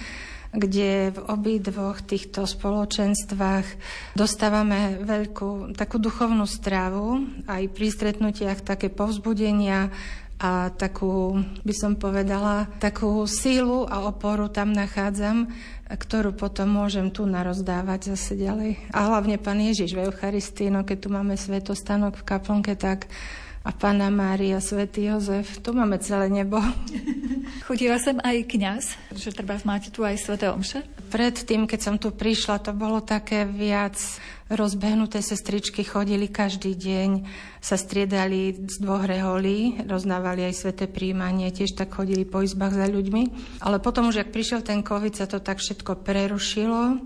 kde 0.51 1.14
v 1.14 1.18
obidvoch 1.30 2.03
týchto 2.03 2.43
spoločenstvách 2.43 3.66
dostávame 4.18 4.99
veľkú 4.99 5.78
takú 5.78 6.03
duchovnú 6.03 6.43
stravu, 6.43 7.22
aj 7.47 7.70
pri 7.70 7.86
stretnutiach 7.86 8.66
také 8.66 8.91
povzbudenia, 8.91 9.95
a 10.41 10.72
takú, 10.72 11.36
by 11.68 11.74
som 11.76 11.93
povedala, 12.01 12.64
takú 12.80 13.28
sílu 13.28 13.84
a 13.84 14.09
oporu 14.09 14.49
tam 14.49 14.72
nachádzam, 14.72 15.53
ktorú 15.84 16.32
potom 16.32 16.80
môžem 16.80 17.12
tu 17.12 17.28
narozdávať 17.28 18.16
zase 18.16 18.41
ďalej. 18.41 18.80
A 18.97 19.12
hlavne 19.12 19.36
Pán 19.36 19.61
Ježiš 19.61 19.93
v 19.93 20.09
Eucharistii, 20.09 20.72
no 20.72 20.80
keď 20.80 20.99
tu 21.05 21.09
máme 21.12 21.36
svetostanok 21.36 22.16
v 22.16 22.26
kaplnke, 22.26 22.72
tak 22.72 23.12
a 23.61 23.76
Pána 23.76 24.08
Mária, 24.08 24.56
Svetý 24.56 25.12
Jozef. 25.12 25.61
Tu 25.61 25.76
máme 25.76 26.00
celé 26.00 26.32
nebo. 26.32 26.56
Chodila 27.68 28.00
sem 28.00 28.16
aj 28.24 28.48
kňaz, 28.48 28.84
že 29.12 29.36
treba 29.36 29.61
máte 29.68 29.92
tu 29.92 30.00
aj 30.00 30.16
Sveté 30.16 30.48
Omše? 30.48 30.80
Predtým, 31.12 31.68
keď 31.68 31.80
som 31.80 31.96
tu 32.00 32.08
prišla, 32.08 32.64
to 32.64 32.72
bolo 32.72 33.04
také 33.04 33.44
viac 33.44 34.00
rozbehnuté 34.50 35.20
sestričky, 35.20 35.86
chodili 35.86 36.26
každý 36.26 36.74
deň, 36.74 37.22
sa 37.62 37.76
striedali 37.78 38.66
z 38.66 38.76
dvoch 38.82 39.06
reholí, 39.06 39.78
roznávali 39.86 40.42
aj 40.48 40.54
sveté 40.58 40.90
príjmanie, 40.90 41.54
tiež 41.54 41.78
tak 41.78 41.94
chodili 41.94 42.26
po 42.26 42.42
izbách 42.42 42.74
za 42.74 42.86
ľuďmi. 42.90 43.22
Ale 43.62 43.78
potom 43.78 44.11
už, 44.11 44.26
ak 44.26 44.34
prišiel 44.34 44.66
ten 44.66 44.82
COVID, 44.82 45.14
sa 45.14 45.30
to 45.30 45.38
tak 45.38 45.62
všetko 45.62 46.02
prerušilo 46.02 46.98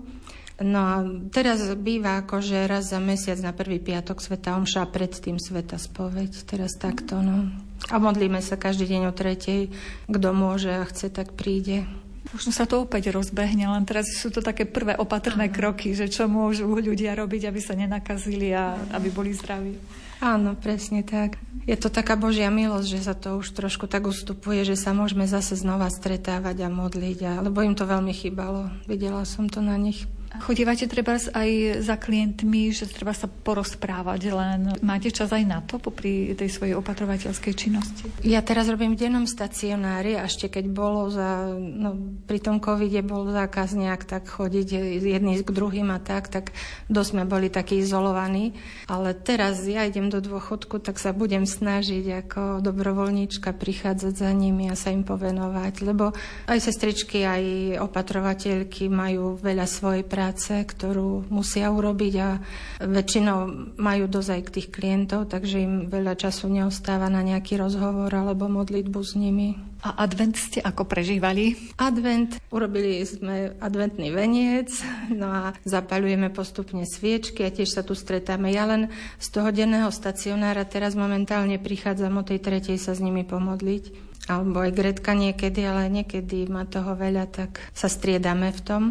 No 0.55 0.79
a 0.79 0.95
teraz 1.35 1.59
býva 1.75 2.23
ako, 2.23 2.39
že 2.39 2.63
raz 2.63 2.95
za 2.95 3.03
mesiac 3.03 3.35
na 3.43 3.51
prvý 3.51 3.83
piatok 3.83 4.23
Sveta 4.23 4.55
Omša 4.55 4.87
a 4.87 4.91
predtým 4.91 5.35
Sveta 5.35 5.75
spoveď. 5.75 6.31
Teraz 6.47 6.79
takto, 6.79 7.19
no. 7.19 7.51
A 7.91 7.99
modlíme 7.99 8.39
sa 8.39 8.55
každý 8.55 8.87
deň 8.87 9.11
o 9.11 9.13
tretej. 9.13 9.67
Kto 10.07 10.31
môže 10.31 10.71
a 10.71 10.87
chce, 10.87 11.11
tak 11.11 11.35
príde. 11.35 11.83
Možno 12.31 12.55
sa 12.55 12.65
to 12.65 12.81
opäť 12.81 13.13
rozbehne, 13.13 13.69
len 13.69 13.85
teraz 13.85 14.09
sú 14.17 14.33
to 14.33 14.41
také 14.41 14.65
prvé 14.65 14.97
opatrné 14.97 15.53
kroky, 15.53 15.93
že 15.93 16.09
čo 16.09 16.25
môžu 16.25 16.65
ľudia 16.65 17.13
robiť, 17.13 17.51
aby 17.51 17.61
sa 17.61 17.77
nenakazili 17.77 18.49
a 18.49 18.79
aby 18.97 19.13
boli 19.13 19.29
zdraví. 19.29 19.77
Áno, 20.23 20.57
presne 20.57 21.05
tak. 21.05 21.37
Je 21.69 21.77
to 21.77 21.93
taká 21.93 22.17
Božia 22.17 22.49
milosť, 22.49 22.87
že 22.87 22.99
sa 23.05 23.13
to 23.13 23.37
už 23.37 23.53
trošku 23.53 23.85
tak 23.85 24.09
ustupuje, 24.09 24.65
že 24.65 24.79
sa 24.79 24.95
môžeme 24.95 25.29
zase 25.29 25.53
znova 25.59 25.91
stretávať 25.91 26.65
a 26.65 26.69
modliť, 26.71 27.19
a, 27.27 27.31
lebo 27.45 27.61
im 27.61 27.77
to 27.77 27.85
veľmi 27.85 28.15
chýbalo. 28.15 28.73
Videla 28.89 29.21
som 29.27 29.45
to 29.45 29.61
na 29.61 29.77
nich. 29.77 30.07
Chodívate 30.43 30.85
treba 30.91 31.15
aj 31.15 31.79
za 31.79 31.95
klientmi, 31.95 32.73
že 32.75 32.89
treba 32.89 33.15
sa 33.15 33.27
porozprávať, 33.31 34.21
len 34.29 34.59
máte 34.83 35.09
čas 35.09 35.31
aj 35.31 35.43
na 35.47 35.59
to 35.63 35.79
popri 35.79 36.35
tej 36.35 36.49
svojej 36.51 36.75
opatrovateľskej 36.79 37.53
činnosti? 37.55 38.05
Ja 38.25 38.43
teraz 38.43 38.67
robím 38.67 38.95
v 38.95 39.07
dennom 39.07 39.25
stacionári 39.29 40.17
a 40.19 40.27
ešte 40.27 40.51
keď 40.51 40.65
bolo 40.71 41.07
za, 41.09 41.55
no, 41.55 41.95
pri 42.25 42.39
tom 42.41 42.57
covide 42.59 42.99
bol 43.05 43.29
zákaz 43.29 43.77
nejak 43.77 44.03
tak 44.07 44.27
chodiť 44.27 44.67
jedný 45.01 45.39
k 45.41 45.49
druhým 45.49 45.89
a 45.91 45.99
tak, 46.01 46.27
tak 46.27 46.51
dosť 46.91 47.09
sme 47.15 47.23
boli 47.29 47.47
takí 47.47 47.79
izolovaní. 47.81 48.57
Ale 48.89 49.13
teraz 49.13 49.61
ja 49.63 49.85
idem 49.85 50.09
do 50.09 50.19
dôchodku, 50.19 50.81
tak 50.81 50.97
sa 50.97 51.13
budem 51.13 51.45
snažiť 51.45 52.25
ako 52.25 52.41
dobrovoľníčka 52.65 53.53
prichádzať 53.53 54.13
za 54.13 54.31
nimi 54.33 54.67
a 54.67 54.75
sa 54.75 54.91
im 54.91 55.05
povenovať, 55.05 55.73
lebo 55.85 56.11
aj 56.49 56.59
sestričky, 56.59 57.23
aj 57.23 57.43
opatrovateľky 57.85 58.89
majú 58.89 59.37
veľa 59.37 59.65
svojej 59.69 60.03
práce 60.03 60.24
práce, 60.25 60.57
ktorú 60.57 61.29
musia 61.29 61.69
urobiť 61.69 62.13
a 62.17 62.41
väčšinou 62.81 63.69
majú 63.77 64.09
dozaj 64.09 64.49
k 64.49 64.53
tých 64.57 64.67
klientov, 64.73 65.29
takže 65.29 65.61
im 65.61 65.85
veľa 65.85 66.17
času 66.17 66.49
neostáva 66.49 67.13
na 67.13 67.21
nejaký 67.21 67.61
rozhovor 67.61 68.09
alebo 68.09 68.49
modlitbu 68.49 68.99
s 69.05 69.13
nimi. 69.13 69.53
A 69.85 70.01
advent 70.01 70.33
ste 70.33 70.65
ako 70.65 70.89
prežívali? 70.89 71.53
Advent, 71.77 72.41
urobili 72.49 73.05
sme 73.05 73.53
adventný 73.61 74.09
veniec, 74.09 74.73
no 75.13 75.29
a 75.29 75.43
zapalujeme 75.61 76.33
postupne 76.33 76.89
sviečky 76.89 77.45
a 77.45 77.53
tiež 77.53 77.69
sa 77.69 77.85
tu 77.85 77.93
stretáme. 77.93 78.49
Ja 78.49 78.65
len 78.65 78.89
z 79.21 79.27
toho 79.29 79.53
denného 79.53 79.93
stacionára 79.93 80.65
teraz 80.65 80.97
momentálne 80.97 81.61
prichádzam 81.61 82.17
o 82.17 82.25
tej 82.25 82.41
tretej 82.41 82.81
sa 82.81 82.97
s 82.97 83.03
nimi 83.03 83.21
pomodliť 83.21 84.17
alebo 84.25 84.57
aj 84.57 84.73
Gretka 84.73 85.13
niekedy, 85.13 85.69
ale 85.69 85.85
niekedy 85.85 86.49
má 86.49 86.65
toho 86.65 86.97
veľa, 86.97 87.29
tak 87.29 87.61
sa 87.77 87.85
striedame 87.85 88.49
v 88.49 88.61
tom. 88.65 88.83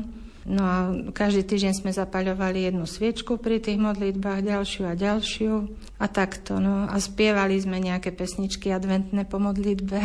No 0.45 0.63
a 0.65 0.79
každý 1.17 1.41
týždeň 1.41 1.73
sme 1.73 1.93
zapaľovali 1.93 2.69
jednu 2.69 2.85
sviečku 2.85 3.41
pri 3.41 3.65
tých 3.65 3.81
modlitbách, 3.81 4.45
ďalšiu 4.45 4.83
a 4.85 4.93
ďalšiu 4.93 5.53
a 5.97 6.07
takto. 6.07 6.61
No 6.61 6.85
a 6.85 6.97
spievali 7.01 7.57
sme 7.57 7.81
nejaké 7.81 8.13
pesničky 8.13 8.69
adventné 8.69 9.25
po 9.25 9.41
modlitbe. 9.41 10.01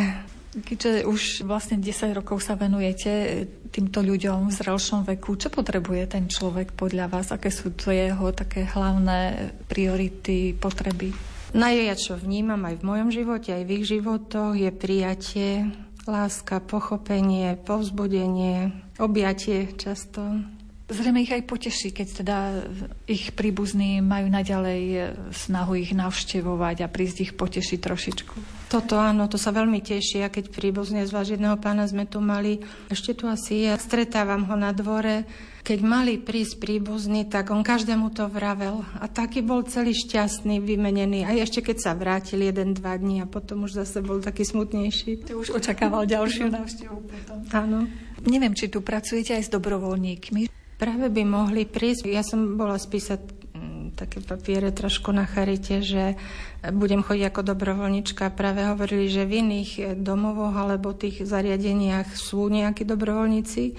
Keďže 0.50 1.06
už 1.06 1.46
vlastne 1.46 1.78
10 1.78 2.10
rokov 2.16 2.42
sa 2.42 2.58
venujete 2.58 3.46
týmto 3.70 4.02
ľuďom 4.02 4.50
v 4.50 4.56
zrelšom 4.56 5.06
veku, 5.06 5.38
čo 5.38 5.46
potrebuje 5.46 6.18
ten 6.18 6.26
človek 6.26 6.74
podľa 6.74 7.06
vás? 7.06 7.30
Aké 7.30 7.54
sú 7.54 7.70
to 7.70 7.94
jeho 7.94 8.34
také 8.34 8.66
hlavné 8.66 9.52
priority, 9.70 10.58
potreby? 10.58 11.14
Najviac, 11.54 11.98
čo 12.02 12.18
vnímam 12.18 12.58
aj 12.66 12.82
v 12.82 12.86
mojom 12.86 13.08
živote, 13.14 13.54
aj 13.54 13.62
v 13.62 13.74
ich 13.78 13.84
životoch, 13.86 14.58
je 14.58 14.70
prijatie, 14.74 15.70
láska, 16.10 16.58
pochopenie, 16.58 17.54
povzbudenie, 17.62 18.74
objatie 19.00 19.72
často. 19.74 20.20
Zrejme 20.90 21.22
ich 21.22 21.30
aj 21.30 21.46
poteší, 21.46 21.94
keď 21.94 22.08
teda 22.18 22.36
ich 23.06 23.30
príbuzní 23.30 24.02
majú 24.02 24.26
naďalej 24.26 25.14
snahu 25.30 25.78
ich 25.78 25.94
navštevovať 25.94 26.82
a 26.82 26.90
prísť 26.90 27.30
ich 27.30 27.32
potešiť 27.38 27.78
trošičku. 27.78 28.36
Toto 28.66 28.98
áno, 28.98 29.30
to 29.30 29.38
sa 29.38 29.54
veľmi 29.54 29.78
teší 29.82 30.26
a 30.26 30.30
keď 30.34 30.50
príbuzne 30.50 31.06
z 31.06 31.14
jedného 31.14 31.54
pána 31.62 31.86
sme 31.86 32.10
tu 32.10 32.18
mali, 32.18 32.58
ešte 32.90 33.14
tu 33.14 33.30
asi 33.30 33.70
je, 33.70 33.78
stretávam 33.78 34.42
ho 34.50 34.58
na 34.58 34.74
dvore, 34.74 35.30
keď 35.62 35.78
mali 35.78 36.18
prísť 36.18 36.58
príbuzní, 36.58 37.30
tak 37.30 37.54
on 37.54 37.62
každému 37.62 38.10
to 38.10 38.26
vravel 38.26 38.82
a 38.98 39.06
taký 39.06 39.46
bol 39.46 39.62
celý 39.62 39.94
šťastný, 39.94 40.58
vymenený. 40.58 41.22
A 41.22 41.38
ešte 41.38 41.62
keď 41.62 41.76
sa 41.78 41.92
vrátil 41.94 42.42
jeden, 42.42 42.74
dva 42.74 42.98
dní 42.98 43.22
a 43.22 43.30
potom 43.30 43.70
už 43.70 43.78
zase 43.78 44.02
bol 44.02 44.18
taký 44.18 44.42
smutnejší. 44.42 45.22
Ty 45.22 45.38
už 45.38 45.54
očakával 45.54 46.02
ďalšiu 46.10 46.50
návštevu 46.50 46.98
potom. 46.98 47.38
Áno. 47.54 47.86
Neviem, 48.28 48.52
či 48.52 48.68
tu 48.68 48.84
pracujete 48.84 49.36
aj 49.36 49.48
s 49.48 49.54
dobrovoľníkmi. 49.54 50.52
Práve 50.76 51.06
by 51.12 51.22
mohli 51.24 51.68
prísť. 51.68 52.08
Ja 52.08 52.24
som 52.24 52.56
bola 52.56 52.80
spísať 52.80 53.20
mm, 53.52 53.84
také 53.96 54.24
papiere 54.24 54.72
trošku 54.72 55.12
na 55.12 55.28
charite, 55.28 55.84
že 55.84 56.16
budem 56.72 57.00
chodiť 57.00 57.24
ako 57.28 57.40
dobrovoľnička. 57.52 58.32
Práve 58.32 58.64
hovorili, 58.68 59.08
že 59.08 59.28
v 59.28 59.44
iných 59.44 60.00
domovoch 60.00 60.52
alebo 60.56 60.96
tých 60.96 61.24
zariadeniach 61.24 62.16
sú 62.16 62.48
nejakí 62.48 62.84
dobrovoľníci 62.84 63.76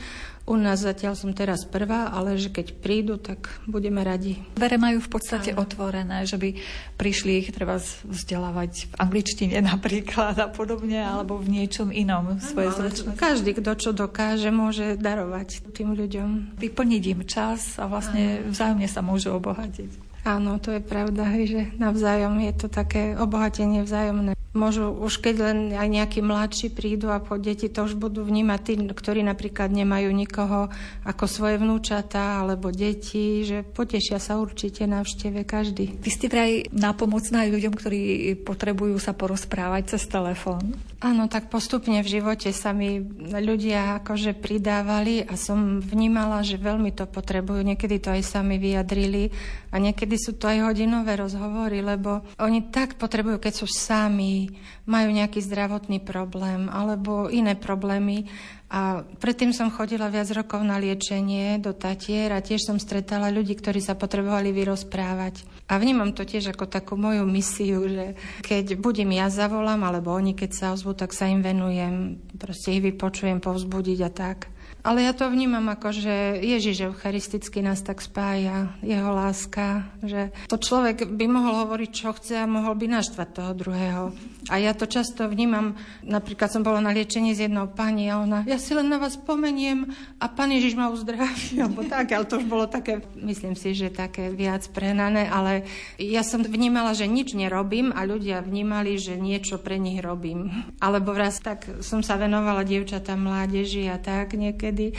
u 0.52 0.60
nás 0.60 0.84
zatiaľ 0.84 1.16
som 1.16 1.32
teraz 1.32 1.64
prvá, 1.64 2.12
ale 2.12 2.36
že 2.36 2.52
keď 2.52 2.76
prídu, 2.84 3.16
tak 3.16 3.48
budeme 3.64 4.04
radi. 4.04 4.44
Vere 4.60 4.76
majú 4.76 5.00
v 5.00 5.10
podstate 5.10 5.56
Áno. 5.56 5.64
otvorené, 5.64 6.28
že 6.28 6.36
by 6.36 6.60
prišli 7.00 7.40
ich 7.40 7.50
treba 7.56 7.80
vzdelávať 7.80 8.92
v 8.92 8.94
angličtine 9.00 9.64
napríklad 9.72 10.36
a 10.36 10.52
podobne, 10.52 11.00
alebo 11.00 11.40
v 11.40 11.64
niečom 11.64 11.96
inom 11.96 12.44
svoje 12.44 12.76
zručnosti. 12.76 13.16
Každý, 13.16 13.56
kto 13.64 13.72
čo 13.80 13.90
dokáže, 13.96 14.52
môže 14.52 15.00
darovať 15.00 15.72
tým 15.72 15.96
ľuďom. 15.96 16.60
Vyplniť 16.60 17.04
im 17.16 17.22
čas 17.24 17.80
a 17.80 17.88
vlastne 17.88 18.44
Áno. 18.44 18.52
vzájomne 18.52 18.88
sa 18.92 19.00
môžu 19.00 19.32
obohatiť. 19.40 20.12
Áno, 20.22 20.62
to 20.62 20.78
je 20.78 20.82
pravda, 20.86 21.26
že 21.50 21.74
navzájom 21.82 22.38
je 22.46 22.54
to 22.54 22.68
také 22.70 23.18
obohatenie 23.18 23.82
vzájomné. 23.82 24.38
Môžu 24.52 24.92
už 24.92 25.24
keď 25.24 25.36
len 25.48 25.58
aj 25.72 25.88
nejakí 25.88 26.20
mladší 26.20 26.76
prídu 26.76 27.08
a 27.08 27.24
po 27.24 27.40
deti 27.40 27.72
to 27.72 27.88
už 27.88 27.96
budú 27.96 28.28
vnímať 28.28 28.60
tí, 28.60 28.74
ktorí 28.84 29.24
napríklad 29.24 29.72
nemajú 29.72 30.12
nikoho 30.12 30.68
ako 31.08 31.24
svoje 31.24 31.56
vnúčatá 31.56 32.44
alebo 32.44 32.68
deti, 32.68 33.48
že 33.48 33.64
potešia 33.64 34.20
sa 34.20 34.44
určite 34.44 34.84
návšteve 34.84 35.48
každý. 35.48 35.96
Vy 36.04 36.10
ste 36.12 36.28
vraj 36.28 36.68
nápomocná 36.76 37.48
aj 37.48 37.50
ľuďom, 37.56 37.74
ktorí 37.80 38.02
potrebujú 38.44 39.00
sa 39.00 39.16
porozprávať 39.16 39.96
cez 39.96 40.12
telefón. 40.12 40.76
Áno, 41.00 41.32
tak 41.32 41.48
postupne 41.48 42.04
v 42.04 42.12
živote 42.12 42.52
sa 42.52 42.76
mi 42.76 43.00
ľudia 43.32 44.04
akože 44.04 44.36
pridávali 44.36 45.24
a 45.26 45.34
som 45.40 45.80
vnímala, 45.80 46.44
že 46.44 46.60
veľmi 46.60 46.92
to 46.92 47.08
potrebujú. 47.08 47.64
Niekedy 47.64 48.04
to 48.04 48.14
aj 48.14 48.22
sami 48.28 48.60
vyjadrili 48.60 49.32
a 49.72 49.80
niekedy 49.80 50.20
sú 50.20 50.36
to 50.36 50.46
aj 50.52 50.68
hodinové 50.68 51.16
rozhovory, 51.16 51.80
lebo 51.80 52.22
oni 52.38 52.70
tak 52.70 53.00
potrebujú, 53.00 53.40
keď 53.42 53.54
sú 53.64 53.68
sami, 53.72 54.41
majú 54.88 55.10
nejaký 55.12 55.44
zdravotný 55.44 56.00
problém 56.02 56.72
alebo 56.72 57.28
iné 57.28 57.54
problémy. 57.60 58.26
A 58.72 59.04
predtým 59.04 59.52
som 59.52 59.68
chodila 59.68 60.08
viac 60.08 60.32
rokov 60.32 60.64
na 60.64 60.80
liečenie 60.80 61.60
do 61.60 61.76
Tatier 61.76 62.32
a 62.32 62.40
tiež 62.40 62.72
som 62.72 62.80
stretala 62.80 63.28
ľudí, 63.28 63.60
ktorí 63.60 63.84
sa 63.84 64.00
potrebovali 64.00 64.56
vyrozprávať. 64.56 65.44
A 65.68 65.76
vnímam 65.76 66.16
to 66.16 66.24
tiež 66.24 66.56
ako 66.56 66.72
takú 66.72 66.96
moju 66.96 67.28
misiu, 67.28 67.84
že 67.92 68.16
keď 68.40 68.80
budem 68.80 69.12
ja 69.12 69.28
zavolám, 69.28 69.84
alebo 69.84 70.16
oni 70.16 70.32
keď 70.32 70.52
sa 70.56 70.66
ozvú, 70.72 70.96
tak 70.96 71.12
sa 71.12 71.28
im 71.28 71.44
venujem, 71.44 72.16
proste 72.40 72.72
ich 72.72 72.84
vypočujem, 72.84 73.44
povzbudiť 73.44 74.00
a 74.08 74.12
tak. 74.12 74.48
Ale 74.82 75.06
ja 75.06 75.14
to 75.14 75.30
vnímam 75.30 75.70
ako, 75.70 75.94
že 75.94 76.42
Ježiš 76.42 76.90
eucharisticky 76.90 77.62
nás 77.62 77.86
tak 77.86 78.02
spája, 78.02 78.74
jeho 78.82 79.14
láska, 79.14 79.86
že 80.02 80.34
to 80.50 80.58
človek 80.58 81.06
by 81.06 81.26
mohol 81.30 81.66
hovoriť, 81.66 81.90
čo 81.94 82.10
chce 82.18 82.42
a 82.42 82.50
mohol 82.50 82.74
by 82.74 82.90
naštvať 82.90 83.28
toho 83.30 83.52
druhého. 83.54 84.04
A 84.50 84.58
ja 84.58 84.74
to 84.74 84.90
často 84.90 85.30
vnímam, 85.30 85.78
napríklad 86.02 86.50
som 86.50 86.66
bola 86.66 86.82
na 86.82 86.90
liečení 86.90 87.38
s 87.38 87.46
jednou 87.46 87.70
pani 87.70 88.10
a 88.10 88.26
ona, 88.26 88.42
ja 88.50 88.58
si 88.58 88.74
len 88.74 88.90
na 88.90 88.98
vás 88.98 89.22
pomeniem 89.22 89.86
a 90.18 90.26
pán 90.26 90.50
Ježiš 90.50 90.74
ma 90.74 90.90
uzdraví, 90.90 91.58
alebo 91.62 91.86
tak, 91.86 92.10
ale 92.18 92.26
to 92.26 92.42
už 92.42 92.50
bolo 92.50 92.66
také, 92.66 93.06
myslím 93.22 93.54
si, 93.54 93.78
že 93.78 93.94
také 93.94 94.34
viac 94.34 94.66
prehnané, 94.74 95.30
ale 95.30 95.70
ja 96.02 96.26
som 96.26 96.42
vnímala, 96.42 96.98
že 96.98 97.06
nič 97.06 97.38
nerobím 97.38 97.94
a 97.94 98.02
ľudia 98.02 98.42
vnímali, 98.42 98.98
že 98.98 99.14
niečo 99.14 99.62
pre 99.62 99.78
nich 99.78 100.02
robím. 100.02 100.50
Alebo 100.82 101.14
raz 101.14 101.38
tak 101.38 101.70
som 101.86 102.02
sa 102.02 102.18
venovala 102.18 102.66
dievčatám 102.66 103.22
mládeži 103.22 103.86
a 103.94 104.02
tak 104.02 104.34
niekedy 104.34 104.71
vtedy 104.72 104.92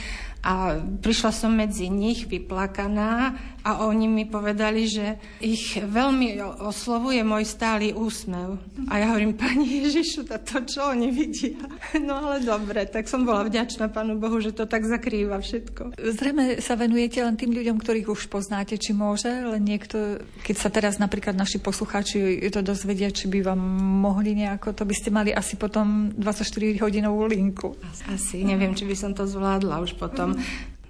a 0.43 0.75
prišla 0.99 1.31
som 1.31 1.55
medzi 1.55 1.87
nich 1.87 2.27
vyplakaná 2.27 3.39
a 3.63 3.87
oni 3.87 4.11
mi 4.11 4.27
povedali, 4.27 4.83
že 4.91 5.15
ich 5.39 5.79
veľmi 5.79 6.35
oslovuje 6.67 7.23
môj 7.23 7.47
stály 7.47 7.95
úsmev. 7.95 8.59
A 8.91 8.99
ja 8.99 9.15
hovorím, 9.15 9.39
pani 9.39 9.87
Ježišu, 9.87 10.27
to 10.27 10.59
čo 10.67 10.91
oni 10.91 11.07
vidia? 11.15 11.55
No 12.03 12.19
ale 12.19 12.43
dobre, 12.43 12.83
tak 12.83 13.07
som 13.07 13.23
bola 13.23 13.47
vďačná 13.47 13.87
Pánu 13.87 14.19
Bohu, 14.19 14.35
že 14.43 14.51
to 14.51 14.67
tak 14.67 14.83
zakrýva 14.83 15.39
všetko. 15.39 15.95
Zrejme 15.95 16.59
sa 16.59 16.75
venujete 16.75 17.23
len 17.23 17.39
tým 17.39 17.55
ľuďom, 17.55 17.79
ktorých 17.79 18.11
už 18.11 18.27
poznáte, 18.27 18.75
či 18.75 18.91
môže, 18.91 19.31
len 19.31 19.63
niekto, 19.63 20.19
keď 20.43 20.55
sa 20.59 20.67
teraz 20.67 20.99
napríklad 20.99 21.31
naši 21.31 21.63
poslucháči 21.63 22.43
to 22.51 22.59
dozvedia, 22.59 23.07
či 23.15 23.31
by 23.31 23.55
vám 23.55 23.61
mohli 24.03 24.35
nejako, 24.35 24.75
to 24.75 24.83
by 24.83 24.91
ste 24.91 25.15
mali 25.15 25.31
asi 25.31 25.55
potom 25.55 26.11
24 26.19 26.83
hodinovú 26.83 27.23
linku. 27.31 27.79
Asi, 28.11 28.43
neviem, 28.43 28.75
či 28.75 28.83
by 28.83 28.95
som 28.99 29.11
to 29.15 29.23
zvládla 29.23 29.79
už 29.79 29.95
potom 29.95 30.32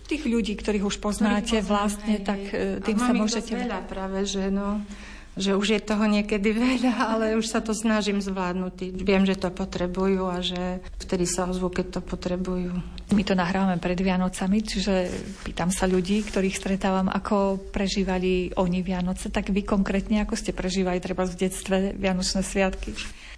tých 0.07 0.23
ľudí, 0.27 0.53
ktorých 0.59 0.85
už 0.85 0.97
poznáte, 0.99 1.59
ktorých 1.59 1.69
vlastne, 1.69 2.15
tak 2.19 2.41
e, 2.51 2.83
tým 2.83 2.99
sa 2.99 3.11
môžete... 3.15 3.55
veľa 3.55 3.81
práve, 3.87 4.27
že 4.27 4.51
no, 4.51 4.83
že 5.33 5.57
už 5.57 5.67
je 5.73 5.81
toho 5.81 6.05
niekedy 6.05 6.53
veľa, 6.53 6.93
ale 7.17 7.25
už 7.33 7.49
sa 7.49 7.59
to 7.63 7.73
snažím 7.73 8.21
zvládnuť. 8.21 9.01
Viem, 9.01 9.25
že 9.25 9.33
to 9.33 9.49
potrebujú 9.49 10.29
a 10.29 10.45
že 10.45 10.83
vtedy 11.01 11.25
sa 11.25 11.49
ozvú, 11.49 11.73
keď 11.73 11.99
to 11.99 12.01
potrebujú. 12.05 12.69
My 13.13 13.23
to 13.25 13.33
nahrávame 13.33 13.81
pred 13.81 13.97
Vianocami, 13.97 14.61
čiže 14.61 15.09
pýtam 15.41 15.73
sa 15.73 15.89
ľudí, 15.89 16.21
ktorých 16.21 16.57
stretávam, 16.57 17.09
ako 17.09 17.57
prežívali 17.73 18.53
oni 18.53 18.85
Vianoce, 18.85 19.33
tak 19.33 19.49
vy 19.49 19.65
konkrétne, 19.65 20.21
ako 20.21 20.37
ste 20.37 20.53
prežívali 20.53 21.01
treba 21.01 21.25
v 21.25 21.37
detstve 21.37 21.97
Vianočné 21.97 22.45
sviatky? 22.45 22.93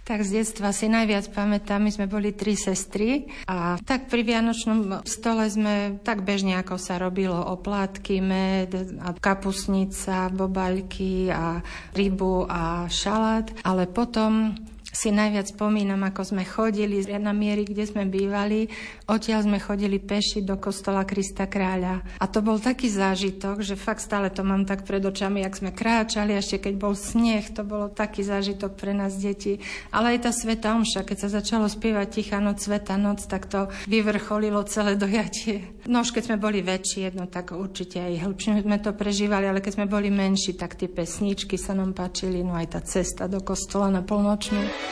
Tak 0.06 0.22
z 0.22 0.38
detstva 0.38 0.70
si 0.70 0.86
najviac 0.86 1.34
pamätám, 1.34 1.82
my 1.82 1.90
sme 1.90 2.06
boli 2.06 2.30
tri 2.30 2.54
sestry 2.54 3.26
a 3.50 3.74
tak 3.82 4.06
pri 4.06 4.22
Vianočnom 4.22 5.02
stole 5.02 5.50
sme 5.50 5.98
tak 6.06 6.22
bežne, 6.22 6.62
ako 6.62 6.78
sa 6.78 7.02
robilo, 7.02 7.34
oplátky, 7.34 8.22
med 8.22 8.70
a 9.02 9.10
kapusnica, 9.18 10.30
bobaľky 10.30 11.26
a 11.34 11.58
rybu 11.90 12.46
a 12.46 12.86
šalát, 12.86 13.50
ale 13.66 13.90
potom 13.90 14.54
si 14.96 15.12
najviac 15.12 15.52
spomínam, 15.52 16.00
ako 16.08 16.32
sme 16.32 16.48
chodili 16.48 17.04
na 17.20 17.36
miery, 17.36 17.68
kde 17.68 17.84
sme 17.84 18.08
bývali. 18.08 18.72
Odtiaľ 19.04 19.44
sme 19.44 19.60
chodili 19.60 20.00
peši 20.00 20.40
do 20.40 20.56
kostola 20.56 21.04
Krista 21.04 21.44
Kráľa. 21.44 22.00
A 22.16 22.24
to 22.24 22.40
bol 22.40 22.56
taký 22.56 22.88
zážitok, 22.88 23.60
že 23.60 23.76
fakt 23.76 24.00
stále 24.00 24.32
to 24.32 24.40
mám 24.40 24.64
tak 24.64 24.88
pred 24.88 25.04
očami, 25.04 25.44
jak 25.44 25.60
sme 25.60 25.70
kráčali, 25.76 26.32
ešte 26.32 26.64
keď 26.64 26.74
bol 26.80 26.96
sneh, 26.96 27.44
to 27.52 27.60
bolo 27.60 27.92
taký 27.92 28.24
zážitok 28.24 28.72
pre 28.80 28.96
nás 28.96 29.20
deti. 29.20 29.60
Ale 29.92 30.16
aj 30.16 30.18
tá 30.24 30.30
Sveta 30.32 30.72
Omša, 30.72 31.04
keď 31.04 31.16
sa 31.20 31.28
začalo 31.28 31.68
spievať 31.68 32.16
Tichá 32.16 32.40
noc, 32.40 32.64
Sveta 32.64 32.96
noc, 32.96 33.20
tak 33.28 33.52
to 33.52 33.68
vyvrcholilo 33.84 34.64
celé 34.64 34.96
dojatie. 34.96 35.76
No 35.84 36.00
už 36.00 36.16
keď 36.16 36.32
sme 36.32 36.36
boli 36.40 36.64
väčší, 36.64 37.12
jedno, 37.12 37.28
tak 37.28 37.52
určite 37.52 38.00
aj 38.00 38.24
hĺbšie 38.24 38.64
sme 38.64 38.78
to 38.80 38.96
prežívali, 38.96 39.46
ale 39.46 39.60
keď 39.60 39.72
sme 39.76 39.86
boli 39.86 40.08
menší, 40.08 40.56
tak 40.56 40.74
tie 40.74 40.88
pesničky 40.88 41.60
sa 41.60 41.76
nám 41.76 41.92
páčili, 41.92 42.40
no 42.40 42.56
aj 42.56 42.66
tá 42.72 42.80
cesta 42.80 43.28
do 43.28 43.44
kostola 43.44 43.92
na 43.92 44.00
polnočnú. 44.00 44.85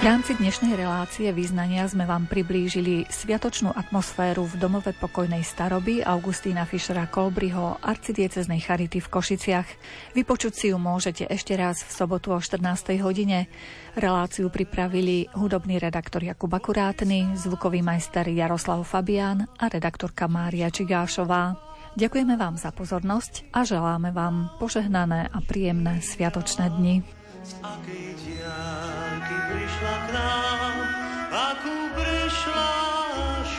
V 0.00 0.08
rámci 0.08 0.32
dnešnej 0.32 0.80
relácie 0.80 1.28
význania 1.28 1.84
sme 1.84 2.08
vám 2.08 2.24
priblížili 2.24 3.04
sviatočnú 3.12 3.68
atmosféru 3.68 4.48
v 4.48 4.56
domove 4.56 4.96
pokojnej 4.96 5.44
staroby 5.44 6.00
Augustína 6.00 6.64
Fischera 6.64 7.04
Kolbriho 7.04 7.76
arcidieceznej 7.84 8.64
Charity 8.64 8.96
v 8.96 9.12
Košiciach. 9.12 9.68
Vypočuť 10.16 10.52
si 10.56 10.66
ju 10.72 10.80
môžete 10.80 11.28
ešte 11.28 11.52
raz 11.52 11.84
v 11.84 11.92
sobotu 11.92 12.32
o 12.32 12.40
14. 12.40 12.96
hodine. 13.04 13.52
Reláciu 13.92 14.48
pripravili 14.48 15.28
hudobný 15.36 15.76
redaktor 15.76 16.24
Jakub 16.24 16.48
Akurátny, 16.48 17.36
zvukový 17.36 17.84
majster 17.84 18.24
Jaroslav 18.24 18.80
Fabián 18.88 19.52
a 19.60 19.68
redaktorka 19.68 20.24
Mária 20.32 20.72
Čigášová. 20.72 21.69
Ďakujeme 21.98 22.38
vám 22.38 22.54
za 22.54 22.70
pozornosť 22.70 23.50
a 23.50 23.66
želáme 23.66 24.14
vám 24.14 24.54
požehnané 24.62 25.26
a 25.26 25.38
príjemné 25.42 25.98
sviatočné 25.98 26.70
dni. 26.78 27.02
Z 27.42 27.58
akej 27.66 28.14
prišla 29.50 29.94
k 29.96 30.08
nám, 30.14 30.76
akú 31.34 31.76
prišla 31.98 32.70
až 33.40 33.50